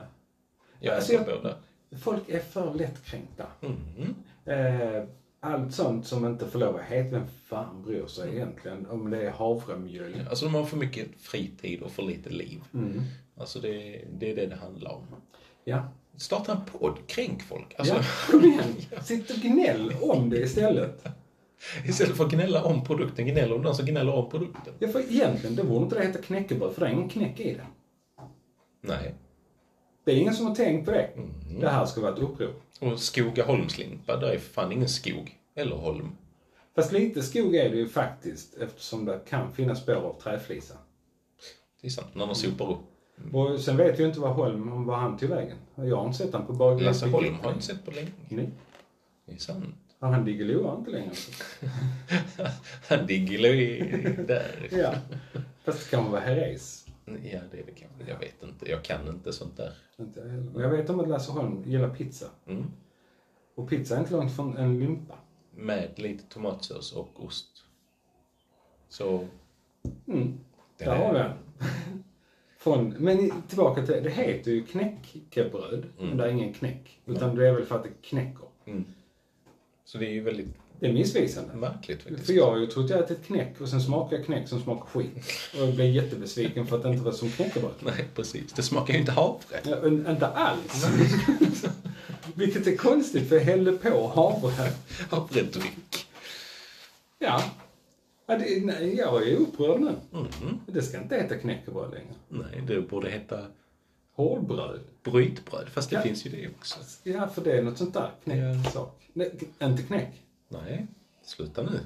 Jag 0.80 0.96
Alltså, 0.96 1.14
äter 1.14 1.36
båda. 1.42 1.56
Folk 2.02 2.30
är 2.30 2.40
för 2.40 2.74
lättkränkta. 2.74 3.46
Mm. 3.62 4.16
Eh, 4.46 5.04
allt 5.40 5.74
sånt 5.74 6.08
som 6.08 6.26
inte 6.26 6.48
får 6.48 6.60
lov 6.60 6.76
att 6.76 6.82
heta, 6.84 7.10
vem 7.10 7.28
fan 7.46 7.84
bryr 7.84 8.06
sig 8.06 8.36
egentligen 8.36 8.88
om 8.88 9.10
det 9.10 9.28
är 9.28 9.32
havremjöl? 9.32 10.28
Alltså 10.30 10.46
de 10.46 10.54
har 10.56 10.66
för 10.66 10.78
mycket 10.78 11.08
fritid 11.20 11.82
och 11.82 11.92
för 11.92 12.04
lite 12.04 12.30
liv. 12.30 12.62
Mm. 12.74 13.02
Alltså 13.38 13.60
det, 13.60 14.02
det 14.12 14.32
är 14.32 14.36
det 14.36 14.46
det 14.46 14.56
handlar 14.56 14.92
om. 14.92 15.04
Ja. 15.64 15.88
Starta 16.18 16.52
en 16.52 16.80
podd, 16.80 16.98
kränk 17.08 17.44
folk. 17.44 17.76
Alltså, 17.78 17.96
ja, 17.96 18.02
kom 18.32 18.46
igen. 18.46 18.76
Sitt 19.04 19.30
och 19.30 19.38
gnäll 19.38 19.94
om 20.02 20.30
det 20.30 20.38
istället. 20.38 21.06
Istället 21.86 22.18
för 22.18 22.26
att 22.26 22.32
gnälla 22.32 22.64
om 22.64 22.84
produkten, 22.84 23.26
gnäller 23.26 23.56
om 23.56 23.64
den 23.64 23.76
som 23.76 23.86
gnäller 23.86 24.14
om 24.14 24.30
produkten. 24.30 24.74
Ja, 24.80 24.88
för 24.88 25.00
egentligen, 25.00 25.56
det 25.56 25.64
borde 25.64 25.84
inte 25.84 25.96
det 25.96 26.06
heta 26.06 26.22
knäckebröd, 26.22 26.74
för 26.74 26.82
det 26.82 26.88
är 26.88 26.92
ingen 26.92 27.10
knäck 27.10 27.40
i 27.40 27.54
det. 27.54 27.68
Nej. 28.82 29.16
Det 30.04 30.12
är 30.12 30.16
ingen 30.16 30.34
som 30.34 30.46
har 30.48 30.56
tänkt 30.56 30.86
på 30.86 30.92
det. 30.92 31.10
Mm. 31.16 31.60
Det 31.60 31.70
här 31.70 31.86
ska 31.86 32.02
vara 32.02 32.14
ett 32.14 32.20
uppror. 32.20 32.54
Och 32.80 33.00
Skogaholmslimpa, 33.00 34.18
där 34.18 34.28
är 34.28 34.38
fan 34.38 34.72
ingen 34.72 34.90
skog. 34.90 35.40
Eller 35.56 35.76
holm. 35.76 36.16
Fast 36.76 36.92
lite 36.92 37.24
skog 37.24 37.56
är 37.56 37.70
det 37.70 37.78
ju 37.78 37.88
faktiskt, 37.88 38.58
eftersom 38.58 39.06
det 39.06 39.20
kan 39.30 39.54
finnas 39.54 39.82
spår 39.82 39.94
av 39.94 40.22
träflisa. 40.22 40.74
Det 41.82 41.88
är 41.88 41.92
sant, 41.92 42.16
när 42.16 42.26
de 42.26 42.36
sopar 42.36 42.72
upp. 42.72 42.95
Och 43.34 43.60
sen 43.60 43.78
vet 43.78 44.00
ju 44.00 44.06
inte 44.08 44.20
vad 44.20 44.34
Holm, 44.36 44.86
vad 44.86 45.00
han 45.00 45.18
tog 45.18 45.30
vägen. 45.30 45.58
Jag 45.76 45.96
har 45.98 46.06
inte 46.06 46.18
sett 46.18 46.34
han 46.34 46.46
på 46.46 46.54
bageriet. 46.54 46.86
Lasse 46.86 47.08
Holm 47.08 47.34
har 47.36 47.44
jag 47.44 47.54
inte 47.54 47.66
sett 47.66 47.86
på 47.86 47.92
länge. 47.92 48.12
Nej. 48.30 48.50
Det 49.26 49.34
är 49.34 49.38
sant. 49.38 49.66
Har 50.00 50.12
han 50.12 50.26
Diggiloo 50.26 50.78
inte 50.78 50.92
längre? 50.92 51.12
Han 52.90 53.06
Diggilo 53.08 53.48
är 53.48 54.24
där. 54.28 54.68
Ja. 54.80 54.94
Fast 55.64 55.84
det 55.92 55.98
kan 55.98 56.12
vara 56.12 56.22
Herreys. 56.22 56.86
Ja, 57.06 57.14
det 57.52 57.60
är 57.60 57.66
det 57.66 57.72
kanske. 57.76 58.12
Jag 58.12 58.20
vet 58.20 58.44
inte. 58.44 58.70
Jag 58.70 58.84
kan 58.84 59.08
inte 59.08 59.34
sånt 59.34 59.58
där. 59.58 59.74
Inte 59.98 60.20
jag 60.20 60.28
heller. 60.28 60.52
Men 60.54 60.62
jag 60.62 60.70
vet 60.70 60.90
om 60.90 61.00
att 61.00 61.08
Lasse 61.08 61.32
Holm 61.32 61.64
gillar 61.66 61.90
pizza. 61.90 62.26
Mm. 62.48 62.64
Och 63.56 63.70
pizza 63.70 63.96
är 63.96 64.00
inte 64.00 64.14
långt 64.14 64.36
från 64.36 64.58
en 64.58 64.80
limpa. 64.80 65.16
Med 65.56 65.90
lite 66.00 66.24
tomatsås 66.24 66.94
och 66.94 67.26
ost. 67.26 67.64
Så... 68.90 69.28
Mm. 70.08 70.40
Där 70.78 70.86
är- 70.86 70.96
har 70.98 71.14
vi 71.14 71.20
den. 71.20 71.32
Från, 72.66 72.90
men 73.00 73.32
tillbaka 73.48 73.86
till, 73.86 74.04
det 74.04 74.10
heter 74.10 74.52
ju 74.52 74.66
knäckebröd, 74.66 75.86
men 76.00 76.18
det 76.18 76.24
är 76.26 76.30
ingen 76.30 76.54
knäck. 76.54 77.00
Utan 77.06 77.36
det 77.36 77.48
är 77.48 77.52
väl 77.54 77.66
för 77.66 77.76
att 77.76 77.84
det 77.84 77.90
knäcker. 78.02 78.46
Mm. 78.66 78.86
Så 79.86 79.98
det 79.98 80.06
är 80.06 80.10
ju 80.12 80.22
väldigt 80.22 80.48
Det 80.80 80.88
är 80.88 80.94
missvisande. 80.94 81.54
märkligt 81.56 82.04
faktiskt. 82.04 82.26
För 82.26 82.34
jag 82.34 82.52
har 82.52 82.58
ju 82.58 82.68
trott 82.68 82.90
jag 82.90 83.00
ätit 83.00 83.26
knäck 83.26 83.62
och 83.62 83.70
sen 83.70 83.82
smakade 83.82 84.16
jag 84.16 84.26
knäck 84.26 84.48
som 84.50 84.62
smakar 84.62 84.86
skit. 84.86 85.12
Och 85.54 85.68
jag 85.68 85.76
blev 85.76 85.90
jättebesviken 85.92 86.68
för 86.68 86.78
att 86.78 86.84
det 86.84 86.90
inte 86.90 87.04
var 87.04 87.12
som 87.12 87.30
knäckebröd. 87.30 87.72
Nej, 87.80 88.06
precis. 88.16 88.54
Det 88.54 88.62
smakar 88.64 88.94
ju 88.94 89.00
inte 89.00 89.12
havre. 89.12 89.60
Ja, 89.64 89.88
inte 89.88 90.28
alls. 90.28 90.86
Vilket 92.36 92.68
är 92.68 92.76
konstigt 92.76 93.30
för 93.30 93.36
jag 93.36 93.44
hällde 93.44 93.72
på 93.72 94.08
havre. 94.08 94.72
Havredryck. 95.10 96.08
Ja. 97.20 97.44
Ja 98.26 98.38
det, 98.38 98.66
nej, 98.66 98.96
jag 98.98 99.28
är 99.28 99.36
upprörd 99.36 99.80
nu. 99.82 99.96
Mm. 100.14 100.60
Det 100.66 100.82
ska 100.82 101.02
inte 101.02 101.16
heta 101.16 101.38
knäckebröd 101.38 101.92
längre. 101.92 102.14
Nej, 102.30 102.64
det 102.68 102.82
borde 102.82 103.10
heta 103.10 103.46
Hårdbröd. 104.16 104.80
brytbröd. 105.04 105.70
Fast 105.70 105.90
det 105.90 105.96
Ja. 105.96 106.02
finns 106.02 106.26
ju 106.26 106.30
det 106.30 106.48
också. 106.60 106.80
Ja, 107.04 107.28
för 107.28 107.44
det 107.44 107.52
är 107.58 107.64
något 107.64 107.78
sånt 107.78 107.94
där 107.94 108.12
knäcksak. 108.24 109.10
Nej, 109.14 109.32
inte 109.62 109.84
knäck. 109.84 110.22
Nej, 110.50 110.88
sluta 111.24 111.64
nu. 111.64 111.80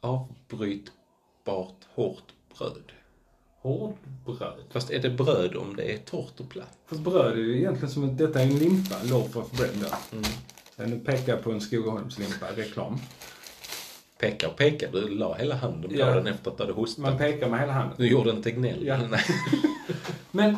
Avbrytbart 0.00 1.76
hårt 1.94 2.32
bröd. 2.58 2.92
Hårdbröd. 3.60 4.64
Fast 4.70 4.90
är 4.90 4.98
det 5.02 5.10
bröd 5.10 5.56
om 5.56 5.76
det 5.76 5.94
är 5.94 5.98
torrt 5.98 6.40
och 6.40 6.48
platt? 6.50 6.78
För 6.86 6.96
bröd 6.96 7.32
är 7.32 7.36
ju 7.36 7.56
egentligen 7.58 7.90
som 7.90 8.04
att 8.10 8.18
detta 8.18 8.40
är 8.40 8.46
en 8.46 8.58
limpa, 8.58 8.96
loaf 9.04 9.36
of 9.36 9.50
bread. 9.58 9.74
Mm. 10.12 10.24
Ja, 10.76 10.86
Nu 10.86 10.98
pekar 11.00 11.32
jag 11.32 11.42
på 11.42 11.52
en 11.52 11.60
Skogaholmslimpa, 11.60 12.46
reklam. 12.56 12.98
Pekar 14.22 14.48
och 14.48 14.56
pekar. 14.56 14.92
Du 14.92 15.08
la 15.08 15.34
hela 15.34 15.54
handen 15.54 15.90
på 15.90 15.96
Ja. 15.96 16.14
den 16.14 16.26
efter 16.26 16.50
att 16.50 16.56
du 16.56 16.62
hade 16.62 16.72
hostat. 16.74 17.02
Man 17.02 17.18
pekar 17.18 17.48
med 17.48 17.60
hela 17.60 17.72
handen. 17.72 17.94
Du 17.98 18.08
gjorde 18.08 18.30
inte 18.30 18.50
gnäll. 18.50 18.86
Ja. 18.86 18.98
Men 20.30 20.56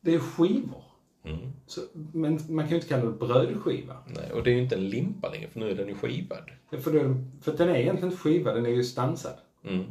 det 0.00 0.14
är 0.14 0.18
skivor. 0.18 0.82
Mm. 1.24 1.52
Så, 1.66 1.80
men 1.92 2.32
man 2.48 2.64
kan 2.64 2.68
ju 2.70 2.74
inte 2.76 2.88
kalla 2.88 3.04
det 3.04 3.10
brödskiva. 3.12 3.96
Nej. 4.06 4.32
Och 4.32 4.42
det 4.42 4.50
är 4.50 4.54
ju 4.54 4.62
inte 4.62 4.74
en 4.74 4.88
limpa 4.88 5.30
längre, 5.30 5.48
för 5.48 5.60
nu 5.60 5.70
är 5.70 5.74
den 5.74 5.88
ju 5.88 5.94
skivad. 5.94 6.50
Ja, 6.70 6.78
För, 6.78 6.92
det, 6.92 7.24
för 7.42 7.52
den 7.56 7.68
är 7.68 7.74
egentligen 7.74 8.10
inte 8.12 8.22
skivad, 8.22 8.54
den 8.56 8.66
är 8.66 8.70
ju 8.70 8.84
stansad. 8.84 9.34
Mm. 9.64 9.84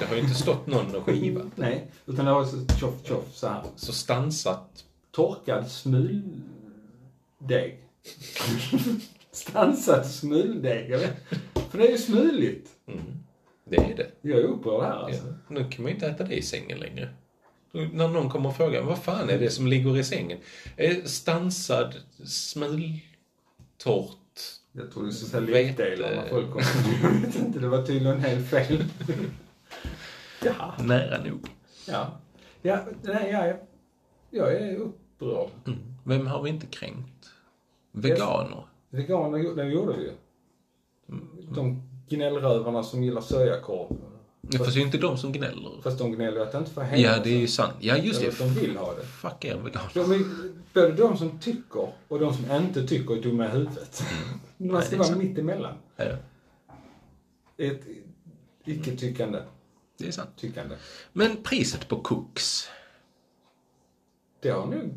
Det 0.00 0.06
har 0.06 0.14
ju 0.14 0.20
inte 0.20 0.34
stått 0.34 0.66
någon 0.66 0.94
och 0.94 1.02
skivat. 1.04 1.46
Nej, 1.56 1.90
utan 2.06 2.24
det 2.24 2.30
har 2.30 2.44
så 2.44 2.66
tjoff 2.80 3.06
tjoff 3.06 3.34
så 3.34 3.46
här. 3.48 3.62
Så 3.76 3.92
stansat. 3.92 4.84
Torkad 5.10 5.70
smuldeg. 5.70 6.42
Stansad 9.32 10.06
smuldeg, 10.06 10.90
jag. 10.90 11.00
För 11.70 11.78
det 11.78 11.86
är 11.86 11.90
ju 11.90 11.98
smuligt. 11.98 12.70
Mm. 12.86 13.00
Det 13.64 13.76
är 13.76 13.96
det. 13.96 14.10
Jag 14.20 14.38
är 14.40 14.44
upprörd 14.44 14.82
här 14.84 14.92
alltså. 15.04 15.26
Ja. 15.26 15.32
Nu 15.48 15.68
kan 15.70 15.82
man 15.82 15.88
ju 15.90 15.94
inte 15.94 16.06
äta 16.06 16.24
det 16.24 16.34
i 16.34 16.42
sängen 16.42 16.78
längre. 16.78 17.08
När 17.92 18.08
någon 18.08 18.30
kommer 18.30 18.48
och 18.48 18.56
frågar, 18.56 18.82
vad 18.82 18.98
fan 18.98 19.30
är 19.30 19.38
det 19.38 19.50
som 19.50 19.66
ligger 19.66 19.98
i 19.98 20.04
sängen? 20.04 20.38
Stansad, 21.04 21.94
smultorrt. 22.24 23.00
Jag 24.72 24.90
tror 24.92 25.04
du 25.04 25.12
skulle 25.12 25.30
säga 25.30 25.40
Vete. 25.40 25.82
lekdelar 25.90 26.14
när 26.16 26.28
folk 26.28 26.50
kom. 26.50 26.62
Jag 27.02 27.10
vet 27.10 27.36
inte, 27.36 27.58
det 27.58 27.68
var 27.68 27.82
tydligen 27.86 28.20
helt 28.20 28.48
fel. 28.50 28.84
ja, 30.44 30.74
Nära 30.80 31.24
nog. 31.24 31.46
ja. 31.88 32.20
Ja, 32.62 32.84
nej, 33.02 33.30
ja, 33.32 33.46
ja. 33.46 33.54
Jag 34.30 34.54
är 34.54 34.76
upprörd. 34.76 35.48
Mm. 35.66 35.78
Vem 36.04 36.26
har 36.26 36.42
vi 36.42 36.50
inte 36.50 36.66
kränkt? 36.66 37.30
Veganer. 37.92 38.64
Veganer, 38.92 39.54
det 39.56 39.64
gjorde 39.68 39.96
vi 39.96 40.02
ju. 40.02 40.12
De 41.54 41.82
gnällrövarna 42.08 42.82
som 42.82 43.02
gillar 43.04 43.20
sojakorv. 43.20 43.96
Ja, 44.40 44.58
fast 44.58 44.70
det 44.72 44.76
är 44.76 44.80
ju 44.80 44.86
inte 44.86 44.98
de 44.98 45.16
som 45.18 45.32
gnäller. 45.32 45.80
Fast 45.82 45.98
de 45.98 46.12
gnäller 46.12 46.36
ju 46.36 46.42
att 46.42 46.52
det 46.52 46.58
inte 46.58 46.70
får 46.70 46.82
heta 46.82 46.96
Ja, 46.96 47.22
det 47.24 47.30
är 47.30 47.38
ju 47.38 47.46
sant. 47.46 47.74
Ja, 47.80 47.96
just 47.96 48.20
det. 48.20 48.38
de 48.38 48.48
vill 48.54 48.76
ha 48.76 48.94
det. 48.94 49.02
Fuck 49.02 49.44
er 49.44 49.56
veganer. 49.56 49.90
De 49.94 50.12
är, 50.12 50.24
både 50.74 50.92
de 50.92 51.16
som 51.16 51.38
tycker 51.38 51.92
och 52.08 52.18
de 52.18 52.34
som 52.34 52.50
inte 52.50 52.86
tycker 52.86 53.16
är 53.16 53.22
dumma 53.22 53.46
i 53.46 53.48
huvudet. 53.48 54.02
Man 54.56 54.82
ska 54.82 54.96
Mm. 54.96 55.02
Det 55.02 55.06
är 55.06 55.14
vara 55.14 55.16
mitt 55.28 55.38
emellan. 55.38 55.74
Ja, 55.96 56.04
Ett 57.56 57.80
icke-tyckande 58.64 59.38
det 59.98 60.06
är 60.08 60.12
sant. 60.12 60.30
tyckande. 60.36 60.76
Men 61.12 61.36
priset 61.42 61.88
på 61.88 62.00
Cooks. 62.00 62.68
Det 64.40 64.50
har 64.50 64.66
nog 64.66 64.94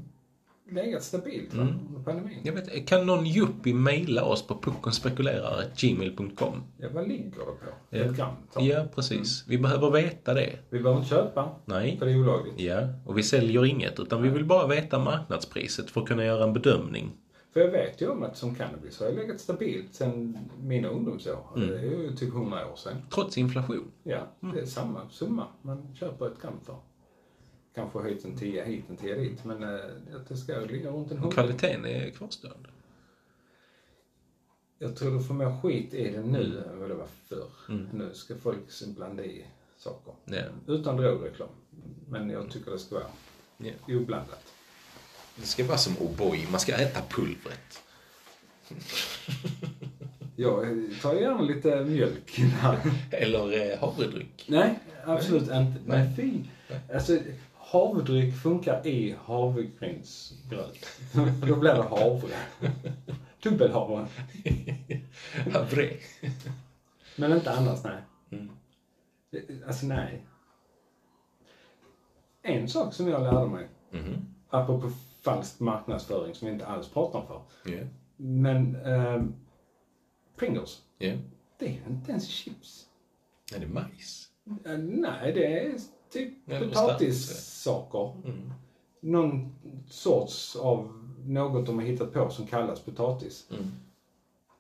legat 0.72 1.04
stabilt 1.04 1.54
va? 1.54 1.62
Mm. 1.62 1.74
under 1.88 2.04
pandemin. 2.04 2.40
Jag 2.44 2.54
vet, 2.54 2.88
kan 2.88 3.06
någon 3.06 3.26
yuppie 3.26 3.74
mejla 3.74 4.24
oss 4.24 4.48
på 4.48 4.62
puckonspekulerar.gmail.com? 4.62 6.64
Ja, 6.78 6.88
vad 6.94 7.08
ligger 7.08 7.26
det 7.30 7.32
på? 7.32 7.46
Ja. 7.90 7.98
Ett 7.98 8.16
gram? 8.16 8.34
Ja, 8.58 8.86
precis. 8.96 9.44
Vi 9.48 9.58
behöver 9.58 9.92
veta 9.92 10.34
det. 10.34 10.60
Vi 10.70 10.80
behöver 10.80 10.98
inte 11.02 11.10
köpa, 11.10 11.50
Nej. 11.66 11.98
för 12.00 12.06
det 12.06 12.12
är 12.12 12.22
olagligt. 12.22 12.60
Ja, 12.60 12.88
och 13.06 13.18
vi 13.18 13.24
säljer 13.24 13.66
inget, 13.66 14.00
utan 14.00 14.22
vi 14.22 14.30
vill 14.30 14.46
bara 14.46 14.68
veta 14.68 15.00
marknadspriset 15.00 15.92
för 15.92 16.02
att 16.02 16.08
kunna 16.08 16.26
göra 16.26 16.44
en 16.44 16.54
bedömning. 16.54 17.12
För 17.54 17.60
jag 17.60 17.72
vet 17.72 18.02
ju 18.02 18.10
om 18.10 18.24
att 18.24 18.38
som 18.38 18.56
cannabis 18.56 19.00
har 19.00 19.12
legat 19.12 19.40
stabilt 19.40 19.96
sedan 19.96 20.38
mina 20.62 20.88
ungdomsår. 20.88 21.40
Mm. 21.56 21.70
Det 21.70 21.78
är 21.78 21.82
ju 21.84 22.16
typ 22.16 22.34
100 22.34 22.72
år 22.72 22.76
sedan. 22.76 22.94
Trots 23.14 23.38
inflation. 23.38 23.92
Ja, 24.04 24.28
det 24.54 24.60
är 24.60 24.66
samma 24.66 25.10
summa 25.10 25.48
man 25.62 25.96
köper 25.96 26.28
ett 26.28 26.42
gram 26.42 26.54
för. 26.66 26.76
Kanske 27.76 28.00
höjt 28.00 28.26
en 28.26 28.38
10 28.38 28.64
hit, 28.64 28.86
en 28.90 28.98
10 28.98 29.16
dit, 29.16 29.46
men 29.46 29.64
eh, 29.64 29.80
att 30.16 30.28
det 30.28 30.38
ska 30.38 30.60
ligga 30.60 30.90
runt 30.90 31.12
en 31.12 31.18
100. 31.18 31.32
Kvaliteten 31.34 31.86
är 31.86 32.10
kvarstående. 32.10 32.70
Jag 34.80 34.96
tror 34.96 35.12
du 35.18 35.24
får 35.24 35.34
mer 35.34 35.62
skit 35.62 35.94
i 35.94 36.10
det 36.12 36.24
nu 36.24 36.64
än 36.72 36.80
vad 36.80 36.90
det 36.90 36.96
var 36.96 37.08
förr. 37.28 37.50
Mm. 37.70 37.88
Nu 37.94 38.14
ska 38.14 38.36
folk 38.36 38.58
blanda 38.88 39.26
i 39.26 39.46
saker. 39.78 40.14
Ja. 40.26 40.44
Utan 40.68 40.98
drogreklam. 40.98 41.50
Men 42.10 42.30
jag 42.30 42.52
tycker 42.52 42.72
det 42.72 42.80
ska 42.80 42.96
vara 42.96 43.08
Ja. 43.58 43.72
oblandat. 43.88 44.54
Det 45.36 45.46
ska 45.46 45.66
vara 45.66 45.78
som 45.78 45.94
O'boy, 45.94 46.52
man 46.52 46.60
ska 46.60 46.74
äta 46.76 47.02
pulvret. 47.10 47.82
Jag 50.38 50.66
tar 51.02 51.14
gärna 51.14 51.42
lite 51.42 51.86
mjölk. 51.86 52.40
Eller 53.12 53.72
eh, 53.74 53.80
havredryck. 53.80 54.46
Nej, 54.50 54.80
absolut 55.06 55.42
inte. 55.42 55.54
Nej. 55.54 55.80
Nej, 55.86 56.14
fy. 56.16 56.40
Alltså, 56.94 57.18
havredryck 57.80 58.34
funkar 58.36 58.88
i 58.88 59.16
havregrynsgröt. 59.26 60.86
Då 61.48 61.56
blir 61.56 61.74
det 61.74 61.82
havre. 61.84 62.36
Dubbelhavre. 63.44 64.08
Havre. 65.54 65.90
Men 67.16 67.32
inte 67.34 67.52
annars, 67.52 67.84
nej. 67.84 68.02
Mm. 68.32 68.50
Alltså, 69.68 69.86
nej. 69.86 70.26
En 72.42 72.68
sak 72.70 72.94
som 72.94 73.08
jag 73.08 73.22
lärde 73.24 73.48
mig, 73.48 73.68
Mhm. 73.92 74.26
apropå 74.50 74.90
falsk 75.22 75.60
marknadsföring 75.60 76.36
som 76.36 76.46
vi 76.48 76.54
inte 76.54 76.66
alls 76.66 76.90
pratar 76.90 77.20
om 77.20 77.28
för. 77.28 77.42
Ja. 77.72 77.84
Men 78.18 78.76
eh, 78.76 79.24
Pringles, 80.36 80.82
Ja. 80.98 81.14
det 81.60 81.66
är 81.66 81.90
inte 81.90 82.12
ens 82.12 82.28
chips. 82.28 82.86
Är 83.56 83.60
det 83.60 83.68
majs? 83.68 84.30
Eh, 84.66 84.78
nej, 84.78 85.34
det 85.34 85.60
är 85.66 85.74
typ 86.20 86.46
potatissaker. 86.60 88.14
Mm. 88.26 88.54
Någon 89.02 89.56
sorts 89.90 90.56
av 90.56 91.06
något 91.26 91.66
de 91.66 91.80
har 91.80 91.86
hittat 91.86 92.14
på 92.14 92.30
som 92.30 92.48
kallas 92.48 92.80
potatis. 92.80 93.48
Mm. 93.52 93.72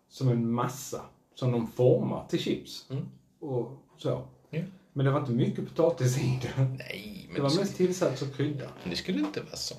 Som 0.09 0.29
en 0.29 0.51
massa 0.51 1.01
som 1.35 1.51
de 1.51 1.67
formar 1.67 2.25
till 2.27 2.39
chips. 2.39 2.85
Mm. 2.89 3.05
Och 3.39 3.71
så. 3.97 4.09
Ja. 4.49 4.61
Men 4.93 5.05
det 5.05 5.11
var 5.11 5.19
inte 5.19 5.31
mycket 5.31 5.67
potatis 5.67 6.17
i 6.17 6.39
det. 6.41 6.63
Nej, 6.77 7.23
men 7.27 7.35
Det 7.35 7.41
var 7.41 7.49
det, 7.49 7.59
mest 7.59 7.75
tillsats 7.75 8.21
och 8.21 8.33
krydda. 8.33 8.65
men 8.81 8.89
det 8.89 8.95
skulle 8.95 9.19
inte 9.19 9.41
vara 9.41 9.55
så. 9.55 9.75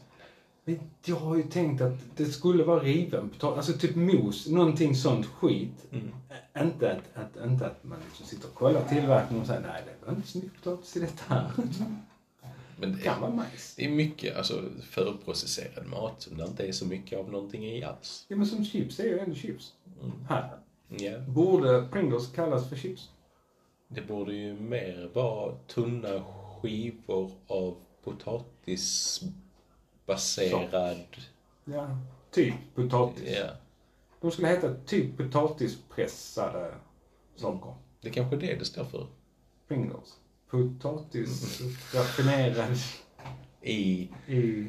Men 0.69 0.79
jag 1.05 1.17
har 1.17 1.37
ju 1.37 1.43
tänkt 1.43 1.81
att 1.81 1.99
det 2.17 2.27
skulle 2.27 2.65
vara 2.65 2.83
riven 2.83 3.29
potatis, 3.31 3.57
alltså 3.57 3.87
typ 3.87 3.97
mos, 3.97 4.49
någonting 4.49 4.97
sånt 4.97 5.27
skit. 5.27 5.87
Mm. 5.93 6.09
Inte 6.59 6.93
att, 6.93 7.23
att, 7.23 7.45
inte 7.47 7.67
att 7.67 7.85
man 7.85 7.99
liksom 8.07 8.27
sitter 8.27 8.49
och 8.49 8.55
kollar 8.55 8.85
tillverkningen 8.89 9.41
och 9.41 9.47
säger 9.47 9.61
nej 9.61 9.83
det 9.87 10.07
var 10.07 10.17
inte 10.17 10.29
så 10.29 10.39
mycket 10.39 10.63
potatis 10.63 10.97
i 10.97 11.01
detta 11.01 11.35
här. 11.35 11.51
Men 12.81 12.93
Det 12.93 13.03
kan 13.03 13.17
är, 13.17 13.21
vara 13.21 13.31
majs. 13.31 13.75
det 13.77 13.85
är 13.85 13.89
mycket 13.91 14.37
alltså, 14.37 14.63
förprocesserad 14.83 15.87
mat 15.87 16.23
som 16.23 16.37
det 16.37 16.45
inte 16.45 16.69
är 16.69 16.73
så 16.73 16.87
mycket 16.87 17.19
av 17.19 17.31
någonting 17.31 17.65
i 17.67 17.85
alls. 17.85 18.25
Ja 18.29 18.37
men 18.37 18.47
som 18.47 18.65
chips, 18.65 19.01
är 19.01 19.05
ju 19.05 19.19
ändå 19.19 19.35
chips. 19.35 19.73
Mm. 20.03 20.13
Här. 20.29 20.59
Ja. 20.89 21.19
Borde 21.19 21.89
Pringles 21.93 22.33
kallas 22.33 22.69
för 22.69 22.77
chips? 22.77 23.11
Det 23.89 24.03
borde 24.03 24.35
ju 24.35 24.55
mer 24.55 25.11
vara 25.15 25.55
tunna 25.67 26.25
skivor 26.61 27.31
av 27.47 27.77
potatisbaserad... 30.07 31.17
Ja. 31.65 31.99
Typ 32.31 32.55
potatis. 32.75 33.37
Ja. 33.37 33.51
De 34.21 34.31
skulle 34.31 34.49
heta 34.49 34.75
typ 34.75 35.17
potatispressade 35.17 36.75
saker. 37.37 37.75
Det 38.01 38.09
är 38.09 38.13
kanske 38.13 38.37
är 38.37 38.41
det 38.41 38.55
det 38.59 38.65
står 38.65 38.85
för. 38.85 39.07
Pringles. 39.69 40.17
Potatis 40.51 41.61
raffinerad 41.95 42.79
I 43.63 44.09
i... 44.27 44.67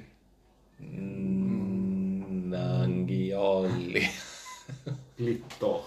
Nangiali. 2.49 4.09
glitter. 5.17 5.81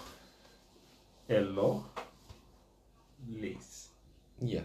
Eller 1.27 1.81
lis. 3.27 3.89
Ja. 4.39 4.61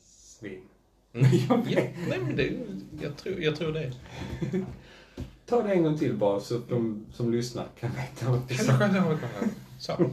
Svin. 0.00 0.68
Mm. 1.12 1.30
Ja. 1.48 1.62
Nej, 2.08 2.20
men 2.20 2.36
det, 2.36 2.66
jag, 3.00 3.16
tror, 3.16 3.40
jag 3.40 3.56
tror 3.56 3.72
det. 3.72 3.92
Ta 5.46 5.62
det 5.62 5.72
en 5.72 5.82
gång 5.82 5.98
till 5.98 6.14
bara 6.14 6.40
så 6.40 6.56
att 6.56 6.68
de 6.68 7.06
som 7.14 7.32
lyssnar 7.32 7.66
kan 7.80 7.90
veta 7.90 8.30
vad 8.30 8.40
vi 8.48 8.56
sa. 8.58 9.18
Så. 9.78 10.10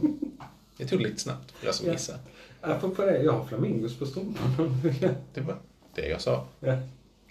Jag 0.76 0.88
tog 0.88 0.98
det 0.98 1.04
lite 1.08 1.20
snabbt 1.20 1.50
för 1.50 1.66
jag 1.66 1.74
som 1.74 1.86
Ja. 1.86 1.92
gissade. 1.92 2.18
Apropå 2.60 3.02
det, 3.02 3.22
jag 3.22 3.32
har 3.32 3.44
flamingos 3.44 3.98
på 3.98 4.06
strumpan. 4.06 4.80
Det 5.34 5.40
var 5.40 5.56
det 5.94 6.08
jag 6.08 6.20
sa. 6.20 6.46
ja. 6.60 6.76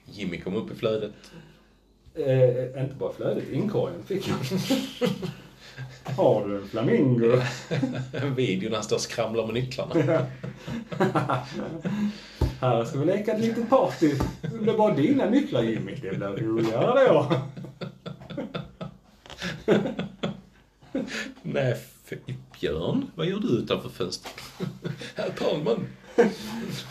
Jimmy 0.06 0.42
kom 0.42 0.56
upp 0.56 0.72
i 0.72 0.76
flödet. 0.76 1.12
eh, 2.16 2.84
inte 2.84 2.96
bara 3.00 3.14
flödet, 3.14 3.44
inkorgen 3.52 4.04
fick 4.04 4.28
jag. 4.30 4.38
har 6.16 6.48
du 6.48 6.56
en 6.62 6.68
flamingo? 6.68 7.42
En 8.12 8.36
video 8.36 8.70
när 8.70 8.76
han 8.76 8.84
står 8.84 8.96
och 8.96 9.02
skramlar 9.02 9.46
med 9.46 9.54
nycklarna. 9.54 10.26
Här 12.60 12.86
ska 12.86 13.00
vi 13.00 13.06
leka 13.06 13.32
ett 13.34 13.42
litet 13.42 13.70
party. 13.70 14.14
Det 14.42 14.48
blir 14.58 14.78
bara 14.78 14.94
dina 14.96 15.26
nycklar 15.26 15.62
Jimmy. 15.64 15.96
Det 15.96 16.18
blir 16.18 16.28
roligare 16.28 17.08
då. 17.08 17.42
Nej, 21.42 21.78
Björn, 22.60 23.12
vad 23.16 23.26
gör 23.28 23.40
du 23.40 23.48
utanför 23.48 23.90
fönstret? 23.90 24.34
Herr 25.16 25.30
talman. 25.30 25.88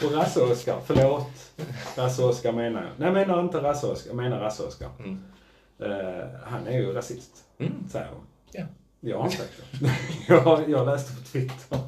Och 0.05 0.13
Rasse-Oskar, 0.13 0.81
förlåt. 0.87 1.53
Rasse-Oskar 1.97 2.53
menar 2.53 2.83
jag. 2.83 2.91
Nej, 2.97 3.13
menar 3.13 3.41
inte 3.41 3.59
Rasse-Oskar, 3.59 4.15
menar 4.15 4.41
Rasse-Oskar. 4.41 4.91
Mm. 4.99 5.19
Eh, 5.79 6.27
han 6.45 6.67
är 6.67 6.79
ju 6.79 6.93
rasist, 6.93 7.31
Mm. 7.59 7.73
säger 7.91 8.09
hon. 8.09 8.25
Ja. 8.53 8.65
Jag 9.01 9.19
har 9.19 9.25
inte 9.25 9.37
sagt 9.37 9.53
det. 9.81 9.91
jag, 10.35 10.71
jag 10.71 10.87
läste 10.87 11.13
på 11.15 11.21
Twitter. 11.29 11.79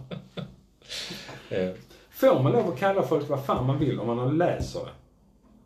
Får 2.21 2.43
man 2.43 2.53
lov 2.53 2.69
att 2.69 2.79
kalla 2.79 3.03
folk 3.03 3.29
vad 3.29 3.45
fan 3.45 3.67
man 3.67 3.79
vill 3.79 4.01
om 4.01 4.07
man 4.17 4.39
läser 4.39 4.81
det? 4.81 4.91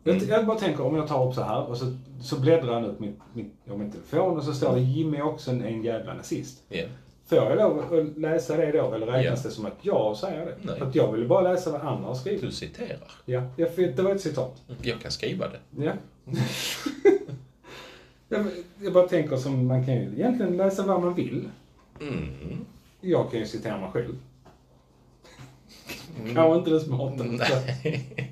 Jag, 0.03 0.15
Mm. 0.17 0.29
jag 0.29 0.45
bara 0.45 0.59
tänker 0.59 0.83
om 0.85 0.95
jag 0.95 1.07
tar 1.07 1.27
upp 1.29 1.35
så 1.35 1.41
här 1.41 1.69
och 1.69 1.77
så, 1.77 1.97
så 2.21 2.39
bläddrar 2.39 2.73
han 2.73 2.85
ut 2.85 2.99
min, 2.99 3.15
min, 3.33 3.51
min 3.65 3.91
telefon 3.91 4.37
och 4.37 4.43
så 4.43 4.53
står 4.53 4.73
det 4.75 4.81
Jimmy 4.81 5.21
också 5.21 5.51
en, 5.51 5.61
en 5.63 5.83
jävla 5.83 6.13
nazist. 6.13 6.63
ja. 6.69 6.83
Får 7.27 7.37
jag 7.37 7.57
lov 7.57 7.79
att 7.93 8.17
läsa 8.17 8.57
det 8.57 8.71
då 8.71 8.93
eller 8.93 9.05
räknas 9.07 9.43
Ja. 9.43 9.49
det 9.49 9.55
som 9.55 9.65
att 9.65 9.77
jag 9.81 10.17
säger 10.17 10.45
det? 10.45 10.55
Nej. 10.61 10.79
För 10.79 10.85
att 10.85 10.95
jag 10.95 11.11
ville 11.11 11.25
bara 11.27 11.41
läsa 11.53 11.71
vad 11.71 11.81
andra 11.81 12.07
har 12.07 12.15
skrivit. 12.15 12.41
Du 12.41 12.51
citerar. 12.51 13.11
Ja, 13.25 13.41
jag, 13.55 13.69
det 13.75 13.99
var 13.99 14.11
ett 14.15 14.21
citat. 14.21 14.61
Jag 14.81 15.01
kan 15.01 15.11
skriva 15.11 15.45
det. 15.47 15.83
Ja. 15.85 15.91
jag, 18.29 18.45
jag 18.81 18.93
bara 18.93 19.07
tänker 19.07 19.37
som 19.37 19.67
man 19.67 19.85
kan 19.85 19.93
ju 19.93 20.01
egentligen 20.01 20.57
läsa 20.57 20.83
vad 20.85 21.01
man 21.01 21.13
vill. 21.13 21.49
Mm. 22.01 22.65
Jag 23.01 23.31
kan 23.31 23.39
ju 23.39 23.45
citera 23.45 23.77
mig 23.79 23.89
själv. 23.91 24.15
Mm. 26.19 26.35
Kanske 26.35 26.57
inte 26.57 26.69
det 26.69 26.79
smartaste. 26.79 27.61
Nej. 27.83 28.31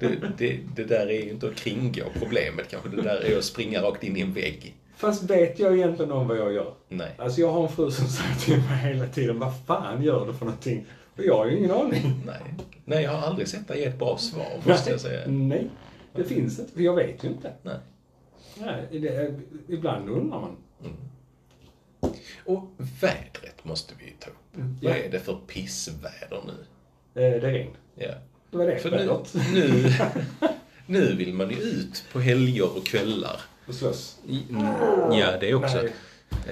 Det, 0.00 0.08
det, 0.38 0.60
det 0.76 0.84
där 0.84 1.06
är 1.06 1.22
ju 1.24 1.30
inte 1.30 1.48
att 1.48 1.56
kringgå 1.56 2.04
problemet 2.18 2.68
kanske. 2.70 2.88
Det 2.88 3.02
där 3.02 3.24
är 3.24 3.38
att 3.38 3.44
springa 3.44 3.82
rakt 3.82 4.04
in 4.04 4.16
i 4.16 4.20
en 4.20 4.32
vägg. 4.32 4.74
Fast 4.96 5.22
vet 5.22 5.58
jag 5.58 5.76
egentligen 5.76 6.12
om 6.12 6.28
vad 6.28 6.38
jag 6.38 6.52
gör? 6.52 6.74
Nej. 6.88 7.14
Alltså 7.18 7.40
jag 7.40 7.52
har 7.52 7.62
en 7.62 7.68
fru 7.68 7.90
som 7.90 8.06
säger 8.06 8.34
till 8.34 8.56
mig 8.70 8.78
hela 8.78 9.06
tiden, 9.06 9.38
vad 9.38 9.52
fan 9.66 10.02
gör 10.02 10.26
du 10.26 10.32
för 10.32 10.44
någonting? 10.44 10.86
Och 11.16 11.24
jag 11.24 11.36
har 11.36 11.46
ju 11.46 11.58
ingen 11.58 11.70
aning. 11.70 12.22
Nej. 12.26 12.54
Nej, 12.84 13.04
jag 13.04 13.10
har 13.10 13.28
aldrig 13.28 13.48
sett 13.48 13.68
dig 13.68 13.78
ge 13.78 13.84
ett 13.84 13.98
bra 13.98 14.18
svar, 14.18 14.60
måste 14.66 14.90
jag 14.90 15.00
säga. 15.00 15.26
Nej, 15.26 15.70
det 16.14 16.24
finns 16.24 16.58
inte, 16.58 16.72
för 16.72 16.80
jag 16.80 16.94
vet 16.94 17.24
ju 17.24 17.28
inte. 17.28 17.52
Nej. 17.62 17.76
Nej, 18.58 19.00
det, 19.00 19.40
ibland 19.68 20.08
undrar 20.08 20.40
man. 20.40 20.56
Och 22.44 22.64
vädret 23.00 23.64
måste 23.64 23.94
vi 23.98 24.04
ju 24.04 24.12
ta 24.18 24.30
upp. 24.30 24.36
Mm. 24.54 24.76
Vad 24.82 24.92
är 24.92 25.10
det 25.10 25.20
för 25.20 25.34
pissväder 25.46 26.40
nu? 26.46 26.52
Eh, 26.52 27.30
Det 27.30 27.36
är 27.36 27.40
regn. 27.40 27.70
Ja. 27.94 28.10
Det 28.50 28.56
var 28.56 28.66
det 28.66 28.78
För 28.78 28.90
nu, 28.90 28.96
vädret. 28.96 29.34
nu, 29.54 29.92
nu 30.86 31.14
vill 31.16 31.34
man 31.34 31.50
ju 31.50 31.56
ut 31.56 32.04
på 32.12 32.20
helger 32.20 32.76
och 32.76 32.86
kvällar. 32.86 33.40
Och 33.68 33.74
slåss. 33.74 34.18
Ja, 35.12 35.36
det 35.40 35.54
också. 35.54 35.76
Nej. 35.82 35.92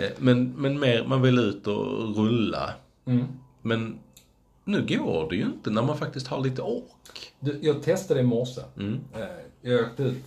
Eh, 0.04 0.10
Men, 0.18 0.52
men 0.56 0.80
mer, 0.80 1.04
man 1.04 1.22
vill 1.22 1.38
ut 1.38 1.66
och 1.66 2.16
rulla. 2.16 2.74
Mm. 3.06 3.24
Men 3.62 3.98
nu 4.64 4.86
går 4.86 5.30
det 5.30 5.36
ju 5.36 5.42
inte 5.42 5.70
när 5.70 5.82
man 5.82 5.98
faktiskt 5.98 6.26
har 6.26 6.40
lite 6.40 6.62
ork. 6.62 7.32
Du, 7.40 7.58
jag 7.62 7.82
testade 7.82 8.20
i 8.20 8.22
morse. 8.22 8.60
Mm. 8.76 9.00
Eh, 9.16 9.26
Jag 9.62 9.80
åkte 9.80 10.02
ut 10.02 10.24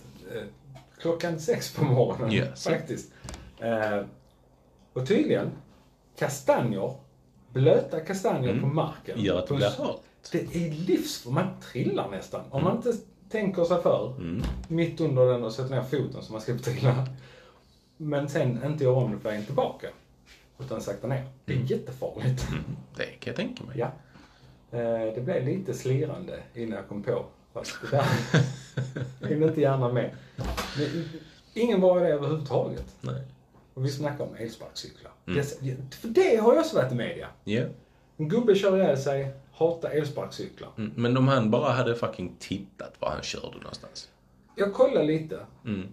klockan 1.00 1.40
sex 1.40 1.72
på 1.74 1.84
morgonen 1.84 2.46
så. 2.54 2.70
faktiskt. 2.70 3.12
Och 4.92 5.06
tydligen, 5.08 5.50
kastanjer, 6.18 6.94
blöta 7.52 8.00
kastanjer 8.00 8.50
Mm. 8.50 8.62
på 8.62 8.66
marken. 8.68 9.20
Gör 9.20 9.38
att 9.38 9.46
det 9.46 9.54
blir 9.54 9.66
halt. 9.78 10.02
Det 10.32 10.38
är 10.56 10.70
livs... 10.70 11.26
Man 11.26 11.46
trillar 11.72 12.10
nästan. 12.10 12.40
Om 12.50 12.64
man 12.64 12.76
inte 12.76 12.92
tänker 13.28 13.64
sig 13.64 13.82
för 13.82 14.14
Mm. 14.18 14.42
mitt 14.68 15.00
under 15.00 15.26
den 15.26 15.44
och 15.44 15.52
sätter 15.52 15.74
ner 15.74 15.82
foten 15.82 16.22
så 16.22 16.32
man 16.32 16.40
ska 16.40 16.58
trilla. 16.58 17.06
Men 17.96 18.28
sen 18.28 18.64
inte 18.64 18.84
göra 18.84 18.94
om 18.96 19.10
det 19.10 19.16
på 19.18 19.28
vägen 19.28 19.44
tillbaka. 19.46 19.86
Utan 20.60 20.80
sakta 20.80 21.06
ner. 21.06 21.24
Det 21.44 21.52
är 21.52 21.56
jättefarligt. 21.58 22.48
Mm. 22.50 22.64
Det 22.96 23.04
kan 23.04 23.30
jag 23.30 23.36
tänka 23.36 23.64
mig. 23.64 23.78
Ja. 23.78 23.86
Eh, 24.78 25.14
Det 25.14 25.20
blev 25.24 25.44
lite 25.44 25.74
slirande 25.74 26.40
innan 26.54 26.76
jag 26.76 26.88
kom 26.88 27.02
på. 27.02 27.24
Fast 27.52 27.72
det 27.90 27.96
där 27.96 28.06
är 29.42 29.48
inte 29.48 29.60
gärna 29.60 29.92
med. 29.92 30.10
Men 30.76 31.04
ingen 31.54 31.80
bra 31.80 32.00
idé 32.00 32.06
överhuvudtaget. 32.12 32.84
Nej. 33.00 33.22
Och 33.74 33.84
vi 33.84 33.90
snackar 33.90 34.24
om 34.24 34.34
elsparkcyklar. 34.34 35.12
Mm. 35.26 35.38
Det- 35.60 35.94
För 35.96 36.08
det 36.08 36.36
har 36.36 36.52
jag 36.54 36.60
också 36.60 36.76
varit 36.76 36.92
i 36.92 36.94
media. 36.94 37.28
Ja. 37.44 37.62
En 38.16 38.28
gubbe 38.28 38.54
kör 38.54 38.76
ihjäl 38.76 38.98
sig, 38.98 39.32
hatar 39.52 39.90
elsparkcyklar. 39.90 40.68
Mm. 40.78 40.92
Men 40.96 41.16
om 41.16 41.28
han 41.28 41.50
bara 41.50 41.70
hade 41.72 41.94
fucking 41.94 42.36
tittat 42.38 42.94
var 42.98 43.10
han 43.10 43.22
körde 43.22 43.56
någonstans. 43.56 44.08
Jag 44.56 44.74
kollar 44.74 45.04
lite. 45.04 45.40
Mm. 45.64 45.86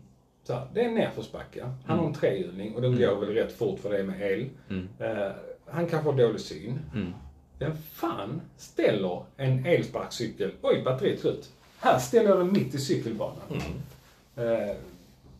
Så 0.43 0.53
här, 0.53 0.67
det 0.73 0.81
är 0.81 0.85
en 0.85 0.93
nedförsbacke. 0.95 1.71
Han 1.85 1.99
har 1.99 2.05
en 2.07 2.13
trehjuling 2.13 2.75
och 2.75 2.81
den 2.81 2.91
går 2.99 3.15
väl 3.19 3.29
rätt 3.29 3.57
fort 3.57 3.79
för 3.79 3.89
det 3.89 3.97
är 3.99 4.03
med 4.03 4.21
el. 4.31 4.49
Mm. 4.69 4.87
Eh, 4.99 5.31
han 5.65 5.87
kanske 5.87 6.09
har 6.11 6.17
dålig 6.17 6.41
syn. 6.41 6.79
Mm. 6.95 7.13
Vem 7.59 7.71
fan 7.93 8.41
ställer 8.57 9.23
en 9.37 9.65
elsparkcykel... 9.65 10.51
Oj, 10.61 10.81
batteriet 10.85 11.19
slut. 11.19 11.49
Här 11.79 11.99
ställer 11.99 12.29
jag 12.29 12.37
den 12.39 12.51
mitt 12.53 12.73
i 12.73 12.77
cykelbanan. 12.77 13.41
Mm. 13.49 14.69
Eh, 14.69 14.75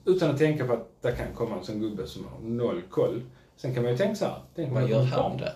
utan 0.10 0.30
att 0.30 0.38
tänka 0.38 0.68
på 0.68 0.74
att 0.74 1.01
det 1.01 1.12
kan 1.12 1.34
komma 1.36 1.57
en 1.57 1.64
sån 1.66 1.80
gubbe 1.80 2.07
som 2.07 2.26
har 2.26 2.39
noll 2.39 2.82
koll. 2.89 3.22
Sen 3.55 3.74
kan 3.74 3.84
man 3.84 3.91
ju 3.91 3.97
tänka 3.97 4.16
så 4.16 4.26
här. 4.26 4.41
Tänk 4.55 4.74
Vad 4.74 4.89
gör 4.89 5.03
han 5.03 5.38
där? 5.38 5.53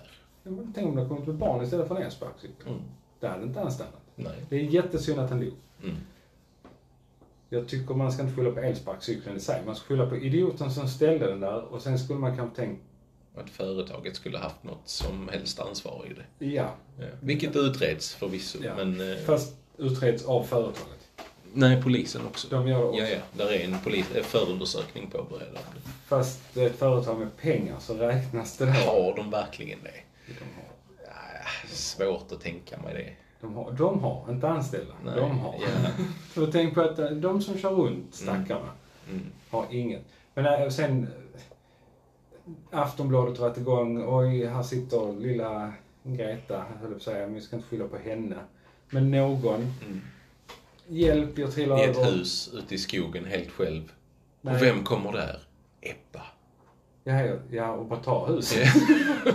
Tänk 0.75 0.87
om 0.87 0.95
det 0.95 1.05
kommit 1.05 1.27
ett 1.27 1.35
barn 1.35 1.63
istället 1.63 1.87
för 1.87 1.95
en 1.95 2.01
elsparkcykel. 2.03 2.67
Mm. 2.67 2.79
Det 3.19 3.27
hade 3.27 3.43
inte 3.43 3.59
han 3.59 3.71
stannat. 3.71 4.01
Nej. 4.15 4.45
Det 4.49 4.55
är 4.55 4.59
jättesynd 4.63 5.19
att 5.19 5.29
han 5.29 5.39
dog. 5.39 5.53
Mm. 5.83 5.95
Jag 7.49 7.67
tycker 7.67 7.93
man 7.93 8.11
ska 8.11 8.21
inte 8.23 8.35
skylla 8.35 8.51
på 8.51 8.59
elsparkcykeln 8.59 9.37
i 9.37 9.39
sig. 9.39 9.61
Man 9.65 9.75
ska 9.75 9.85
skylla 9.85 10.05
på 10.09 10.17
idioten 10.17 10.71
som 10.71 10.87
ställde 10.87 11.27
den 11.27 11.39
där 11.39 11.61
och 11.61 11.81
sen 11.81 11.99
skulle 11.99 12.19
man 12.19 12.37
kanske 12.37 12.55
tänkt, 12.55 12.81
Att 13.35 13.49
företaget 13.49 14.15
skulle 14.15 14.37
haft 14.37 14.63
något 14.63 14.81
som 14.89 15.29
helst 15.29 15.59
ansvar 15.59 16.05
i 16.11 16.13
det. 16.13 16.45
ja. 16.45 16.69
Ja. 16.99 17.05
Vilket 17.21 17.55
utreds 17.55 18.13
förvisso, 18.15 18.59
ja. 18.63 18.75
men... 18.75 19.11
Eh, 19.11 19.17
Fast 19.17 19.55
utreds 19.77 20.25
av 20.25 20.43
företaget. 20.43 20.92
Nej, 21.53 21.81
polisen 21.83 22.21
också. 22.27 22.47
De 22.49 22.67
gör 22.67 22.77
det 22.79 22.83
också. 22.85 23.01
Ja, 23.01 23.07
ja. 23.09 23.19
Där 23.45 23.53
är 23.53 23.63
en 23.65 23.79
polis, 23.83 24.11
eh, 24.15 24.23
förundersökning 24.23 25.07
påbörjad. 25.09 25.57
Fast 26.07 26.41
det 26.53 26.61
är 26.63 26.67
ett 26.67 26.79
företag 26.79 27.19
med 27.19 27.37
pengar 27.37 27.75
så 27.79 27.93
räknas 27.93 28.57
det 28.57 28.65
då. 28.65 28.71
Har 28.71 29.15
de 29.15 29.29
verkligen 29.29 29.79
det? 29.83 29.91
De 30.27 30.33
har, 30.55 30.63
Ja, 31.05 31.67
svårt 31.69 32.31
att 32.31 32.41
tänka 32.41 32.77
mig 32.77 32.93
det. 32.93 33.13
de 33.41 33.55
har, 33.55 33.71
de 33.71 33.99
har 33.99 34.25
inte 34.29 34.47
anställda. 34.49 34.93
Nej, 35.05 35.15
De 35.15 35.39
har. 35.39 35.53
ja. 35.61 35.89
För 36.29 36.51
tänk 36.51 36.73
på 36.75 36.81
att 36.81 36.99
eh, 36.99 37.09
de 37.09 37.41
som 37.41 37.57
kör 37.57 37.69
runt, 37.71 38.15
stackarna, 38.15 38.69
Mm. 39.09 39.21
har 39.49 39.65
inget. 39.71 40.01
Men 40.33 40.45
äh, 40.63 40.69
sen, 40.69 41.07
eh, 42.71 42.79
Aftonbladet 42.79 43.37
har 43.37 43.47
varit 43.49 43.57
igång. 43.57 44.03
Oj, 44.07 44.45
här 44.45 44.63
sitter 44.63 45.13
lilla 45.19 45.73
Greta, 46.03 46.57
höll 46.57 46.67
jag 46.81 46.89
på 46.89 46.95
att 46.95 47.01
säga, 47.01 47.25
men 47.25 47.35
vi 47.35 47.41
ska 47.41 47.55
inte 47.55 47.67
skylla 47.67 47.87
på 47.87 47.97
henne. 47.97 48.35
Men 48.89 49.11
någon. 49.11 49.55
Mm. 49.55 50.01
Hjälp, 50.87 51.37
jag 51.37 51.51
trillar 51.51 51.79
I 51.79 51.83
ett 51.83 51.97
över. 51.97 52.11
hus 52.11 52.49
ute 52.53 52.75
i 52.75 52.77
skogen 52.77 53.25
helt 53.25 53.51
själv. 53.51 53.91
Nej. 54.41 54.55
Och 54.55 54.61
vem 54.61 54.83
kommer 54.83 55.11
där? 55.11 55.39
Ebba. 55.81 56.21
Ja, 57.03 57.21
ja, 57.21 57.35
ja, 57.51 57.71
och 57.71 57.85
bara 57.85 57.99
ta 57.99 58.25
huset. 58.27 58.67
Ja. 59.25 59.31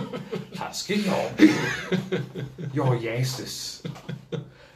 Här 0.55 0.71
ska 0.71 0.93
jag 0.93 1.31
bo. 1.37 1.45
Jag 2.73 3.03
Jesus. 3.03 3.83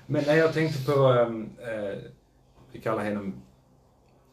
Men 0.06 0.24
när 0.28 0.36
jag 0.36 0.54
tänkte 0.54 0.92
på, 0.92 1.14
ähm, 1.14 1.50
äh, 1.60 1.98
vi 2.72 2.80
kallar 2.80 3.04
henne 3.04 3.32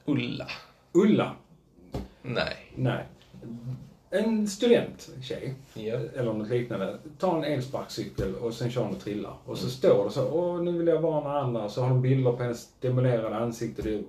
Ulla. 0.04 0.46
Ulla. 0.92 1.36
Nej. 2.22 2.72
Nej. 2.74 3.06
En 4.10 4.48
studenttjej, 4.48 5.54
Ja. 5.74 5.96
eller 6.16 6.32
något 6.32 6.48
liknande, 6.48 6.98
tar 7.18 7.36
en 7.36 7.44
elsparkcykel 7.44 8.34
och 8.34 8.54
sen 8.54 8.70
kör 8.70 8.82
hon 8.82 8.94
och 8.96 9.00
trillar. 9.00 9.34
Och 9.44 9.58
så 9.58 9.68
står 9.70 10.04
det 10.04 10.10
så, 10.10 10.30
åh 10.30 10.62
nu 10.62 10.72
vill 10.78 10.86
jag 10.86 11.00
varna 11.00 11.38
andra. 11.40 11.68
Så 11.68 11.82
har 11.82 11.88
de 11.88 12.02
bilder 12.02 12.32
på 12.32 12.42
hennes 12.42 12.68
demolerade 12.80 13.36
ansikte. 13.36 13.82
Det 13.82 13.94
är, 13.94 14.02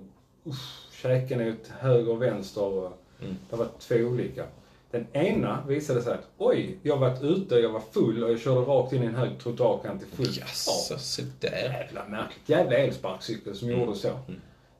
usch, 0.46 0.92
käken 1.02 1.40
är 1.40 1.50
åt 1.52 1.66
höger 1.78 2.10
och 2.12 2.22
vänster. 2.22 2.62
Och 2.64 2.92
Mm. 3.22 3.36
Det 3.50 3.56
var 3.56 3.68
två 3.78 3.94
olika. 3.94 4.44
Den 4.90 5.06
ena 5.12 5.64
visade 5.68 6.02
sig 6.02 6.12
att, 6.14 6.28
oj, 6.38 6.78
jag 6.82 6.96
var 6.96 7.24
ute, 7.24 7.54
jag 7.54 7.72
var 7.72 7.80
full 7.80 8.24
och 8.24 8.30
jag 8.32 8.40
körde 8.40 8.60
rakt 8.60 8.92
in 8.92 9.02
i 9.02 9.06
en 9.06 9.14
hög 9.14 9.38
trottoarkant 9.38 10.02
i 10.02 10.06
full 10.06 10.26
Jaså, 10.40 10.98
se 10.98 11.22
där. 11.40 11.50
Jävla 11.52 12.08
märkligt. 12.08 12.48
Jävla 12.48 12.76
elsparkcykel 12.76 13.54
som 13.54 13.70
gjorde 13.70 13.94
så. 13.94 14.08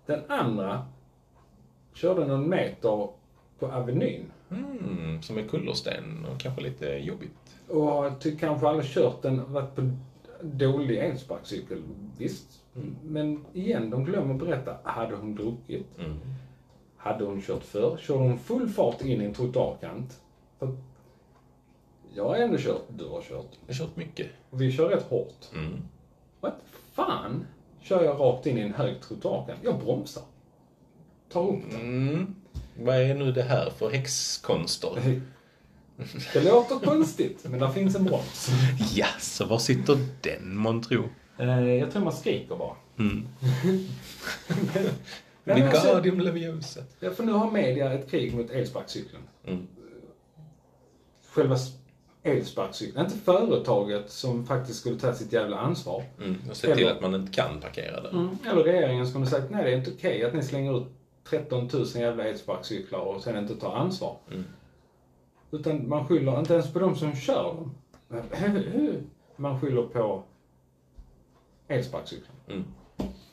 Den 0.07 0.21
andra 0.29 0.87
körde 1.95 2.27
någon 2.27 2.49
meter 2.49 3.09
på 3.59 3.67
Avenyn. 3.67 4.33
Mm, 4.57 5.23
som 5.23 5.39
är 5.39 5.43
kullersten 5.43 6.27
och 6.33 6.41
kanske 6.41 6.63
lite 6.63 6.87
jobbigt. 6.87 7.57
Och 7.69 7.83
har 7.83 8.39
kanske 8.39 8.69
aldrig 8.69 8.91
kört 8.91 9.23
den, 9.23 9.53
varit 9.53 9.75
på 9.75 9.91
dålig 10.43 10.99
elsparkcykel. 10.99 11.83
Visst. 12.19 12.63
Men 13.03 13.45
igen, 13.53 13.91
de 13.91 14.05
glömmer 14.05 14.35
berätta. 14.35 14.77
Hade 14.83 15.17
hon 15.17 15.35
druckit? 15.35 15.87
Mm. 15.99 16.17
Hade 16.97 17.25
hon 17.25 17.43
kört 17.43 17.65
för? 17.65 17.97
Körde 17.97 18.21
hon 18.21 18.39
full 18.39 18.69
fart 18.69 19.03
in 19.03 19.23
i 19.23 19.25
en 19.25 19.35
trottoarkant? 19.35 20.21
För 20.59 20.77
jag 22.15 22.29
har 22.29 22.37
ändå 22.37 22.59
kört, 22.59 22.83
du 22.89 23.05
har 23.05 23.23
kört. 23.23 23.59
Jag 23.67 23.75
har 23.75 23.79
kört 23.79 23.97
mycket. 23.97 24.27
Och 24.51 24.61
vi 24.61 24.73
kör 24.73 24.89
rätt 24.89 25.03
hårt. 25.03 25.51
Mm. 25.55 25.83
Vad 26.41 26.53
fan 26.93 27.47
kör 27.81 28.05
jag 28.05 28.21
rakt 28.21 28.47
in 28.47 28.59
i 28.59 28.61
en 28.61 28.75
hög 28.75 29.01
trottoarkant? 29.01 29.61
Jag 29.63 29.79
bromsar. 29.79 30.23
Tar 31.29 31.49
upp 31.49 31.71
den. 31.71 31.81
Mm. 31.81 32.35
Vad 32.75 32.97
är 32.97 33.15
nu 33.15 33.33
det 33.33 33.43
här 33.43 33.71
för 33.79 33.91
häxkonster? 33.91 35.21
Det 36.33 36.45
låter 36.45 36.79
konstigt, 36.79 37.45
men 37.45 37.61
där 37.61 37.69
finns 37.69 37.97
en 37.97 38.05
broms. 38.05 38.51
Ja, 38.95 39.07
så 39.21 39.45
var 39.45 39.59
sitter 39.59 39.99
den 40.21 40.57
månntro? 40.57 41.09
Eh, 41.39 41.75
jag 41.75 41.91
tror 41.93 42.05
man 42.05 42.13
skriker 42.13 42.57
bara. 42.57 42.77
Mm. 42.99 43.29
Men 45.45 45.63
alltså, 45.63 45.87
Wingardium 45.87 46.21
Leviosa. 46.21 46.81
ja, 47.01 47.11
för 47.11 47.25
nu 47.25 47.33
har 47.33 47.51
media 47.51 47.93
ett 47.93 48.11
krig 48.11 48.35
mot 48.35 48.51
elsparkcykeln. 48.51 49.23
Mm. 49.47 49.67
Själva 51.33 51.57
elsparkcykeln. 52.23 53.05
Inte 53.05 53.19
företaget 53.19 54.11
som 54.11 54.47
faktiskt 54.47 54.81
skulle 54.81 54.99
ta 54.99 55.15
sitt 55.15 55.33
jävla 55.33 55.57
ansvar. 55.59 56.05
Mm. 56.19 56.37
Och 56.51 56.57
se 56.57 56.75
till 56.75 56.89
att 56.89 57.01
man 57.01 57.15
inte 57.15 57.33
kan 57.33 57.61
parkera 57.61 58.01
där. 58.01 58.29
Eller 58.51 58.63
regeringen 58.63 59.07
som 59.07 59.23
har 59.23 59.29
sagt 59.31 59.51
nej 59.51 59.65
det 59.65 59.71
är 59.71 59.77
inte 59.77 59.91
okej 59.91 60.25
att 60.25 60.35
ni 60.35 60.43
slänger 60.43 60.79
ut 60.79 60.89
13 61.25 61.69
000 61.73 61.87
jävla 61.95 62.25
elsparkcyklar 62.25 62.99
och 62.99 63.23
sen 63.23 63.37
inte 63.37 63.57
tar 63.57 63.75
ansvar. 63.75 64.17
Mm. 64.31 64.45
Utan 65.51 65.89
man 65.89 66.09
skyller 66.09 66.39
inte 66.39 66.55
ens 66.55 66.73
på 66.73 66.79
de 66.79 66.97
som 66.97 67.17
kör 67.17 67.43
dem. 67.45 67.75
Man 69.37 69.61
skyller 69.61 69.83
på 69.83 70.25
elsparkcyklarna. 71.69 72.39
Mm. 72.49 72.65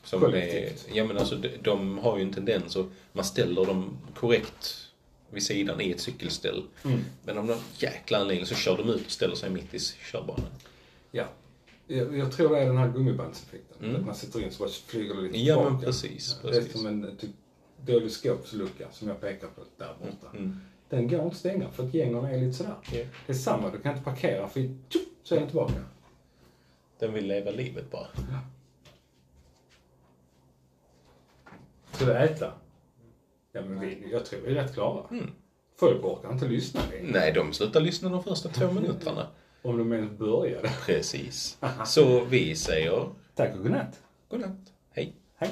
Som 0.04 0.20
Kollektivt. 0.20 0.88
Är, 0.88 0.96
ja 0.96 1.04
men 1.04 1.18
alltså 1.18 1.36
de, 1.36 1.48
de 1.62 1.98
har 1.98 2.16
ju 2.16 2.22
en 2.22 2.32
tendens 2.32 2.76
att 2.76 2.86
man 3.12 3.24
ställer 3.24 3.66
dem 3.66 3.98
korrekt 4.14 4.90
vid 5.30 5.42
sidan 5.42 5.80
i 5.80 5.90
ett 5.90 6.00
cykelställ. 6.00 6.64
Mm. 6.84 7.00
Men 7.24 7.38
av 7.38 7.44
någon 7.44 7.58
jäkla 7.78 8.18
anledning 8.18 8.46
så 8.46 8.54
kör 8.54 8.76
de 8.76 8.88
ut 8.88 9.06
och 9.06 9.12
ställer 9.12 9.34
sig 9.34 9.50
mitt 9.50 9.74
i 9.74 9.78
körbanan. 10.12 10.46
Ja. 11.10 11.24
Jag, 11.86 12.18
jag 12.18 12.32
tror 12.32 12.48
det 12.54 12.60
är 12.60 12.66
den 12.66 12.76
här 12.76 12.88
gummibandseffekten. 12.92 13.84
Mm. 13.84 13.96
Att 13.96 14.06
man 14.06 14.14
sätter 14.14 14.42
in 14.42 14.50
så 14.50 14.62
bara 14.62 14.70
flyger 14.86 15.14
det 15.14 15.22
lite 15.22 15.38
Ja 15.38 15.54
tillbaka. 15.54 15.70
men 15.72 15.84
precis. 15.84 16.38
Det 16.42 16.48
är 16.48 16.52
precis. 16.52 16.72
som 16.72 16.86
en 16.86 17.16
typ 17.16 17.30
dålig 17.86 18.10
skåpslucka 18.10 18.86
som 18.90 19.08
jag 19.08 19.20
pekar 19.20 19.48
på 19.48 19.60
där 19.76 19.94
borta. 20.00 20.36
Mm. 20.36 20.60
Den 20.88 21.08
går 21.08 21.18
inte 21.20 21.26
att 21.32 21.36
stänga 21.36 21.70
för 21.70 21.82
att 21.86 21.94
gängen 21.94 22.24
är 22.24 22.38
lite 22.38 22.52
sådär. 22.56 22.74
Ja. 22.92 23.04
Det 23.26 23.32
är 23.32 23.36
samma, 23.36 23.70
du 23.70 23.78
kan 23.80 23.92
inte 23.92 24.04
parkera 24.04 24.48
för 24.48 24.60
tjup, 24.60 25.08
så 25.22 25.34
är 25.34 25.38
den 25.38 25.48
tillbaka. 25.48 25.74
Den 26.98 27.12
vill 27.12 27.26
leva 27.26 27.50
livet 27.50 27.90
bara. 27.90 28.06
Ska 31.92 32.04
du 32.04 32.12
äta? 32.16 32.52
Ja 33.52 33.60
men 33.60 33.80
vi, 33.80 34.08
jag 34.12 34.24
tror 34.26 34.40
vi 34.40 34.50
är 34.50 34.54
rätt 34.54 34.74
klara. 34.74 35.08
Mm. 35.10 35.30
Folk 35.76 36.04
orkar 36.04 36.32
inte 36.32 36.48
lyssna 36.48 36.80
längre. 36.90 37.12
Nej, 37.12 37.32
de 37.32 37.52
slutar 37.52 37.80
lyssna 37.80 38.08
de 38.08 38.22
första 38.22 38.48
två 38.48 38.72
minuterna. 38.72 39.26
Om 39.62 39.78
de 39.78 39.92
ens 39.92 40.18
började. 40.18 40.70
Precis. 40.86 41.58
Så 41.86 42.24
vi 42.24 42.56
säger 42.56 43.08
Tack 43.34 43.56
och 43.56 43.62
godnatt. 43.62 44.02
godnatt. 44.28 44.72
Hej. 44.90 45.16
Hej. 45.36 45.50